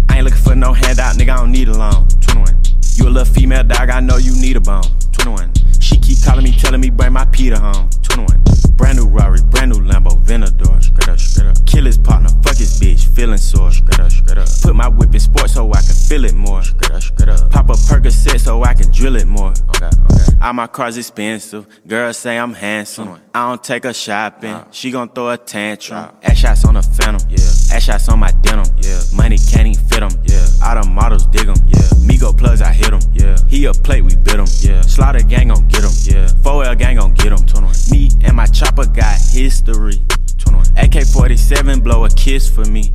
[0.09, 2.07] I ain't looking for no handout, nigga, I don't need a loan.
[2.21, 2.72] 21.
[2.97, 4.83] You a little female dog, I know you need a bone.
[5.13, 5.53] 21.
[5.83, 7.91] She keep calling me, telling me bring my Peter home.
[8.03, 8.43] 21.
[8.77, 10.83] Brand new Rari, brand new Lambo, Venador.
[10.83, 11.67] Straight up, straight up.
[11.67, 13.71] Kill his partner, fuck his bitch, feeling sore.
[13.71, 14.49] Straight up, straight up.
[14.63, 16.63] Put my whip in sports so I can feel it more.
[16.63, 17.51] Straight up, straight up.
[17.51, 19.51] Pop a Percocet so I can drill it more.
[19.51, 20.39] Okay, okay.
[20.41, 21.67] All my cars expensive.
[21.87, 23.21] Girls say I'm handsome.
[23.35, 24.57] I don't take her shopping.
[24.71, 26.11] She gon' throw a tantrum.
[26.23, 27.27] Ass shots on the phantom.
[27.29, 27.77] Yeah.
[27.77, 28.67] Ass shots on my denim.
[28.81, 29.01] Yeah.
[29.15, 30.23] Money can't even fit fit 'em.
[30.25, 30.47] Yeah.
[30.65, 31.57] All the models dig 'em.
[31.69, 31.81] Yeah.
[32.07, 33.01] Migo plugs, I hit hit 'em.
[33.15, 33.37] Yeah.
[33.49, 34.47] He a plate, we bit 'em.
[34.61, 34.83] Yeah.
[34.83, 35.93] Slaughter gang gon' get 'em.
[36.05, 36.29] Yeah.
[36.43, 37.45] 4L gang gon' get 'em.
[37.47, 37.75] 21.
[37.91, 40.01] Me and my chopper got history.
[40.39, 40.67] 21.
[40.77, 42.93] AK 47 blow a kiss for me.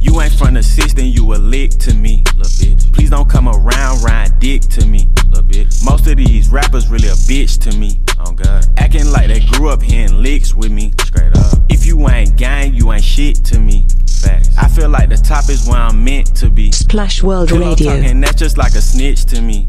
[0.00, 2.22] You ain't from the system, you a lick to me.
[2.36, 2.92] Bitch.
[2.92, 5.08] Please don't come around, ride dick to me.
[5.48, 5.84] Bitch.
[5.84, 8.00] Most of these rappers really a bitch to me.
[8.18, 8.64] Oh God.
[8.78, 10.92] Acting like they grew up hearing licks with me.
[11.04, 11.58] Straight up.
[11.68, 13.84] If you ain't gang, you ain't shit to me.
[14.22, 14.50] Facts.
[14.56, 16.72] I feel like the top is where I'm meant to be.
[16.72, 18.00] Splash World Pillow Radio.
[18.00, 19.68] talking, that's just like a snitch to me.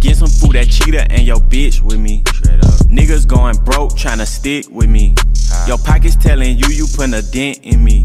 [0.00, 2.22] Get some food at Cheetah and your bitch with me.
[2.90, 5.14] Niggas going broke, tryna stick with me.
[5.68, 8.04] Your pockets telling you you putting a dent in me.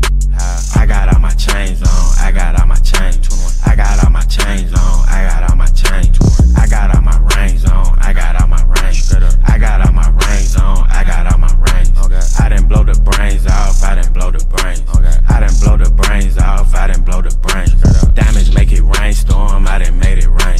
[0.75, 3.17] I got all my chains on, I got all my chains.
[3.65, 6.19] I got all my chains on, I got all my chains.
[6.55, 9.11] I got all my rings on, I got all my rings.
[9.11, 11.91] I got all my rings on, I got all my rings.
[12.39, 14.83] I didn't blow the brains off, I didn't blow the brains.
[15.27, 17.73] I didn't blow the brains off, I didn't blow the brains.
[18.13, 20.59] Diamonds make it rainstorm, I didn't made it rain.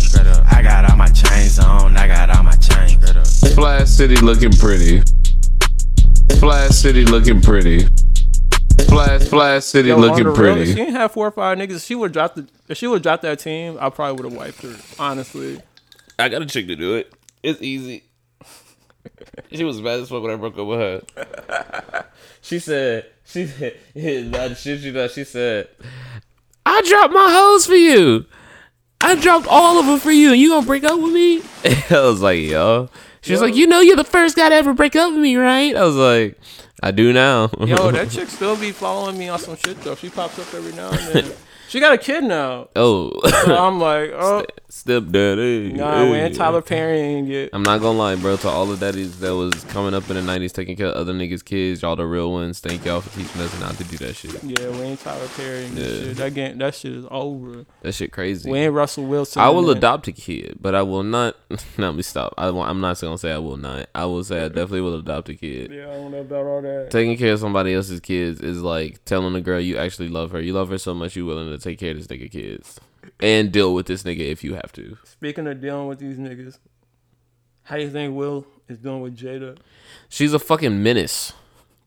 [0.50, 2.25] I got all my chains on, I got all my chains.
[3.56, 5.02] Splash City looking pretty.
[6.32, 7.88] Splash City looking pretty.
[8.82, 10.74] Splash Splash City Yo, looking the real, if pretty.
[10.74, 13.22] she ain't have four or five niggas, she would drop the, if she would drop
[13.22, 14.76] that team, I probably would have wiped her.
[15.00, 15.62] Honestly,
[16.20, 17.14] I got a chick to do it.
[17.44, 18.04] It's easy.
[19.54, 22.06] she was mad as fuck when I broke up with her.
[22.42, 25.14] she said, she said, it's mad shit she does.
[25.14, 25.70] She said,
[26.66, 28.26] I dropped my hoes for you.
[29.00, 31.42] I dropped all of them for you, and you gonna break up with me?
[31.96, 32.90] I was like, yo.
[33.26, 35.36] She was like, you know, you're the first guy to ever break up with me,
[35.36, 35.76] right?
[35.76, 36.40] I was like,
[36.84, 37.50] I do now.
[37.60, 39.96] yo, that chick still be following me on some shit though.
[39.96, 41.32] She pops up every now and then.
[41.68, 42.70] she got a kid now.
[42.76, 43.12] oh,
[43.44, 45.74] So I'm like, oh, stepdaddy.
[45.74, 46.38] nah, we ain't Hey.
[46.38, 47.50] Tyler Perry ain't get.
[47.54, 48.38] I'm not gonna lie, bro.
[48.38, 51.14] To all the daddies that was coming up in the '90s, taking care of other
[51.14, 52.60] niggas' kids, y'all the real ones.
[52.60, 54.44] Thank y'all for teaching us not to do that shit.
[54.44, 55.88] Yeah, we ain't Tyler Perry Yeah.
[55.88, 56.18] shit.
[56.18, 57.66] That game, that shit is over.
[57.82, 58.50] That shit crazy.
[58.50, 59.42] We ain't Russell Wilson.
[59.42, 61.36] I will adopt a kid, but I will not.
[61.78, 62.34] Let me stop.
[62.38, 63.88] I won't, I'm not gonna say I will not.
[63.96, 65.72] I will say I definitely will adopt a kid.
[65.72, 66.90] Yeah, I don't know about all that.
[66.92, 70.42] Taking care of somebody else's kids is like telling a girl you actually love her.
[70.42, 72.80] You love her so much you willing to take care of this nigga kids
[73.20, 74.98] and deal with this nigga if you have to.
[75.04, 76.60] Speaking of dealing with these niggas,
[77.64, 79.58] how do you think Will is doing with Jada?
[80.10, 81.34] She's a fucking menace.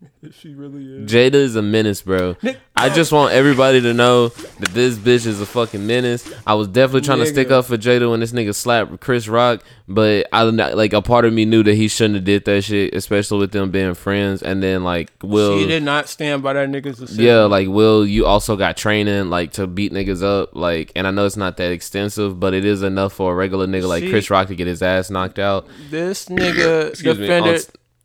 [0.32, 1.10] she really is.
[1.10, 2.36] Jada is a menace, bro.
[2.76, 6.30] I just want everybody to know that this bitch is a fucking menace.
[6.46, 9.64] I was definitely trying to stick up for Jada when this nigga slapped Chris Rock,
[9.88, 12.94] but I like a part of me knew that he shouldn't have did that shit,
[12.94, 14.40] especially with them being friends.
[14.42, 17.24] And then like Will, she did not stand by that nigga's decision.
[17.24, 21.10] yeah, like Will, you also got training like to beat niggas up, like, and I
[21.10, 24.10] know it's not that extensive, but it is enough for a regular nigga like She-
[24.10, 25.66] Chris Rock to get his ass knocked out.
[25.90, 27.56] This nigga Excuse me, defended.
[27.56, 27.62] on-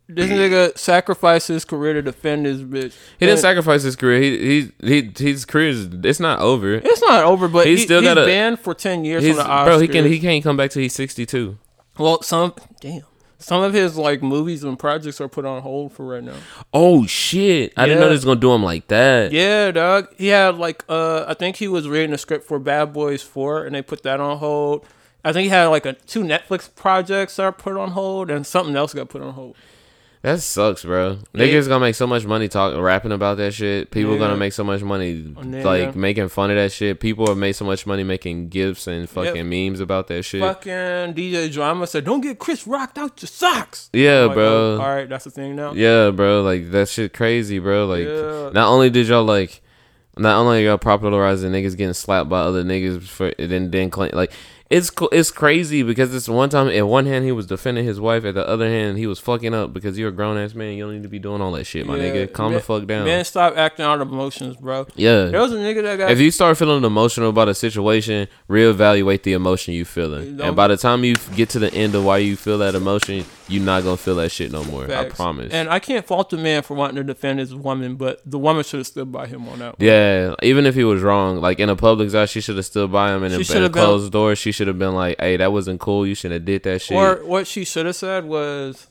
[0.08, 2.94] this nigga sacrificed his career to defend his bitch.
[3.18, 4.20] He didn't sacrifice his career.
[4.20, 6.74] He he he his career is it's not over.
[6.74, 9.42] It's not over, but He's he, still got a- banned for ten years from the
[9.42, 9.64] Oscars.
[9.66, 11.58] bro, he can he can't come back till he's sixty two.
[11.98, 13.02] Well, some damn.
[13.38, 16.36] Some of his like movies and projects are put on hold for right now.
[16.72, 17.74] Oh shit!
[17.76, 19.32] I didn't know they was gonna do him like that.
[19.32, 20.08] Yeah, dog.
[20.16, 23.64] He had like uh I think he was reading a script for Bad Boys 4
[23.66, 24.86] and they put that on hold.
[25.26, 28.46] I think he had like a two Netflix projects that are put on hold and
[28.46, 29.56] something else got put on hold.
[30.24, 31.18] That sucks, bro.
[31.34, 31.44] Yeah.
[31.44, 33.90] Niggas gonna make so much money talking, rapping about that shit.
[33.90, 34.20] People Yeah.
[34.20, 35.64] gonna make so much money, oh, nigga.
[35.64, 36.98] like making fun of that shit.
[36.98, 40.40] People have made so much money making gifs and fucking memes about that shit.
[40.40, 44.46] Fucking DJ Drama said, "Don't get Chris rocked out your socks." Yeah, like, bro.
[44.46, 45.74] oh, all right, that's the thing now.
[45.74, 46.40] Yeah, bro.
[46.42, 47.84] Like that shit crazy, bro.
[47.84, 48.48] Like Yeah.
[48.54, 49.60] not only did y'all like,
[50.16, 54.12] not only y'all popularizing niggas getting slapped by other niggas for it then then claim
[54.14, 54.32] like.
[54.74, 58.24] It's it's crazy because this one time, at one hand he was defending his wife,
[58.24, 60.76] at the other hand he was fucking up because you're a grown ass man.
[60.76, 62.32] You don't need to be doing all that shit, my Yeah, nigga.
[62.32, 63.04] Calm man- the fuck down.
[63.04, 64.88] Man, stop acting out of emotions, bro.
[64.96, 65.26] Yeah.
[65.26, 69.22] There was a nigga that got if you start feeling emotional about a situation, reevaluate
[69.22, 70.40] the emotion you feeling.
[70.40, 73.24] And by the time you get to the end of why you feel that emotion,
[73.48, 74.86] you're not gonna feel that shit no more.
[74.86, 75.12] Facts.
[75.12, 75.52] I promise.
[75.52, 78.64] And I can't fault the man for wanting to defend his woman, but the woman
[78.64, 79.78] should have stood by him on that.
[79.78, 79.86] one.
[79.86, 82.90] yeah, even if he was wrong, like in a public spot, she should have stood
[82.90, 85.36] by him, and She in, a been- closed door, she should have been like, "Hey,
[85.36, 86.06] that wasn't cool.
[86.06, 88.86] You shouldn't have did that shit." Or what she should have said was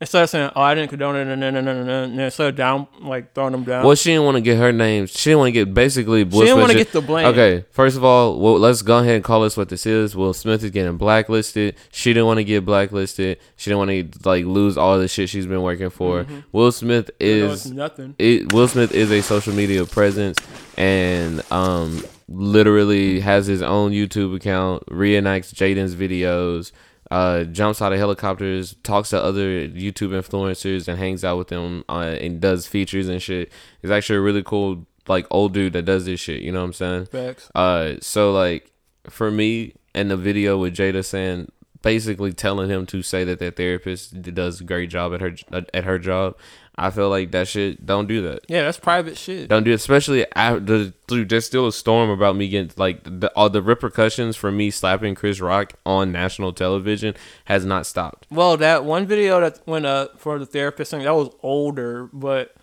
[0.00, 2.20] instead of saying, "Oh, I didn't condone it," and then and then and then and
[2.20, 3.84] instead of down like throwing him down.
[3.84, 5.06] Well, she didn't want to get her name.
[5.06, 6.24] She didn't want to get basically.
[6.24, 7.26] Will didn't wanna get the blame.
[7.26, 10.16] Okay, first of all, well, let's go ahead and call this what this is.
[10.16, 11.76] Will Smith is getting blacklisted.
[11.92, 13.38] She didn't want to get blacklisted.
[13.56, 16.24] She didn't want to like lose all the shit she's been working for.
[16.24, 16.44] Mhm.
[16.52, 18.14] Will Smith Even though it's is nothing.
[18.18, 20.38] It, Will Smith is a social media presence
[20.76, 26.72] and um literally has his own YouTube account, reenacts Jaden's videos.
[27.10, 31.84] Uh, jumps out of helicopters, talks to other YouTube influencers, and hangs out with them
[31.88, 33.50] uh, and does features and shit.
[33.82, 36.42] He's actually a really cool, like old dude that does this shit.
[36.42, 37.06] You know what I'm saying?
[37.06, 37.50] Facts.
[37.54, 38.70] Uh, so like
[39.08, 41.50] for me, in the video with Jada saying,
[41.82, 45.34] basically telling him to say that that therapist does a great job at her
[45.74, 46.36] at her job,
[46.80, 47.84] I feel like that shit.
[47.84, 48.40] Don't do that.
[48.48, 49.50] Yeah, that's private shit.
[49.50, 53.30] Don't do it, especially after dude, there's still a storm about me getting like the,
[53.36, 58.26] all the repercussions for me slapping Chris Rock on national television has not stopped.
[58.30, 62.08] Well, that one video that went up uh, for the therapist thing that was older,
[62.14, 62.54] but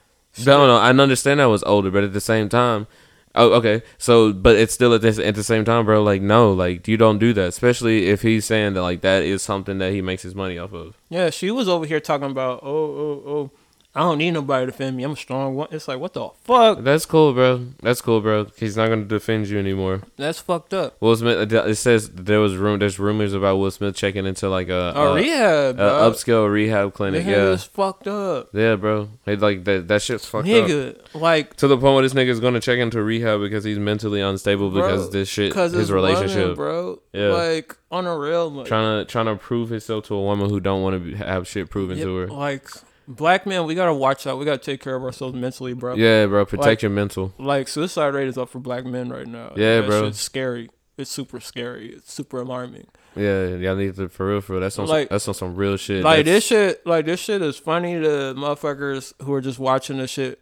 [0.43, 2.87] No, no, I understand I was older, but at the same time,
[3.35, 3.83] oh, okay.
[3.99, 6.01] So, but it's still at this at the same time, bro.
[6.01, 9.43] Like, no, like you don't do that, especially if he's saying that like that is
[9.43, 10.97] something that he makes his money off of.
[11.09, 13.51] yeah, she was over here talking about, oh, oh, oh,
[13.97, 15.03] I don't need nobody to defend me.
[15.03, 15.69] I'm a strong one.
[15.71, 16.83] It's like, what the fuck?
[16.83, 17.65] That's cool, bro.
[17.81, 18.45] That's cool, bro.
[18.55, 20.03] He's not gonna defend you anymore.
[20.17, 21.01] That's fucked up.
[21.01, 21.51] Will Smith.
[21.51, 22.77] It says there was room.
[22.77, 26.11] There's rumors about Will Smith checking into like a, A rehab, a bro.
[26.11, 27.23] upscale rehab clinic.
[27.25, 28.49] Nigga Yeah, is fucked up.
[28.53, 29.09] yeah, bro.
[29.25, 29.87] Like that.
[29.87, 31.15] That shit's fucked Nigga, up.
[31.15, 34.69] like to the point where this nigga's gonna check into rehab because he's mentally unstable
[34.69, 37.01] bro, because this shit, his it's relationship, bro.
[37.13, 40.51] Yeah, Like on a real, like, trying to trying to prove himself to a woman
[40.51, 42.27] who don't want to have shit proven Yep, to her.
[42.27, 42.69] Like
[43.07, 44.37] black men, we gotta watch out.
[44.37, 45.95] We gotta take care of ourselves mentally, bro.
[45.95, 47.33] Yeah, bro, protect Like- your mental.
[47.37, 49.53] Like suicide rate is up for black men right now.
[49.55, 50.05] Yeah, That bro.
[50.07, 50.69] It's scary.
[50.97, 51.93] It's super scary.
[51.93, 52.87] It's super alarming.
[53.15, 54.61] Yeah, y'all need to for real, for real.
[54.61, 56.03] That's on Like- that's on some real shit.
[56.03, 59.97] Like That's- this shit, like this shit is funny to motherfuckers who are just watching
[59.97, 60.39] this shit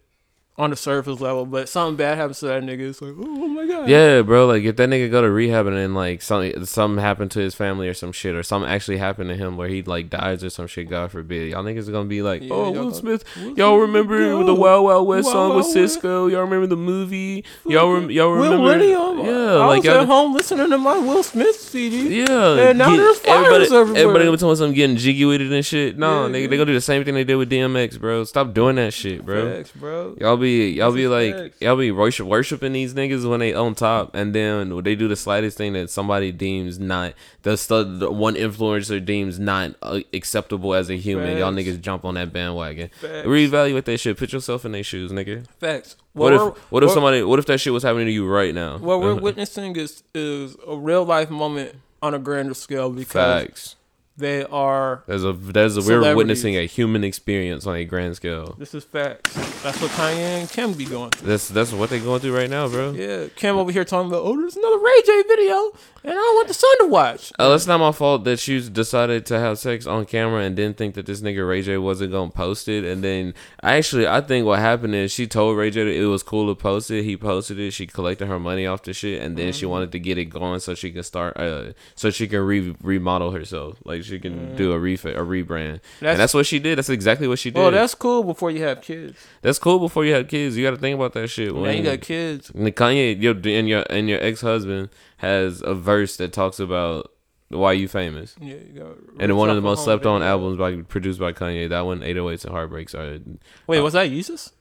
[0.57, 1.45] on the surface level.
[1.45, 3.89] But something bad happens to that nigga, it's like, oh my god.
[3.89, 4.47] Yeah, bro.
[4.47, 7.53] Like if that nigga go to rehab and then like something something happened to his
[7.55, 10.49] family or some shit or something actually happened to him where he like dies or
[10.49, 11.51] some shit, God forbid.
[11.51, 13.25] Y'all niggas are gonna be like, Yeah, oh, Will Smith.
[13.37, 15.99] Will Y'all remember yo, the Wild Wild West Wild song with Wild West.
[16.01, 16.31] Sisqó?
[16.31, 17.43] Y'all remember the movie?
[17.65, 18.63] Y'all rem- y'all Will remember?
[18.63, 19.25] William.
[19.25, 22.19] Yeah, I like was at home listening to my Will Smith CD.
[22.21, 24.01] Yeah, and now get- there's fires everybody, everywhere.
[24.01, 25.97] everybody gonna tell me something getting jiggy with it and shit.
[25.97, 26.47] No, Yeah, nigga, yeah.
[26.47, 28.23] they gonna do the same thing they did with DMX, bro.
[28.23, 29.57] Stop doing that shit, bro.
[29.57, 30.15] Facts, bro.
[30.21, 34.15] Y'all be y'all be like y'all be worship, worshiping these niggas when they on top,
[34.15, 37.13] and then they do the slightest thing that somebody deems not
[37.43, 41.37] the, stu- the one influencer deems not uh, acceptable as a human.
[41.37, 42.89] Y'all niggas jump on that bandwagon.
[42.99, 43.27] Facts.
[43.27, 44.17] Reevaluate that shit.
[44.17, 45.47] Put yourself in their shoes, nigga.
[45.59, 45.95] Facts.
[46.13, 48.53] What Well, if what if somebody what if that shit was happening to you right
[48.53, 48.77] now?
[48.77, 53.11] What we're witnessing is is a real life moment on a grander scale because
[53.43, 53.75] Facts.
[54.17, 55.03] They are.
[55.07, 58.55] There's a there's a we're witnessing a human experience on a grand scale.
[58.57, 59.33] This is facts.
[59.61, 61.27] That's what Kanye and Kim be going through.
[61.27, 62.91] That's that's what they going through right now, bro.
[62.91, 65.71] Yeah, Kim over here talking about, oh, there's another Ray J video,
[66.07, 67.31] and I don't want the son to watch.
[67.39, 70.77] Uh, it's not my fault that she decided to have sex on camera and didn't
[70.77, 72.83] think that this nigga Ray J wasn't gonna post it.
[72.85, 73.33] And then
[73.63, 76.55] actually I think what happened is she told Ray J that it was cool to
[76.59, 77.03] post it.
[77.03, 77.71] He posted it.
[77.71, 80.59] She collected her money off the shit, and then she wanted to get it going
[80.59, 84.71] so she can start uh so she can re- remodel herself, like she can do
[84.71, 85.79] a refit, a rebrand.
[85.99, 86.77] That's- and that's what she did.
[86.77, 87.59] That's exactly what she did.
[87.59, 89.17] Well, that's cool before you have kids.
[89.41, 90.55] That's cool before you have kids.
[90.55, 91.53] You got to think about that shit.
[91.53, 92.51] Now you got kids.
[92.53, 97.11] And Kanye, your and your and your ex husband has a verse that talks about
[97.49, 98.35] why you famous.
[98.39, 101.69] Yeah, you got and one of the most slept on albums by produced by Kanye.
[101.69, 103.19] That one, 808s and Heartbreaks are.
[103.67, 104.51] Wait, was that Yeezus?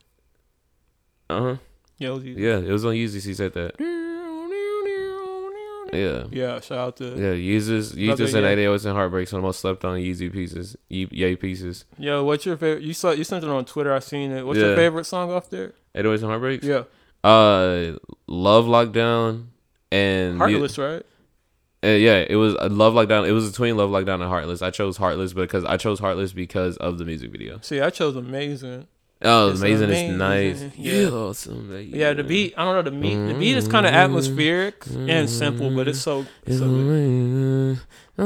[1.31, 1.57] Uh huh.
[1.99, 2.39] Yeah, it was Yeezus.
[2.39, 3.25] Yeah, it was on Yeezus.
[3.25, 3.75] He said that.
[5.93, 6.25] Yeah.
[6.31, 8.67] Yeah, shout out to Yeah, Yeezus, Yeezus and Ye.
[8.67, 11.85] 808s and Heartbreaks are the most slept on Yeezy pieces, Ye- Yay pieces.
[11.99, 12.83] Yo, what's your favorite?
[12.83, 13.93] You saw you sent it on Twitter.
[13.95, 14.45] I seen it.
[14.45, 15.73] What's your favorite song off there?
[15.95, 16.65] 808s and Heartbreaks.
[16.67, 16.83] Yeah.
[17.23, 19.47] Uh, Love Lockdown
[19.95, 21.03] and Heartless, right?
[21.85, 23.29] Uh, yeah, it was uh, Love Lockdown.
[23.29, 24.63] It was between Love Lockdown and Heartless.
[24.63, 27.59] I chose Heartless because I chose Heartless because of the music video.
[27.63, 28.89] See, I chose Amazing.
[29.27, 29.91] Oh, It's amazing!
[29.91, 30.63] It's nice.
[30.77, 31.09] yeah.
[31.09, 31.71] Awesome.
[31.89, 32.53] Yeah, the beat.
[32.59, 33.15] I don't know the beat.
[33.17, 36.27] The beat is kind of atmospheric and simple, but it's so.
[36.45, 37.79] It's so good.
[38.17, 38.25] Yeah,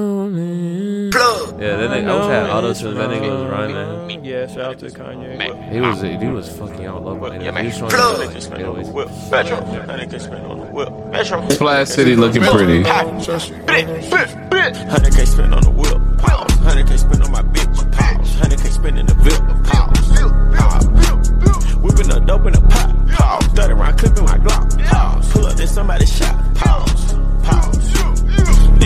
[1.76, 2.08] that nigga.
[2.08, 2.94] I wish I had auto tune.
[2.96, 4.22] That nigga was rhyming.
[4.22, 5.72] Yeah, shout out to Kanye.
[5.72, 7.22] He was he was fucking out love.
[7.42, 7.64] Yeah, man.
[7.64, 8.16] He was trying Plug.
[8.16, 8.88] to like, anyways.
[8.90, 9.08] Whip.
[9.30, 9.56] Metro.
[9.86, 10.90] Honey can spend on the whip.
[11.10, 11.48] Metro.
[11.48, 12.82] Splash City looking pretty.
[12.82, 13.24] Hundred
[15.14, 15.96] K spend on the whip.
[16.20, 17.92] Hundred K spend on my bitch.
[17.92, 18.34] Pause.
[18.40, 19.64] Hundred K spend in the VIP.
[19.64, 20.18] Pause.
[21.78, 22.94] Whipping the dope in the pot.
[23.16, 23.46] Pause.
[23.54, 24.86] Thirty round clipping my Glock.
[24.86, 25.32] Pause.
[25.32, 26.34] Pull up, then somebody shot.
[26.56, 27.14] Pause.
[27.42, 27.97] Pause.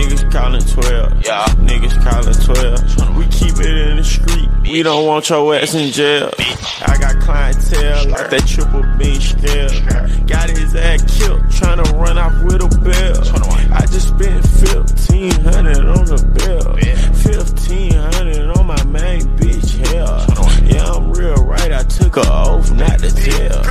[0.02, 1.24] Niggas calling 12.
[1.24, 1.46] Yeah.
[1.62, 3.16] Niggas calling 12.
[3.16, 4.48] We keep it in the street.
[4.62, 6.30] We don't want your ass in jail.
[6.86, 10.26] I got clientele like that triple beam still.
[10.26, 13.72] Got his ass killed, trying to run off with a bill.
[13.72, 16.78] I just spent 1500 on the bill.
[16.82, 16.98] Yeah.
[17.22, 20.26] 1500 on my main bitch, hell.
[20.66, 23.62] Yeah, I'm real right, I took a oath not to tell.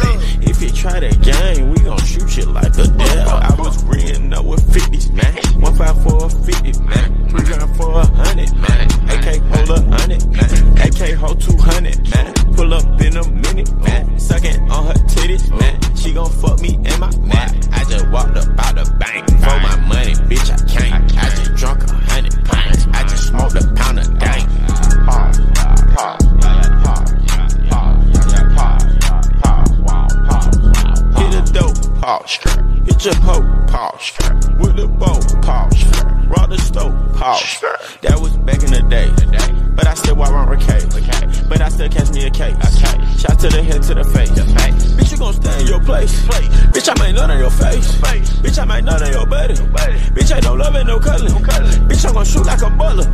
[0.41, 3.28] If you try the game, we gon' shoot you like a deal.
[3.30, 5.62] I was reading up with 50s, man.
[5.62, 7.30] One five for a 50, man.
[7.30, 8.88] Three grand for a hundred, man.
[9.10, 10.77] AK hold a hundred, man.
[10.77, 12.34] AK hold 200, man.
[12.53, 14.19] Pull up in a minute, man.
[14.19, 15.95] Sucking on her titties, man.
[15.95, 17.49] She gon' fuck me and my man.
[17.72, 19.30] I just walked up out the bank.
[19.30, 21.18] For my money, bitch, I can't.
[21.18, 22.88] I just drunk a hundred pints.
[22.93, 24.49] I just smoked a pound of dank.
[31.18, 32.51] Hit a dope, pause.
[33.02, 34.14] Hit your hoe, pause.
[34.60, 35.73] With the bow, pause.
[36.30, 37.57] Rock the stove, pause.
[38.02, 39.10] That was back in the day.
[39.73, 40.86] But I still walk around with K.
[41.49, 42.53] But I still catch me a case.
[43.18, 44.30] Shot to the head, to the face.
[44.30, 46.14] Bitch, you gon' stay in your place.
[46.69, 47.90] Bitch, I might nut on your face.
[48.38, 49.56] Bitch, I might nut on your buddy.
[50.14, 51.34] Bitch, ain't no loving, no cuddling.
[51.90, 53.10] Bitch, I'm gon' shoot like a butler.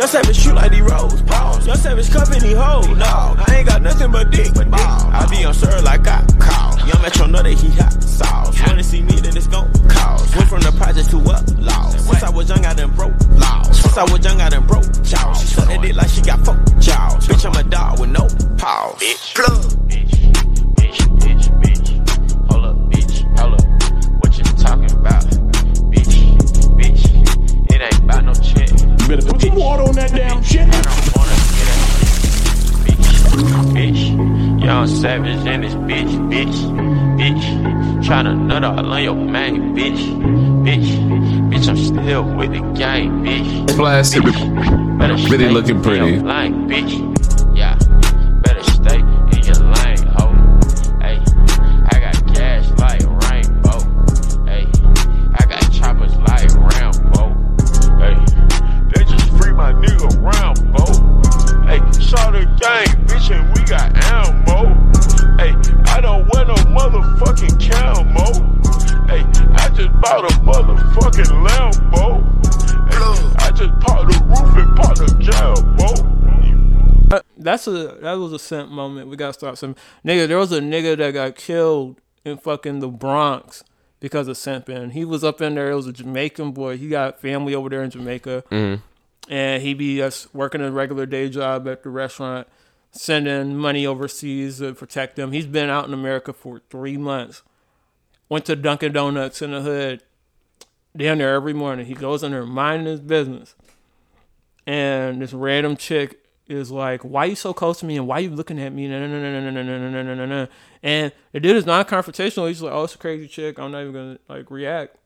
[0.00, 1.20] Your savage shoot like these rolls.
[1.66, 2.88] Your savage cuffing these hoes.
[2.88, 4.48] No, I ain't got nothing but dick.
[4.56, 6.78] I be on sir like I call.
[6.88, 8.56] Young Metro know that he hot sauce.
[8.66, 10.36] Wanna see me, then it's gon' cause.
[10.36, 11.90] Went from the project to up law.
[11.90, 13.80] Since I was young, I done broke laws.
[13.80, 15.40] Since I was young, I done broke jaws.
[15.40, 17.26] She sucked that dick like she got four jaws.
[17.26, 18.94] Bitch, I'm a dog with no paws.
[19.02, 19.62] Bitch, plug.
[19.90, 20.14] Bitch,
[20.78, 21.88] bitch, bitch, bitch.
[22.50, 23.66] Hold up, bitch, hold up.
[24.22, 25.24] What you talking about?
[25.90, 26.14] Bitch,
[26.78, 27.74] bitch.
[27.74, 28.70] It ain't about no check.
[28.70, 31.15] You better put some water on that damn shit.
[33.74, 34.62] Bitch.
[34.62, 36.56] Young savage in this bitch, bitch,
[37.18, 38.04] bitch.
[38.04, 39.98] Tryna nut all on your man, bitch,
[40.64, 40.88] bitch.
[41.50, 43.66] Bitch, I'm still with the gang, bitch.
[44.98, 46.18] Better really looking pretty.
[46.18, 47.25] lane, bitch.
[77.56, 79.08] That's a that was a simp moment.
[79.08, 80.28] We gotta stop some nigga.
[80.28, 83.64] There was a nigga that got killed in fucking the Bronx
[83.98, 84.92] because of simping.
[84.92, 85.70] He was up in there.
[85.70, 86.76] It was a Jamaican boy.
[86.76, 88.82] He got family over there in Jamaica, Mhm.
[89.30, 92.46] and he be just working a regular day job at the restaurant,
[92.92, 95.32] sending money overseas to protect them.
[95.32, 97.42] He's been out in America for three months.
[98.28, 100.02] Went to Dunkin' Donuts in the hood,
[100.94, 101.86] down there every morning.
[101.86, 103.54] He goes in there minding his business.
[104.66, 107.96] and this random chick is like, "Why you so close to me?
[107.96, 110.14] And why you looking at me?" No, no, no, no, no, no, no, no, no,
[110.14, 110.48] no, no.
[110.82, 112.48] And the dude is non-confrontational.
[112.48, 113.58] He's like, "Oh, it's a crazy chick.
[113.58, 114.96] I'm not even gonna like react."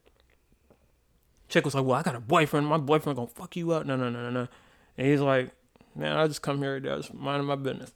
[1.49, 2.67] Chick was like, "Well, I got a boyfriend.
[2.67, 4.49] My boyfriend gonna fuck you up." No, no, no, no, no.
[4.97, 5.51] And he's like,
[5.95, 6.93] "Man, I just come here today.
[6.93, 7.93] I just minding my business."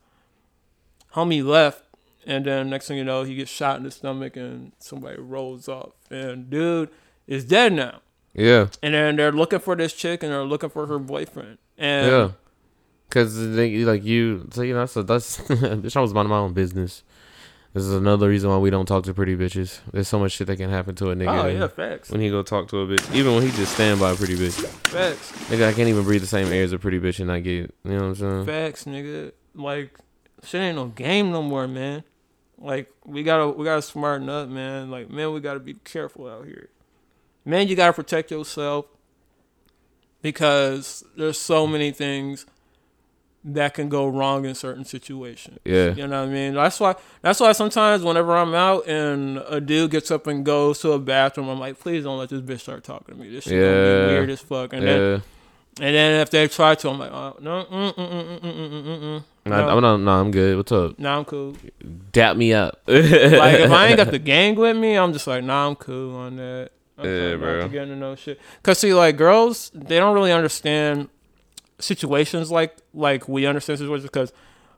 [1.15, 1.85] Homie left,
[2.27, 5.69] and then next thing you know, he gets shot in the stomach, and somebody rolls
[5.69, 6.89] off, and dude
[7.27, 8.01] is dead now.
[8.33, 8.67] Yeah.
[8.83, 11.59] And then they're looking for this chick, and they're looking for her boyfriend.
[11.79, 12.31] And Yeah.
[13.15, 15.97] Cause they, like you, so you know that's that's bitch.
[15.97, 17.05] I was minding my own business.
[17.73, 19.79] This is another reason why we don't talk to pretty bitches.
[19.93, 21.45] There's so much shit that can happen to a nigga.
[21.45, 22.11] Oh, yeah, facts.
[22.11, 24.35] When he go talk to a bitch, even when he just stand by a pretty
[24.35, 24.61] bitch.
[24.89, 25.31] Facts.
[25.49, 27.73] Nigga, I can't even breathe the same air as a pretty bitch and I get,
[27.85, 28.47] you know what I'm saying?
[28.47, 29.31] Facts, nigga.
[29.55, 29.97] Like
[30.43, 32.03] shit ain't no game no more, man.
[32.59, 34.91] Like we gotta we gotta smarten up, man.
[34.91, 36.69] Like man, we gotta be careful out here.
[37.45, 38.87] Man, you gotta protect yourself
[40.21, 42.47] because there's so many things
[43.47, 45.59] that can go wrong in certain situations.
[45.65, 45.95] Yeah.
[45.95, 46.55] You know what I mean?
[46.55, 50.81] That's why that's why sometimes whenever I'm out and a dude gets up and goes
[50.81, 53.31] to a bathroom, I'm like, please don't let this bitch start talking to me.
[53.31, 54.07] This shit gonna Yeah.
[54.09, 54.73] be weird as fuck.
[54.73, 54.89] And Yeah.
[54.99, 55.23] then
[55.81, 58.53] and then if they try to, I'm like, oh, no, mm, mm, mm, mm, mm,
[58.55, 59.23] mm, mm, mm.
[59.47, 59.97] Nah, I'm not.
[59.99, 60.57] No, I'm good.
[60.57, 60.99] What's up?
[61.01, 61.57] Nah, I'm cool.
[62.13, 62.81] Dap me up.
[62.87, 63.01] like
[63.61, 66.37] if I ain't got the gang with me, I'm just like, nah, I'm cool on
[66.37, 66.71] that.
[66.97, 67.63] I'm Yeah, bro.
[67.63, 68.41] To get into no shit.
[68.63, 71.09] Cause see, like girls, they don't really understand
[71.79, 74.05] situations like like we understand situations.
[74.09, 74.33] Because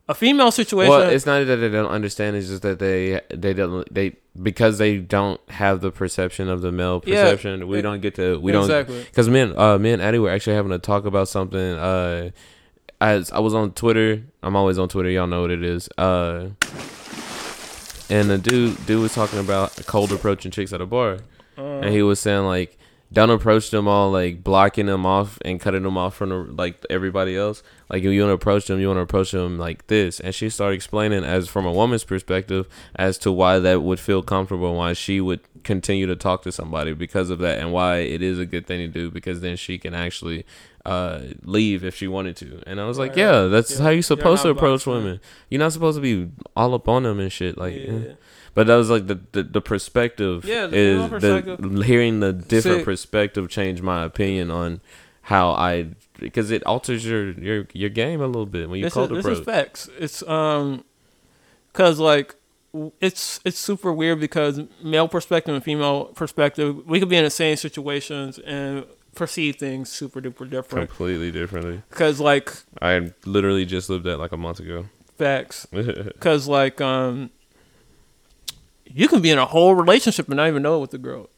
[0.09, 2.36] a female situation, Well, it's not that they don't understand.
[2.36, 6.70] It's just that they they don't they because they don't have the perception of the
[6.70, 7.66] male Yeah, perception.
[7.68, 8.97] we e- don't get to we exactly.
[8.97, 11.59] don't because men uh me and Addie were actually having to talk about something.
[11.60, 12.31] Uh,
[13.01, 15.10] as I was on Twitter, I'm always on Twitter.
[15.10, 15.89] Y'all know what it is.
[15.98, 16.48] Uh,
[18.09, 21.18] and the dude dude was talking about cold approaching chicks at a bar,
[21.56, 22.78] and he was saying like.
[23.12, 26.85] Don't approach them all like blocking them off and cutting them off from the, like
[26.91, 27.62] everybody else.
[27.89, 30.19] Like if you want to approach them, you want to approach them like this.
[30.19, 32.66] And she started explaining as from a woman's perspective
[32.97, 36.53] as to why that would feel comfortable, and why she would continue to talk to
[36.53, 39.57] somebody because of that, and why it is a good thing to do because then
[39.57, 40.45] she can actually
[40.85, 42.61] uh, leave if she wanted to.
[42.66, 43.19] And I was like, Right.
[43.19, 43.77] yeah, that's Yeah.
[43.78, 45.20] how you're You're supposed to approach women.
[45.49, 47.57] You're not supposed to be all up on them and shit.
[47.59, 48.15] Like, Yeah.
[48.57, 51.61] But that was like the the, the perspective Yeah, the is perspective.
[51.62, 54.81] the hearing the different See- perspective changed my opinion on
[55.23, 58.95] how I because it alters your your your game a little bit when you this,
[58.95, 59.89] cold is, this is facts.
[59.99, 60.85] It's um,
[61.73, 62.35] cause like
[63.01, 67.31] it's it's super weird because male perspective and female perspective, we could be in the
[67.31, 68.85] same situations and
[69.15, 70.89] perceive things super duper different.
[70.91, 71.83] completely differently.
[71.91, 72.53] Cause like
[72.83, 74.87] I literally just lived that like a month ago.
[75.19, 75.66] facts.
[76.20, 77.31] Cause like um,
[78.97, 81.28] you can be in a whole relationship and not even know it with the girl.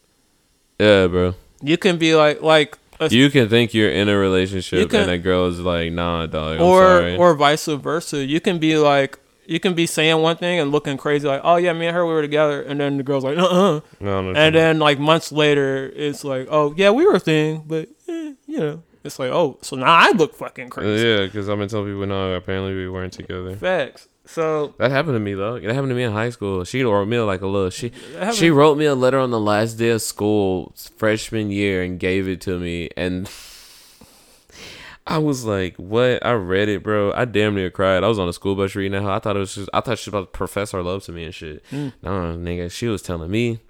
[0.78, 1.35] yeah, bro.
[1.62, 5.10] You can be like like a, You can think you're in a relationship can- and
[5.10, 6.56] a girl is like, nah, dog.
[6.56, 7.16] I'm or sorry.
[7.16, 8.24] or vice versa.
[8.24, 11.56] You can be like you can be saying one thing and looking crazy like, oh
[11.56, 14.22] yeah, me and her we were together, and then the girl's like, uh uh no,
[14.22, 17.89] no, and then like months later, it's like, oh yeah, we were a thing, but
[18.09, 21.06] eh, you know, it's like, oh, so now I look fucking Uh, crazy.
[21.09, 23.56] yeah, because I've been telling people, no, apparently we weren't together.
[23.56, 24.06] Facts.
[24.28, 25.59] So That happened to me though.
[25.59, 26.62] That happened to me in high school.
[26.64, 27.70] She wrote me like a little.
[27.70, 27.92] She
[28.34, 32.28] she wrote me a letter on the last day of school, freshman year, and gave
[32.28, 32.90] it to me.
[32.94, 33.30] And
[35.06, 37.10] I was like, "What?" I read it, bro.
[37.14, 38.05] I damn near cried.
[38.05, 39.06] I was on a school bus reading it.
[39.06, 39.70] I thought it was just.
[39.72, 41.64] I thought she was about to profess her love to me and shit.
[41.70, 41.94] Mm.
[42.02, 43.60] No, nigga, she was telling me.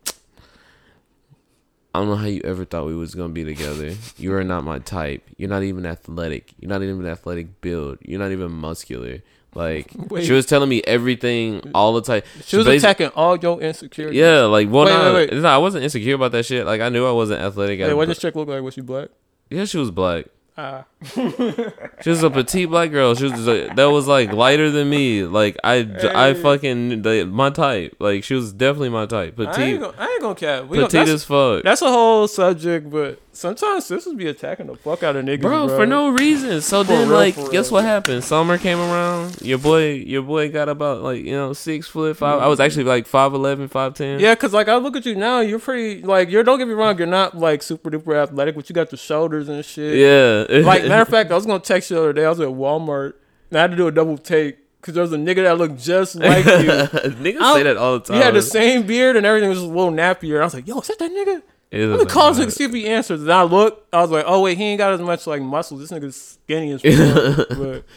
[1.94, 3.94] I don't know how you ever thought we was gonna be together.
[4.16, 5.22] You are not my type.
[5.36, 6.52] You're not even athletic.
[6.58, 7.98] You're not even an athletic build.
[8.02, 9.22] You're not even muscular.
[9.54, 10.24] Like Wait.
[10.24, 12.22] she was telling me everything all the time.
[12.44, 14.18] she was attacking all your insecurities.
[14.18, 15.40] Yeah, like well, Wait, nah, wait, wait.
[15.42, 16.66] nah, I wasn't insecure about that shit.
[16.66, 17.78] Like I knew I wasn't athletic.
[17.80, 18.62] Hey, at- what this chick look like?
[18.62, 19.08] Was she black?
[19.50, 20.26] yeah, she was black.
[20.56, 20.84] Ah.
[21.04, 23.14] She was a petite black girl.
[23.14, 25.24] She was like, that was like lighter than me.
[25.24, 27.96] Like I, I fucking the, my type.
[27.98, 29.38] Like she was definitely my type.
[29.38, 30.64] I ain't Petite, gonna, I ain't gonna cap.
[30.66, 31.62] We petite as fuck.
[31.62, 35.68] that's a whole subject, but sometimes sisters be attacking the fuck out of niggas, Bro,
[35.68, 35.76] bro.
[35.76, 36.60] for no reason.
[36.60, 37.74] So For then, real, like, guess real.
[37.74, 38.24] what happened?
[38.24, 39.40] Summer came around.
[39.42, 42.40] Your boy, your boy got about like you know six foot five.
[42.40, 44.18] I was actually like five eleven, five ten.
[44.20, 46.42] Yeah, cause like I look at you now, you're pretty like you're.
[46.42, 49.48] Don't get me wrong, you're not like super duper athletic, but you got the shoulders
[49.48, 49.96] and shit.
[49.96, 50.60] Yeah.
[50.66, 52.24] like matter of fact, I was gonna text you the other day.
[52.24, 53.14] I was at Walmart
[53.50, 55.78] and I had to do a double take because there was a nigga that looked
[55.82, 56.50] just like you.
[56.52, 58.16] Niggas I- say that all the time.
[58.16, 60.34] He had the same beard and everything was just a little nappier.
[60.34, 61.42] And I was like, yo, is that that nigga?
[61.70, 62.50] It Let me call that.
[62.50, 63.20] see if he answers.
[63.20, 65.76] And I looked, I was like, oh wait, he ain't got as much like muscle.
[65.76, 67.84] This nigga's skinny as fuck.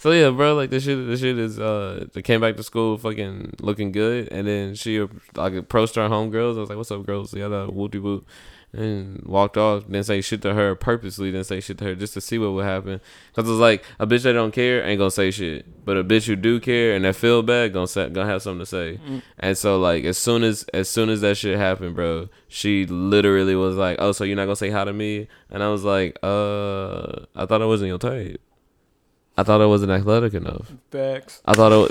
[0.00, 2.96] So yeah, bro, like the shit, the shit is uh, they came back to school
[2.98, 5.04] fucking looking good, and then she
[5.34, 6.56] like approached our homegirls.
[6.56, 8.24] I was like, "What's up, girls?" Yeah, that whoopty whoop,
[8.72, 9.86] and walked off.
[9.86, 11.30] Didn't say shit to her purposely.
[11.30, 13.00] Didn't say shit to her just to see what would happen.
[13.34, 16.26] Cause it's like a bitch that don't care ain't gonna say shit, but a bitch
[16.26, 19.00] who do care and that feel bad gonna say, gonna have something to say.
[19.08, 19.22] Mm.
[19.38, 23.54] And so like as soon as as soon as that shit happened, bro, she literally
[23.54, 26.18] was like, "Oh, so you're not gonna say hi to me?" And I was like,
[26.22, 28.40] "Uh, I thought I wasn't your type.
[29.38, 30.70] I thought I wasn't athletic enough.
[30.90, 31.40] Facts.
[31.46, 31.90] I thought it was."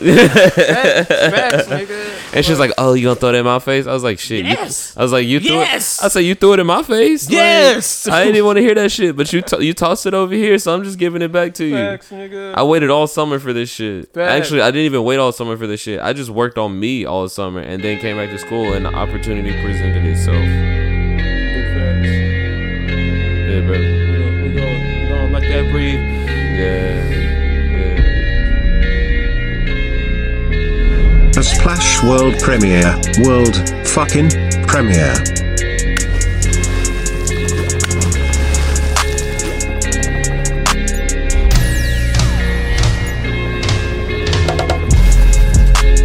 [0.54, 2.36] Facts, facts, nigga.
[2.36, 4.44] And she's like, "Oh, you gonna throw that in my face?" I was like, "Shit."
[4.46, 4.96] you- Yes.
[4.98, 6.00] I was like, "You threw Yes.
[6.02, 8.08] it." I said, "You threw it in my face." Like, Yes.
[8.08, 10.34] I didn't even want to hear that shit, but you to- you tossed it over
[10.36, 11.76] here, so I'm just giving it back to you.
[11.76, 12.54] Facts, nigga.
[12.56, 14.14] I waited all summer for this shit.
[14.14, 14.30] Facts.
[14.32, 16.02] Actually, I didn't even wait all summer for this shit.
[16.02, 18.94] I just worked on me all summer and then came back to school and the
[18.94, 20.77] opportunity presented itself.
[31.58, 32.94] A Splash World Premiere.
[33.24, 33.56] World
[33.88, 34.30] fucking
[34.68, 35.14] premiere.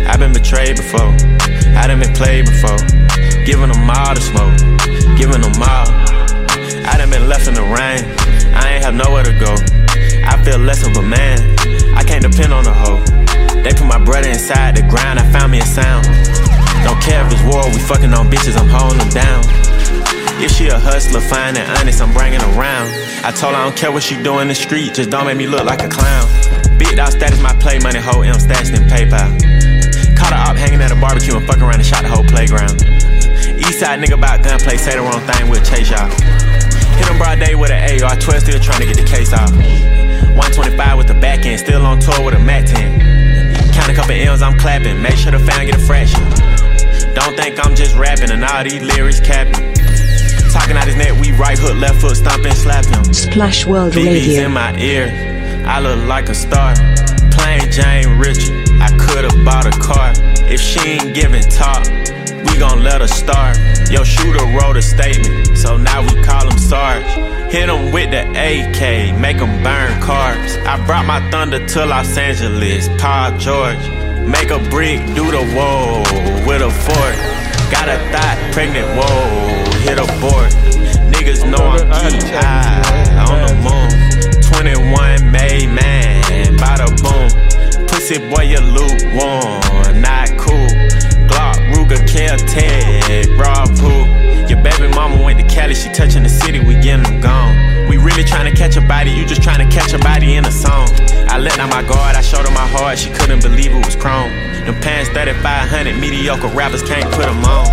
[0.08, 1.00] I've been betrayed before.
[1.76, 2.78] I done been played before.
[3.44, 4.56] Giving them all the smoke.
[5.18, 5.88] Giving them all.
[6.86, 8.04] I done been left in the rain.
[8.54, 9.54] I ain't have nowhere to go.
[10.24, 11.38] I feel less of a man.
[11.94, 13.31] I can't depend on a hoe.
[13.62, 15.18] They put my brother inside the ground.
[15.18, 16.04] I found me a sound.
[16.84, 17.64] Don't care if it's war.
[17.70, 18.58] We fucking on bitches.
[18.58, 19.42] I'm holding them down.
[20.42, 22.90] If she a hustler, fine and honest, I'm bringing around.
[23.22, 25.36] I told her I don't care what she do in the street, just don't make
[25.36, 26.26] me look like a clown.
[26.78, 29.30] Big dog status, my play money, whole M stashed in PayPal.
[30.18, 32.82] Caught her up hanging at a barbecue and fuck around and shot the whole playground.
[33.62, 36.10] Eastside nigga about gunplay, say the wrong thing, we'll chase y'all.
[36.98, 39.54] Hit him broad day with an AR, 12 still trying to get the case off.
[40.34, 43.21] 125 with the back end, still on tour with a Mac 10.
[43.82, 46.22] Count a couple L's, I'm clapping, make sure the fan get a fraction.
[47.16, 49.74] Don't think I'm just rapping and all these lyrics capping.
[50.52, 53.12] Talking out his neck, we right hook, left foot, stomping, slap him.
[53.12, 54.44] Splash World BB's Radio.
[54.44, 55.10] in my ear,
[55.66, 56.76] I look like a star.
[57.32, 60.12] Plain Jane Richard, I could've bought a car.
[60.46, 61.84] If she ain't giving talk,
[62.46, 63.58] we gon' let her start.
[63.90, 67.41] Yo, shooter wrote a statement, so now we call him Sarge.
[67.52, 70.56] Hit him with the AK, make him burn cars.
[70.64, 73.76] I brought my thunder to Los Angeles, Paul George.
[74.26, 76.00] Make a brick, do the whoa
[76.48, 77.16] with a fork.
[77.70, 80.50] Got a thought, pregnant, whoa, hit a board.
[81.12, 83.92] Niggas know I'm geek high on the moon.
[84.48, 87.86] 21 made man, bada boom.
[87.86, 90.38] Pussy boy, you lukewarm, not
[91.82, 94.06] Ruger, Kel-Tec, raw poo.
[94.46, 97.88] Your baby mama went to Cali, she touching the city, we getting them gone.
[97.88, 100.44] We really trying to catch a body, you just trying to catch a body in
[100.44, 100.88] a song.
[101.26, 103.96] I let down my guard, I showed her my heart, she couldn't believe it was
[103.96, 104.30] chrome.
[104.62, 107.66] Them pants 3500, mediocre rappers can't put them on.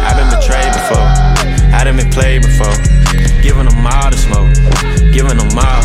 [0.00, 1.04] I've been betrayed before,
[1.76, 2.72] I done been played before.
[3.42, 4.52] Giving them all the smoke,
[5.12, 5.82] giving them all.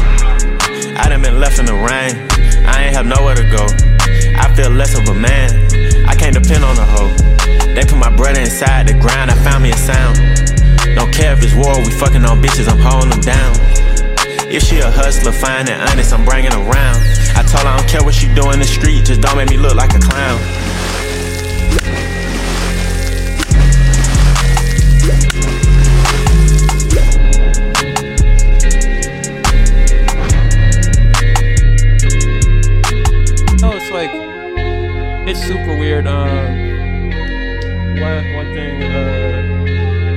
[0.95, 2.15] I done been left in the rain,
[2.63, 3.67] I ain't have nowhere to go.
[4.39, 5.51] I feel less of a man,
[6.07, 7.11] I can't depend on a hoe.
[7.73, 10.17] They put my brother inside the ground, I found me a sound.
[10.95, 13.53] Don't care if it's war, we fucking on bitches, I'm holding them down.
[14.47, 16.97] If she a hustler, fine and honest, I'm bringing around.
[17.35, 19.49] I told her I don't care what she do in the street, just don't make
[19.49, 20.64] me look like a clown.
[35.35, 36.07] It's super weird.
[36.07, 37.09] Um,
[37.99, 38.83] one one thing.
[38.83, 39.43] Uh,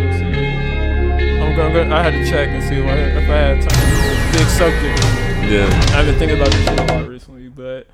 [0.04, 1.40] let's see.
[1.40, 1.72] I'm gonna.
[1.72, 4.32] Go, I had to check and see what, if I had time.
[4.32, 5.02] Big subject.
[5.50, 5.96] Yeah.
[5.96, 7.86] I've been thinking about this shit a lot recently, but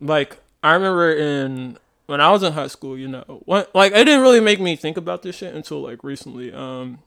[0.00, 4.04] like I remember in when I was in high school, you know, what like it
[4.04, 6.52] didn't really make me think about this shit until like recently.
[6.52, 7.00] Um,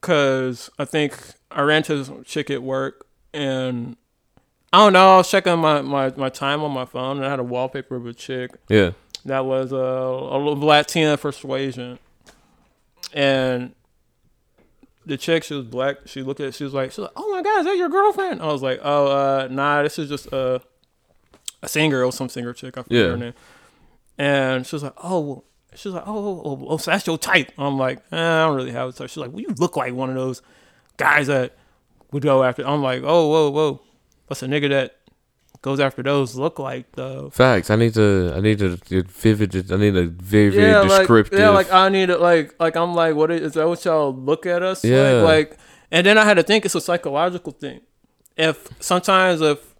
[0.00, 1.16] cause I think
[1.50, 3.96] I ran to this chick at work and
[4.72, 5.14] I don't know.
[5.14, 7.96] I was checking my, my, my time on my phone, and I had a wallpaper
[7.96, 8.50] of a chick.
[8.68, 8.90] Yeah.
[9.24, 11.98] That was uh, a little Latina persuasion,
[13.12, 13.74] and
[15.04, 15.96] the chick she was black.
[16.06, 16.54] She looked at.
[16.54, 18.62] She was like, she was like, "Oh my god, is that your girlfriend?" I was
[18.62, 20.60] like, "Oh, uh, nah, this is just a
[21.62, 22.76] a singer or some singer chick.
[22.78, 23.08] I forget Yeah.
[23.10, 23.34] her name."
[24.18, 25.44] And she was like, "Oh." well,"
[25.74, 27.52] She was like, oh, oh, oh, so that's your type.
[27.58, 29.10] I'm like, eh, I don't really have a type.
[29.10, 30.40] She's like, well, you look like one of those
[30.96, 31.54] guys that
[32.12, 32.66] would go after.
[32.66, 33.80] I'm like, oh, whoa, whoa.
[34.26, 34.96] What's a nigga that
[35.62, 37.30] goes after those look like though?
[37.30, 37.70] Facts.
[37.70, 38.32] I need to.
[38.34, 39.72] I need to vivid.
[39.72, 41.38] I need a very very yeah, like, descriptive.
[41.38, 42.20] yeah, like I need it.
[42.20, 43.68] Like, like I'm like, what is, is that?
[43.68, 44.84] What y'all look at us?
[44.84, 45.22] Yeah.
[45.22, 45.58] Like, like,
[45.90, 47.80] and then I had to think it's a psychological thing.
[48.36, 49.74] If sometimes if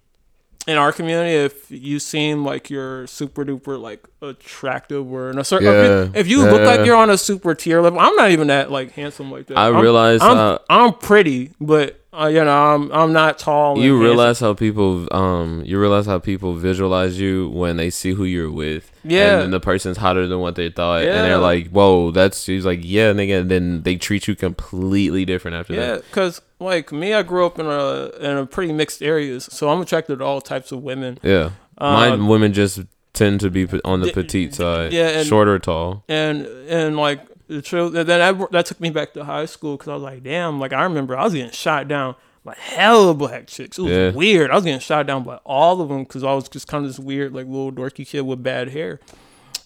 [0.66, 5.44] in our community, if you seem like you're super duper like attractive or in a
[5.44, 8.16] certain, Yeah, if you, if you look like you're on a super tier level, I'm
[8.16, 9.58] not even that like handsome like that.
[9.58, 13.76] I I'm- realize, I'm, uh, I'm pretty, but uh, you know I'm I'm not tall.
[13.78, 14.00] you handsome.
[14.00, 18.50] realize how people um you realize how people visualize you when they see who you're
[18.50, 19.32] with Yeah.
[19.34, 21.14] and then the person's hotter than what they thought Yeah.
[21.16, 25.24] and they're like whoa that's she's like yeah nigga and then they treat you completely
[25.24, 28.72] different after Yeah, that because like me, I grew up in a in a pretty
[28.72, 31.18] mixed areas, so I'm attracted to all types of women.
[31.22, 32.80] yeah Um, mine women just
[33.12, 37.20] tend to be on the petite side yeah, and- short or tall and and like
[37.48, 40.02] the truth, and then that, that took me back to high school because I was
[40.02, 43.78] like, damn, like I remember I was getting shot down by hella black chicks.
[43.78, 44.10] It was Yeah.
[44.10, 44.50] weird.
[44.50, 46.90] I was getting shot down by all of them because I was just kind of
[46.90, 49.00] this weird, like little dorky kid with bad hair.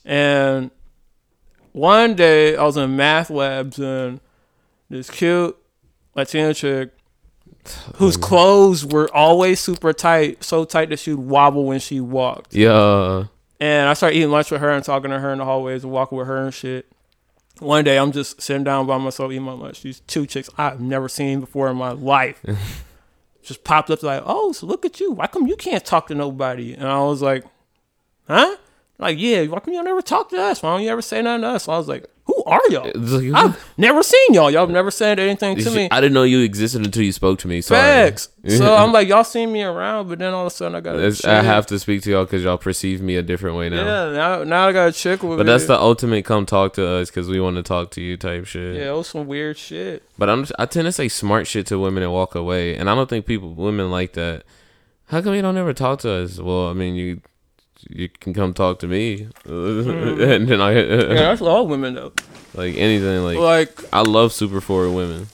[0.04, 0.70] And
[1.72, 4.20] one day I was in math labs and
[4.88, 5.56] this cute
[6.14, 6.90] Latina chick
[7.96, 12.54] whose clothes were always super tight, so tight that she'd wobble when she walked.
[12.54, 13.24] yeah uh, uh.
[13.60, 15.92] And I started eating lunch with her and talking to her in the hallways and
[15.92, 16.90] walking with her and shit.
[17.60, 19.82] One day I'm just sitting down by myself eating my lunch.
[19.82, 22.44] These two chicks I've never seen before in my life
[23.42, 25.12] just popped up like, "Oh, so look at you.
[25.12, 27.44] Why come you can't talk to nobody?" And I was like,
[28.26, 28.56] "Huh?"
[29.00, 29.46] Like, yeah.
[29.46, 30.62] Why come y'all never talk to us?
[30.62, 31.64] Why don't you ever say nothing to us?
[31.64, 32.90] So I was like, "Who are y'all?
[32.94, 34.50] Like- I've never seen y'all.
[34.50, 37.38] Y'all have never said anything to me." I didn't know you existed until you spoke
[37.40, 38.28] to me sorry Facts.
[38.48, 40.96] So I'm like, y'all seen me around, but then all of a sudden I got
[41.00, 41.24] a chick.
[41.24, 44.12] I have to speak to y'all because y'all perceive me a different way now Yeah,
[44.12, 45.52] now, now I got a chick with but me.
[45.52, 48.44] that's the ultimate come talk to us because we want to talk to you type
[48.46, 50.02] shit yeah, it was some weird shit.
[50.18, 52.94] But I'm I tend to say smart shit to women and walk away, and I
[52.94, 54.42] don't think people women like that.
[55.06, 56.38] How come you don't ever talk to us?
[56.38, 57.20] Well, I mean you
[57.88, 59.88] you can come talk to me, hmm.
[60.20, 62.12] and then I Yeah, that's all women though.
[62.54, 65.28] like anything like Like- I love super forward women.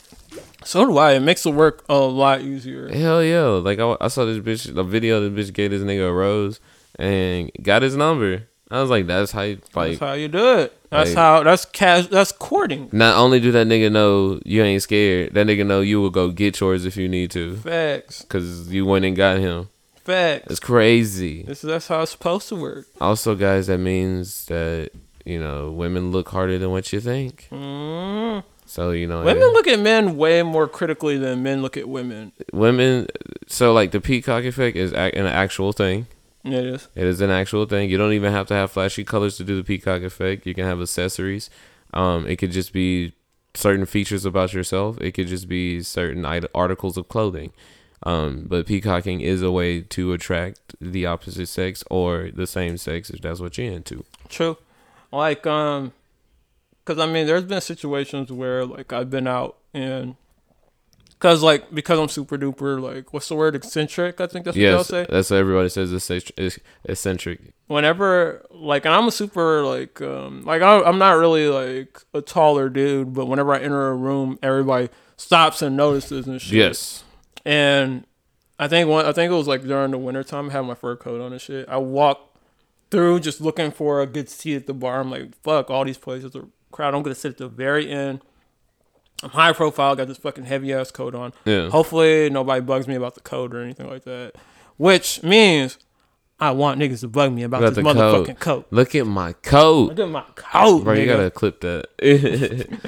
[0.65, 1.13] So do I.
[1.13, 2.89] It makes the work a lot easier.
[2.89, 3.45] Hell yeah!
[3.45, 5.29] Like I, I saw this bitch a video.
[5.29, 6.59] This bitch gave this nigga a rose
[6.99, 8.49] and got his number.
[8.69, 9.91] I was like, that's how you like.
[9.91, 10.77] That's how you do it.
[10.91, 11.43] That's like- how.
[11.45, 12.09] That's cash.
[12.09, 12.89] That's courting.
[12.91, 16.31] Not only do that nigga know you ain't scared, that nigga know you will go
[16.31, 17.57] get yours if you need to.
[17.59, 18.25] Facts.
[18.29, 19.69] Cause you went and got him.
[20.07, 20.47] Facts.
[20.51, 21.43] It's crazy.
[21.43, 22.87] This is that's how it's supposed to work.
[23.01, 24.91] Also, guys, that means that
[25.25, 27.49] you know women look harder than what you think.
[27.51, 28.45] Mm.
[28.67, 32.33] So you know, Women look at men way more critically than men look at women.
[32.53, 33.09] women.
[33.47, 36.07] So like the peacock effect is an actual thing.
[36.45, 36.89] It is.
[36.95, 37.91] It is an actual thing.
[37.91, 40.47] You don't even have to have flashy colors to do the peacock effect.
[40.47, 41.51] You can have accessories.
[41.93, 43.13] Um, it could just be
[43.55, 45.01] certain features about yourself.
[45.01, 46.25] It could just be certain
[46.55, 47.53] articles of clothing.
[48.03, 53.09] Um, but peacocking is a way to attract the opposite sex or the same sex
[53.11, 54.05] if that's what you're into.
[54.29, 54.59] True.
[55.13, 55.93] Like um,
[56.85, 60.17] because I mean, there's been situations where like I've been out and.
[61.19, 64.61] Cause like because I'm super duper like what's the word eccentric I think that's what
[64.63, 65.91] y'all Yes, say that's what everybody says.
[65.91, 67.41] It's eccentric.
[67.69, 72.69] whenever like and I'm a super like um like I'm not really like a taller
[72.69, 76.53] dude, but whenever I enter a room, everybody stops and notices and shit.
[76.53, 77.03] Yes.
[77.47, 78.05] And
[78.59, 80.97] I think one I think it was like during the wintertime, I had my fur
[80.97, 81.69] coat on and shit.
[81.69, 82.37] I walked
[82.91, 85.01] through just looking for a good seat at the bar.
[85.01, 86.97] I'm like, fuck, all these places are crowded.
[86.97, 88.21] I'm gonna sit at the very end.
[89.23, 91.33] I'm high profile, got this fucking heavy ass coat on.
[91.45, 91.71] Yeah.
[91.71, 94.33] Hopefully nobody bugs me about the coat or anything like that.
[94.77, 95.79] Which means
[96.41, 98.41] I want niggas to bug me about Got this the motherfucking coat.
[98.41, 98.67] coat.
[98.71, 99.91] Look at my coat.
[99.91, 101.87] Look at my coat, Bro, you gotta clip that.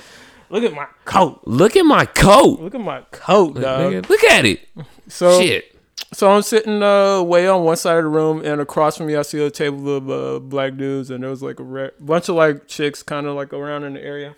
[0.51, 1.41] Look at my coat.
[1.45, 2.61] Look at my coat.
[2.61, 3.93] Look at my coat, Like, dog.
[3.93, 4.61] nigga, look at it.
[5.09, 5.75] So Shit.
[6.13, 9.17] So I'm sitting uh, way on one side of the room, and across from me,
[9.17, 12.31] I see a table of uh, black dudes, and there was like a re- bunch
[12.31, 14.35] of like chicks, kind of like around in the area,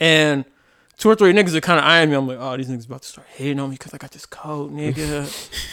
[0.00, 0.44] and
[0.98, 2.16] two or three niggas are kind of eyeing me.
[2.16, 4.26] I'm like, oh, these niggas about to start hating on me because I got this
[4.26, 5.22] coat, nigga.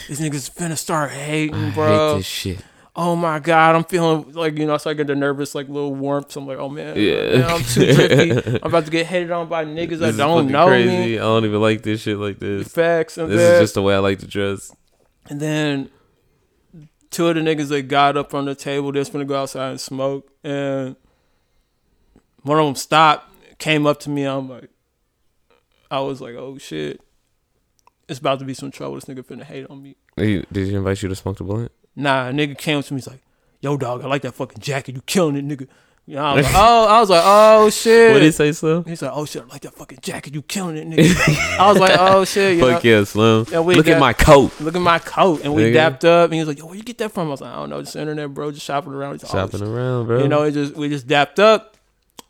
[0.08, 2.10] these niggas finna start hating, I bro.
[2.12, 2.58] hate this shit.
[2.94, 5.94] Oh my god, I'm feeling like you know, so I get the nervous, like little
[5.94, 6.32] warmth.
[6.32, 7.38] So I'm like, oh man, Yeah.
[7.38, 8.46] man, I'm too trippy.
[8.62, 10.88] I'm about to get hated on by niggas This that is don't know crazy.
[10.90, 11.14] me.
[11.18, 12.68] I don't even like this shit like this.
[12.68, 13.16] Facts.
[13.16, 14.70] And this then- is just the way I like to dress.
[15.30, 15.88] And then
[17.10, 19.70] two of the niggas that got up from the table, they was gonna go outside
[19.70, 20.28] and smoke.
[20.44, 20.96] And
[22.42, 24.24] one of them stopped, came up to me.
[24.24, 24.68] I'm like,
[25.90, 27.00] I was like, oh shit,
[28.06, 28.96] it's about to be some trouble.
[28.96, 29.96] This nigga finna hate on me.
[30.18, 31.72] Did he invite you to smoke the blunt?
[31.96, 32.98] Nah, nigga came to me.
[33.00, 33.22] He's like,
[33.60, 34.94] yo, dog, I like that fucking jacket.
[34.94, 35.68] You killing it, nigga.
[36.04, 38.10] You know, I was like, oh, I was like, oh shit.
[38.12, 38.84] What did he say, Slim?
[38.84, 40.34] He's like, oh shit, I like that fucking jacket.
[40.34, 41.58] You killing it, nigga.
[41.58, 42.56] I was like, oh shit.
[42.58, 42.90] You Fuck know?
[42.90, 43.46] yeah, Slim.
[43.52, 44.52] And we Look at my coat.
[44.60, 45.42] Look at my coat.
[45.44, 45.74] And we Nigga.
[45.74, 46.24] dapped up.
[46.30, 47.28] And he was like, yo, where you get that from?
[47.28, 48.50] I was like, I don't know, just internet, bro.
[48.50, 49.22] Just shopping around.
[49.22, 50.22] Like, oh, Shopping around, bro.
[50.22, 51.76] You know, it just we just dapped up.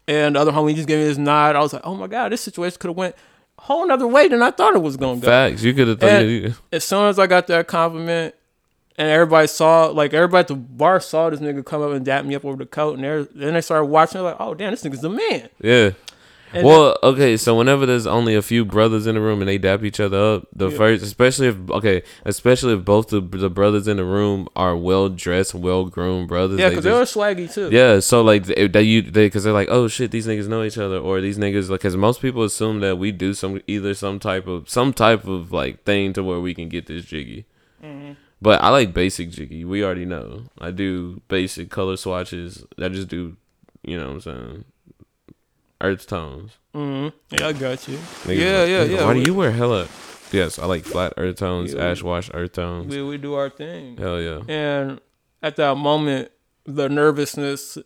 [0.08, 1.54] And the other homie just gave me this nod.
[1.56, 3.14] I was like, oh my God, this situation could have went
[3.56, 5.30] a whole nother way than I thought it was going to go.
[5.30, 5.62] Facts.
[5.62, 6.54] You could have thought And you.
[6.72, 8.34] as soon as I got that compliment,
[8.98, 12.24] and everybody saw like everybody at the bar saw this nigga come up and dap
[12.24, 14.14] me up over the coat, and then they started watching.
[14.20, 15.48] They're like, oh damn, this nigga's the man.
[15.60, 15.90] Yeah.
[16.54, 19.56] And well, okay, so whenever there's only a few brothers in the room and they
[19.56, 20.76] dap each other up, the Yeah.
[20.76, 25.08] first, especially if okay, especially if both the, the brothers in the room are well
[25.08, 26.60] dressed, well groomed brothers.
[26.60, 27.70] Yeah, because they were just- swaggy too.
[27.72, 30.62] Yeah, so like they, they you they because they're like, oh shit, these niggas know
[30.62, 33.94] each other, or these niggas like, because most people assume that we do some either
[33.94, 37.46] some type of some type of like thing to where we can get this jiggy.
[38.42, 39.64] But I like basic jiggy.
[39.64, 40.42] We already know.
[40.58, 42.66] I do basic color swatches.
[42.76, 43.36] I just do,
[43.84, 44.64] you know what I'm saying,
[45.80, 46.58] earth tones.
[46.74, 47.36] Mm-hmm.
[47.38, 47.98] Yeah, I got you.
[47.98, 49.04] Niggas yeah, like, yeah, yeah.
[49.04, 49.86] Why do you wear hella?
[50.32, 52.92] Yes, I like flat earth tones, Yeah, ash wash earth tones.
[52.92, 53.96] We we do our thing.
[53.96, 54.40] Hell yeah.
[54.48, 55.00] And
[55.40, 56.32] at that moment,
[56.64, 57.78] the nervousness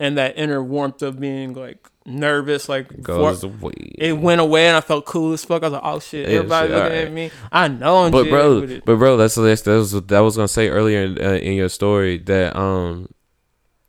[0.00, 3.72] and that inner warmth of being like nervous, like Goes for- away.
[3.98, 5.62] It went away, and I felt cool as fuck.
[5.62, 7.06] I was like, "Oh shit, Yeah, everybody shit, looking alright.
[7.08, 10.36] at me." I know I'm but bro, but bro, that's that's that was that was
[10.36, 13.08] gonna say earlier in, uh, in your story that um,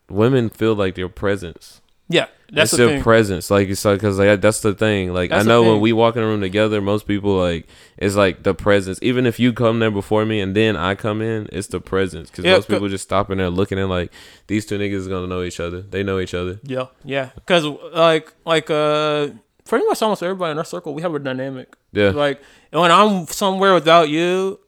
[0.10, 1.79] women feel like their presence.
[2.12, 3.04] Yeah, that's it's the their thing.
[3.04, 3.52] presence.
[3.52, 5.14] Like it's like because like, that's the thing.
[5.14, 7.68] Like That's I know when we walk in a room together, most people like
[7.98, 8.98] it's like the presence.
[9.04, 12.32] Even if you come there before me and then I come in, it's the presence
[12.32, 14.12] because Yeah, most people just stop in there looking and like
[14.48, 15.82] these two niggas is gonna know each other.
[15.84, 16.60] They know each other.
[16.64, 17.30] Yeah, yeah.
[17.36, 17.64] Because
[17.94, 19.28] like like uh,
[19.66, 21.76] pretty much almost everybody in our circle, we have a dynamic.
[21.92, 22.10] Yeah.
[22.10, 22.42] Like
[22.72, 24.60] when I'm somewhere without you,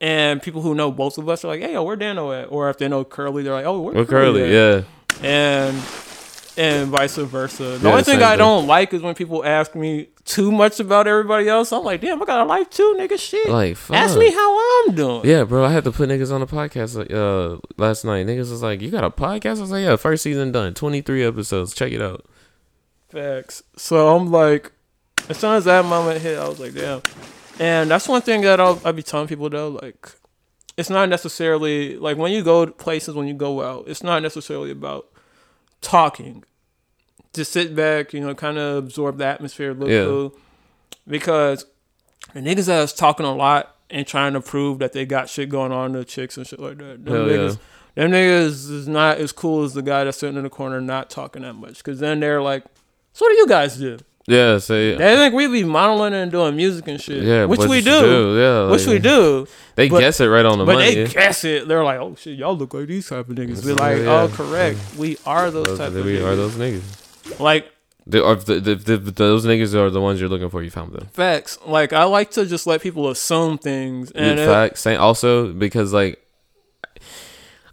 [0.00, 2.70] and people who know both of us are like, "Hey, yo, where Dano at?" Or
[2.70, 4.82] if they know Curly, they're like, "Oh, where Or Curly, at?" yeah.
[5.22, 5.76] And
[6.60, 7.62] and vice versa.
[7.78, 8.38] The Yeah, only thing I thing.
[8.38, 11.72] don't like is when people ask me too much about everybody else.
[11.72, 13.18] I'm like, damn, I got a life too, nigga.
[13.18, 13.48] Shit.
[13.48, 15.22] Like, ask me how I'm doing.
[15.24, 18.26] Yeah, bro, I had to put niggas on the podcast uh last night.
[18.26, 21.00] Niggas was like, "You got a podcast?" I was like, "Yeah, first season done, twenty
[21.00, 21.74] three episodes.
[21.74, 22.24] Check it out."
[23.08, 23.62] Facts.
[23.76, 24.70] So I'm like,
[25.28, 27.02] as soon as that moment hit, I was like, damn.
[27.58, 30.10] And that's one thing that I'll, I'll be telling people though, like,
[30.76, 34.22] it's not necessarily like when you go to places, when you go out, it's not
[34.22, 35.06] necessarily about
[35.80, 36.44] talking.
[37.32, 40.04] Just sit back, you know, kind of absorb the atmosphere, look Yeah.
[40.04, 40.34] cool.
[41.06, 41.64] Because
[42.34, 45.72] the niggas that's talking a lot and trying to prove that they got shit going
[45.72, 47.04] on to chicks and shit like that.
[47.04, 47.58] Them Hell niggas,
[47.96, 48.02] yeah.
[48.02, 51.08] them niggas is not as cool as the guy that's sitting in the corner not
[51.10, 51.78] talking that much.
[51.78, 52.64] Because then they're like,
[53.12, 53.98] so what do you guys do?
[54.26, 57.24] Yeah, They think we be modeling and doing music and shit.
[57.24, 58.00] Yeah, which we do.
[58.00, 59.46] do, yeah, which we do.
[59.74, 60.94] They But- guess it right on the but money.
[60.94, 61.66] they guess it.
[61.66, 63.64] They're like, oh shit, y'all look like these type of niggas.
[63.66, 64.22] Yeah, like, yeah.
[64.22, 64.78] oh, correct.
[64.96, 66.24] We are those, Those- type of we niggas.
[66.26, 66.82] are those niggas.
[67.38, 67.70] Like
[68.06, 70.62] The, the, the, the, those niggas are the ones you're looking for.
[70.62, 71.06] You found them.
[71.12, 71.58] facts.
[71.66, 74.10] Like I like to just let people assume things.
[74.10, 76.19] And And it- same also because like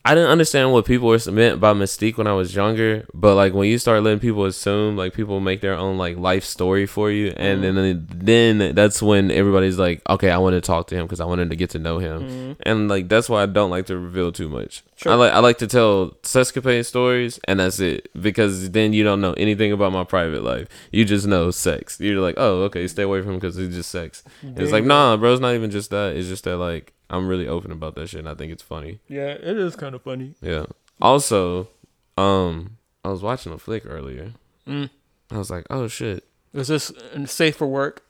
[0.08, 3.54] I didn't understand what people were meant by mystique when I was younger, but like
[3.54, 7.12] when you start letting people assume, like people make their own like life story for
[7.12, 11.06] you, and then then that's when everybody's like, okay, I want to talk to him
[11.08, 12.56] because I wanted to get to know him, Mhm.
[12.62, 14.82] and like that's why I don't like to reveal too much.
[14.96, 15.12] Sure.
[15.12, 19.20] I like I like to tell sescapade stories, and that's it because then you don't
[19.20, 20.68] know anything about my private life.
[20.92, 22.00] You just know sex.
[22.00, 24.24] You're like, oh, okay, stay away from him because it's just sex.
[24.56, 26.16] It's like, nah, bro, it's not even just that.
[26.16, 29.00] It's just that like I'm really open about that shit, and I think it's funny.
[29.08, 30.36] yeah, it is kind of funny.
[30.42, 30.66] Yeah.
[31.02, 31.70] Also,
[32.18, 34.34] um, I was watching a flick earlier.
[34.68, 34.90] Mm.
[35.32, 36.24] I was like, oh shit.
[36.54, 36.92] Is this
[37.26, 38.04] safe for work?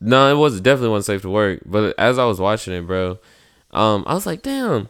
[0.00, 1.60] No, it was definitely wasn't safe to work.
[1.64, 3.18] But as I was watching it, bro,
[3.70, 4.88] um, I was like, damn,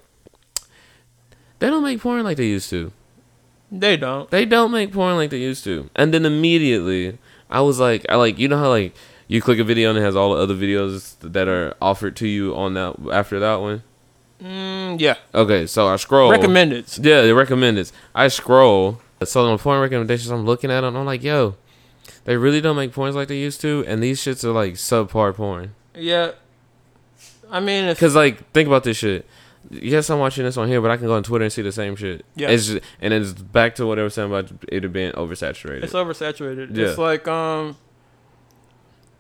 [1.59, 2.93] they don't make porn like they used to.
[3.71, 4.31] They don't.
[4.31, 5.91] They don't make porn like they used to.
[5.95, 7.19] And then immediately,
[7.51, 8.95] I was like, I like, you know how like
[9.33, 12.29] you click a video and it has all the other videos that are offered to
[12.29, 13.83] you on that after that one.
[14.43, 15.15] Mm, yeah.
[15.35, 16.31] Okay, so I scroll.
[16.31, 16.85] Recommended.
[16.99, 17.91] Yeah, the recommended.
[18.15, 19.01] I scroll.
[19.25, 20.97] So the porn recommendations, I'm looking at them.
[20.97, 21.55] I'm like, yo,
[22.25, 25.35] they really don't make porns like they used to, and these shits are like subpar
[25.35, 25.75] porn.
[25.95, 26.33] Yeah.
[27.51, 29.25] I mean, Cause like, think about this shit.
[29.71, 31.73] Yes, I'm watching this on here, but I can go on Twitter and see the
[31.73, 32.27] same shit.
[32.35, 32.51] Yeah.
[32.51, 35.85] It's just, and it's back to what I was saying about it being oversaturated.
[35.85, 36.77] It's oversaturated.
[36.77, 36.89] Yeah.
[36.89, 37.77] It's like um,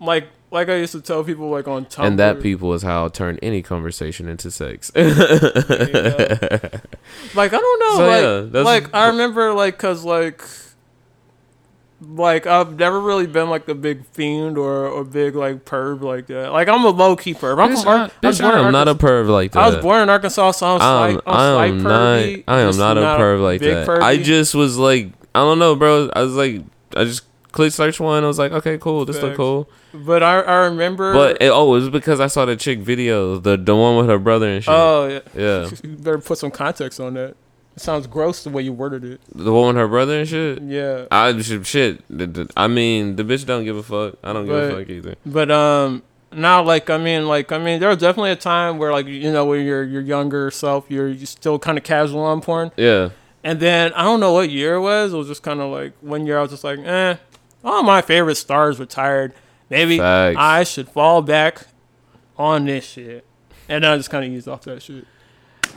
[0.02, 2.04] like like I used to tell people like on Tumblr.
[2.06, 4.92] and that people is how I'll turn any conversation into sex.
[4.96, 5.04] like
[7.52, 7.96] I don't know.
[7.96, 10.42] So, like, yeah, that's- like I remember like cause like
[12.00, 16.26] like I've never really been like a big fiend or a big like perv like
[16.26, 16.52] that.
[16.52, 17.62] Like I'm a low key perv.
[17.62, 19.60] I'm Bitch, from Ar- I- I was born I'm not a perv like that.
[19.60, 22.18] I was born in Arkansas, so I'm I'm, slight, I'm I'm slight not.
[22.18, 22.44] pervy.
[22.48, 23.86] I am not a perv like that.
[23.86, 24.02] pervy.
[24.02, 26.10] I just was like, I don't know, bro.
[26.14, 26.62] I was like,
[26.96, 27.22] I just
[27.52, 28.24] clicked search one.
[28.24, 29.04] I was like, okay, cool.
[29.04, 29.68] This look cool.
[29.94, 31.12] But I I remember.
[31.12, 34.08] But it, oh, it was because I saw the chick video, the the one with
[34.08, 34.72] her brother and shit.
[34.74, 37.36] oh yeah, yeah, you better put some context on that.
[37.74, 39.20] It sounds gross the way you worded it.
[39.34, 40.60] the one with her brother and shit.
[40.62, 41.06] Yeah.
[41.10, 41.64] I shit.
[41.66, 42.04] shit.
[42.10, 44.16] the- the- I mean, the bitch don't give a fuck.
[44.22, 45.14] I don't give a fuck either.
[45.24, 46.02] But um,
[46.34, 49.32] Now, like I mean, like I mean, there was definitely a time where, like you
[49.32, 52.72] know, when you're your younger self, you're, you're still kind of casual on porn.
[52.76, 53.10] Yeah.
[53.44, 55.12] And then I don't know what year it was.
[55.14, 57.16] It was just kind of like one year I was just like, eh,
[57.64, 59.32] all my favorite stars retired.
[59.70, 60.36] Maybe Facts.
[60.38, 61.66] I should fall back
[62.38, 63.24] on this shit.
[63.68, 65.06] And I just kind of used off that shit.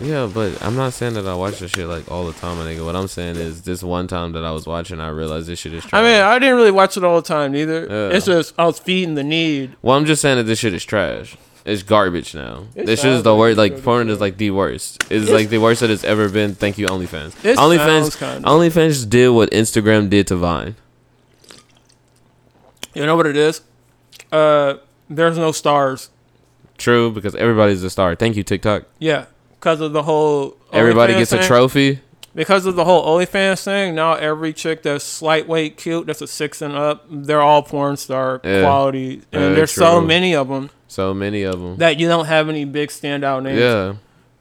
[0.02, 2.66] Yeah, but I'm not saying that I watch this shit like all the time, my
[2.66, 2.84] nigga.
[2.86, 5.74] What I'm saying is this one time that I was watching, I realized this shit
[5.74, 7.88] is I mean, I didn't really watch it all the time either.
[7.90, 8.18] Yeah.
[8.18, 9.76] It's just I was feeding the need.
[9.82, 11.38] well, I'm just saying that this shit is trash.
[11.64, 12.66] It's garbage now.
[12.76, 13.58] It this shit is the worst.
[13.58, 15.02] Like porn is like the worst.
[15.04, 16.54] It's, It's- like the worst that it's ever been.
[16.56, 17.32] Thank you, OnlyFans.
[17.56, 18.20] OnlyFans.
[18.20, 20.76] kinda- OnlyFans did what Instagram did to Vine.
[22.96, 23.62] You know what it is?
[24.32, 24.76] Uh,
[25.10, 26.10] there's no stars.
[26.78, 28.16] True, because everybody's a star.
[28.16, 28.84] Thank you, TikTok.
[29.00, 30.58] Yeah, because of the whole.
[30.74, 32.00] Everybody gets a trophy.
[32.34, 36.28] Because of the whole OnlyFans thing, now every chick that's slight weight cute, that's a
[36.28, 38.60] six and up, they're all porn star Yeah.
[38.64, 41.78] quality, and Yeah, there's so many of them So many of them.
[41.78, 43.60] that you don't have any big standout names.
[43.62, 43.94] Yeah.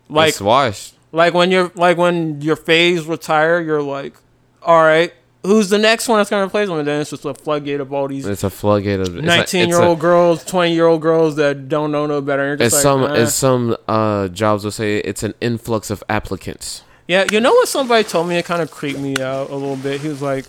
[0.08, 0.94] like it's washed.
[1.12, 4.14] like when you're like when your phase retire, you're like,
[4.60, 5.12] all right,
[5.44, 6.78] who's the next one that's gonna replace them?
[6.78, 9.14] And then it's just a floodgate of all these It's a floodgate of.
[9.14, 12.54] nineteen-year-old girls, twenty year old girls that don't know no better.
[12.54, 13.14] As just some eh.
[13.14, 16.82] as some uh, jobs will say, it's an influx of applicants.
[17.06, 18.36] Yeah, you know what somebody told me?
[18.36, 20.00] It kind of creeped me out a little bit.
[20.00, 20.46] He was like,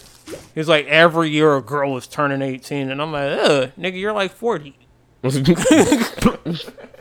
[0.54, 2.90] he was like, every year a girl is turning 18.
[2.90, 4.74] And I'm like, ugh, nigga, you're like 40.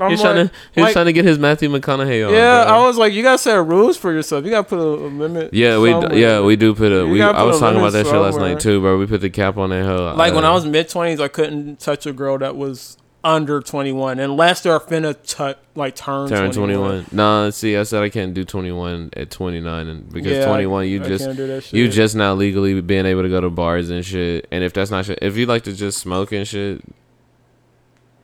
[0.00, 2.32] I'm he's trying to he's like- trying to get his Matthew McConaughey on.
[2.32, 2.74] Yeah, bro.
[2.74, 4.44] I was like, you gotta set rules for yourself.
[4.44, 5.52] You gotta put a, a limit.
[5.52, 6.14] Yeah, we somewhere.
[6.16, 7.06] yeah we do put a.
[7.06, 8.98] We, I was talking about that shit last night too, bro.
[8.98, 10.14] We put the cap on that hell.
[10.14, 13.60] Like when Uh, I was mid 20s, I couldn't touch a girl that was under
[13.60, 17.04] 21 unless they're finna touch like turn, turn 21.
[17.04, 17.06] 21.
[17.12, 21.02] Nah, see, I said I can't do 21 at 29, and because Yeah, 21, you
[21.04, 23.90] I just can't do that you just now legally being able to go to bars
[23.90, 24.48] and shit.
[24.50, 26.80] And if that's not shit, if you like to just smoke and shit,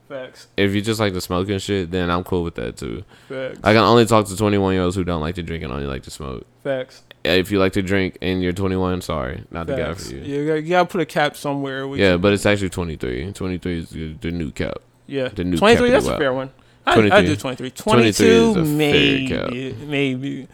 [0.07, 0.47] Facts.
[0.55, 3.03] if you just like to smoke and shit, then I'm cool with that too.
[3.27, 3.59] Facts.
[3.63, 5.85] I can only talk to 21 year olds who don't like to drink and only
[5.85, 6.45] like to smoke.
[6.63, 7.03] Facts.
[7.23, 10.21] If you like to drink and you're 21, sorry, not the guy for you.
[10.21, 11.85] You gotta, you gotta put a cap somewhere.
[11.95, 13.33] Yeah, but it's actually 23.
[13.33, 14.77] 23 is the, new cap.
[15.07, 16.51] Yeah, the new 23, cap that's a fair one.
[16.85, 17.71] I, I do 23.
[17.71, 19.27] 23 is 22, a fair maybe.
[19.27, 19.87] cap.
[19.87, 20.47] Maybe.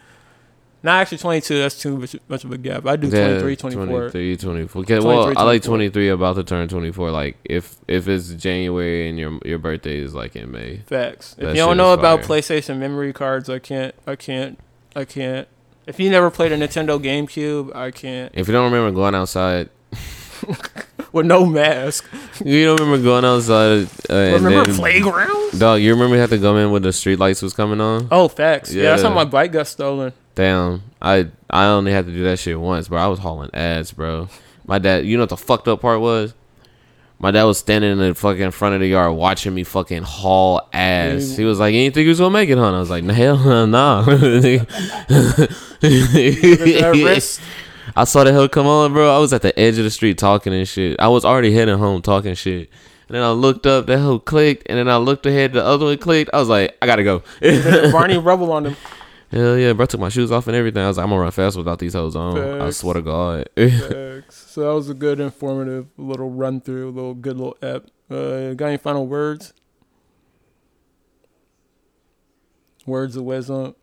[0.84, 1.96] Not actually 22, that's too
[2.28, 2.84] much, of a gap.
[2.84, 3.86] I do Yeah, 23, 24.
[3.86, 4.82] 23, 24.
[4.82, 7.10] Okay, well, 23, I like 23 about to turn 24.
[7.10, 10.82] Like, if if it's January and your your birthday is like in May.
[10.86, 11.36] Facts.
[11.38, 12.20] If you don't know about.
[12.20, 14.58] PlayStation memory cards, I can't, I can't,
[14.94, 15.48] I can't.
[15.86, 18.30] If you never played a Nintendo GameCube, I can't.
[18.34, 19.70] If you don't remember going outside,
[21.14, 22.04] With no mask.
[22.44, 23.88] you don't remember going outside.
[24.10, 25.58] Uh, and Remember then- playgrounds?
[25.58, 28.08] Dog, you remember you had to go in when the street lights was coming on?
[28.10, 28.74] Oh, facts.
[28.74, 30.12] Yeah, that's how my bike got stolen.
[30.34, 32.98] Damn, I I only had to do that shit once, bro.
[33.00, 34.28] I was hauling ass, bro.
[34.66, 36.34] My dad, you know what the fucked up part was?
[37.20, 40.68] My dad was standing in the fucking front of the yard watching me fucking haul
[40.72, 41.36] ass.
[41.36, 42.90] He was like, "You didn't think you was gonna make it, huh?" And I was
[42.90, 44.04] like, "Hell no."
[46.92, 47.40] wrist.
[47.96, 49.14] I saw the hell come on, bro.
[49.14, 50.98] I was at the edge of the street talking and shit.
[50.98, 52.70] I was already heading home talking shit.
[53.08, 55.84] And then I looked up, that hell clicked, and then I looked ahead, the other
[55.84, 56.30] one clicked.
[56.32, 57.22] I was like, I gotta go.
[57.92, 58.76] Barney Rubble on them.
[59.30, 59.84] Hell yeah, bro.
[59.84, 60.82] I took my shoes off and everything.
[60.82, 62.38] I was like, I'm gonna run fast without these hoes on.
[62.38, 63.48] I swear to God.
[64.28, 67.86] So that was a good, informative little run through, little good little app.
[68.10, 69.52] Uh, got any final words?
[72.86, 73.74] Words of wisdom.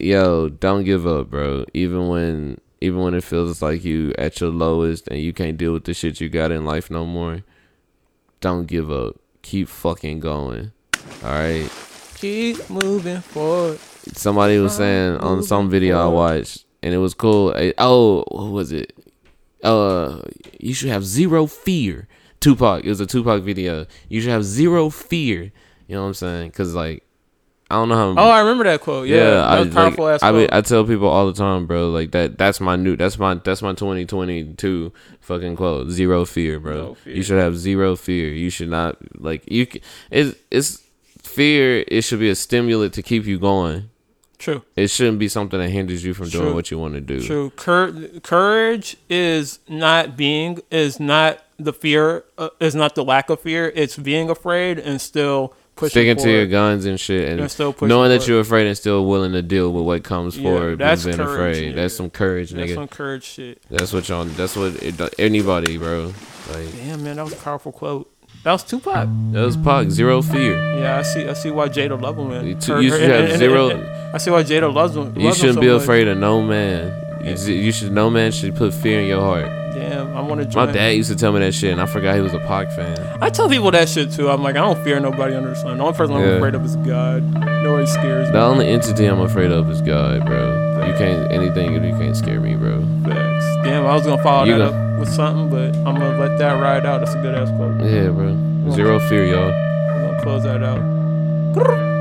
[0.00, 1.64] Yo, don't give up, bro.
[1.74, 5.72] Even when even when it feels like you at your lowest and you can't deal
[5.72, 7.42] with the shit you got in life no more,
[8.40, 9.16] don't give up.
[9.42, 10.72] Keep fucking going.
[11.24, 11.70] All right.
[12.16, 13.78] Keep moving forward.
[14.14, 17.54] Somebody was saying on some video I watched, and it was cool.
[17.78, 18.92] Oh, what was it?
[19.62, 20.20] Uh,
[20.58, 22.08] you should have zero fear.
[22.40, 22.84] Tupac.
[22.84, 23.86] It was a Tupac video.
[24.08, 25.52] You should have zero fear.
[25.86, 26.50] You know what I'm saying?
[26.52, 27.04] Cause like,
[27.70, 28.22] I don't know how.
[28.22, 29.08] Oh, I remember that quote.
[29.08, 30.58] Yeah, that was I, powerful like, I.
[30.58, 31.90] I tell people all the time, bro.
[31.90, 32.38] Like that.
[32.38, 32.96] That's my new.
[32.96, 33.34] That's my.
[33.34, 35.90] That's my 2022 fucking quote.
[35.90, 36.76] Zero fear, bro.
[36.76, 37.14] No fear.
[37.14, 38.32] You should have zero fear.
[38.32, 39.66] You should not like you.
[40.10, 40.82] It's it's
[41.20, 41.84] fear.
[41.88, 43.90] It should be a stimulant to keep you going.
[44.38, 44.62] True.
[44.76, 47.20] It shouldn't be something that hinders you from doing what you want to do.
[47.20, 47.50] True.
[47.50, 47.92] Cour-
[48.22, 53.72] courage is not being is not the fear uh, is not the lack of fear.
[53.74, 57.74] It's being afraid and still pushing Sticking to your guns and shit, and And still
[57.80, 60.78] knowing that you're afraid and still willing to deal with what comes Yeah, forward.
[60.78, 61.72] that's being courage, afraid.
[61.72, 61.76] nigga.
[61.76, 62.74] That's some courage, That's nigga.
[62.74, 63.62] some courage shit.
[63.70, 64.24] That's what y'all.
[64.24, 66.12] That's what it, anybody, bro.
[66.52, 68.10] Like Damn man, that was a powerful quote.
[68.44, 69.08] That was Tupac.
[69.32, 69.90] that was Pac.
[69.90, 70.56] Zero fear.
[70.78, 71.26] Yeah, I see.
[71.28, 72.28] I see why Jada loves him.
[72.28, 72.44] Man.
[72.46, 72.50] You-
[72.80, 75.12] you should have zero- I see why Jada loves him.
[75.16, 75.82] You loves him shouldn't so be much.
[75.82, 76.92] afraid of no man.
[77.24, 77.92] You, you should.
[77.92, 79.46] No man should put fear in your heart.
[79.78, 82.14] Damn, I want to My dad used to tell me that shit, and I forgot
[82.16, 82.98] he was a Pac fan.
[83.20, 84.28] I tell people that shit too.
[84.30, 85.78] I'm like, I don't fear nobody under the sun.
[85.78, 86.28] The only person I'm Yeah.
[86.36, 87.22] afraid of is God.
[87.62, 88.32] Nobody scares me.
[88.32, 90.84] The only entity I'm afraid of is God, bro.
[90.86, 92.80] You can't anything you can't scare me, bro.
[93.04, 93.46] Facts.
[93.64, 96.38] Damn, I was gonna follow You that go- up with something, but I'm gonna let
[96.38, 97.00] that ride out.
[97.00, 97.80] That's a good ass quote.
[97.82, 98.36] Yeah, bro.
[98.72, 99.52] Zero fear, y'all.
[99.52, 101.97] I'm gonna close that out.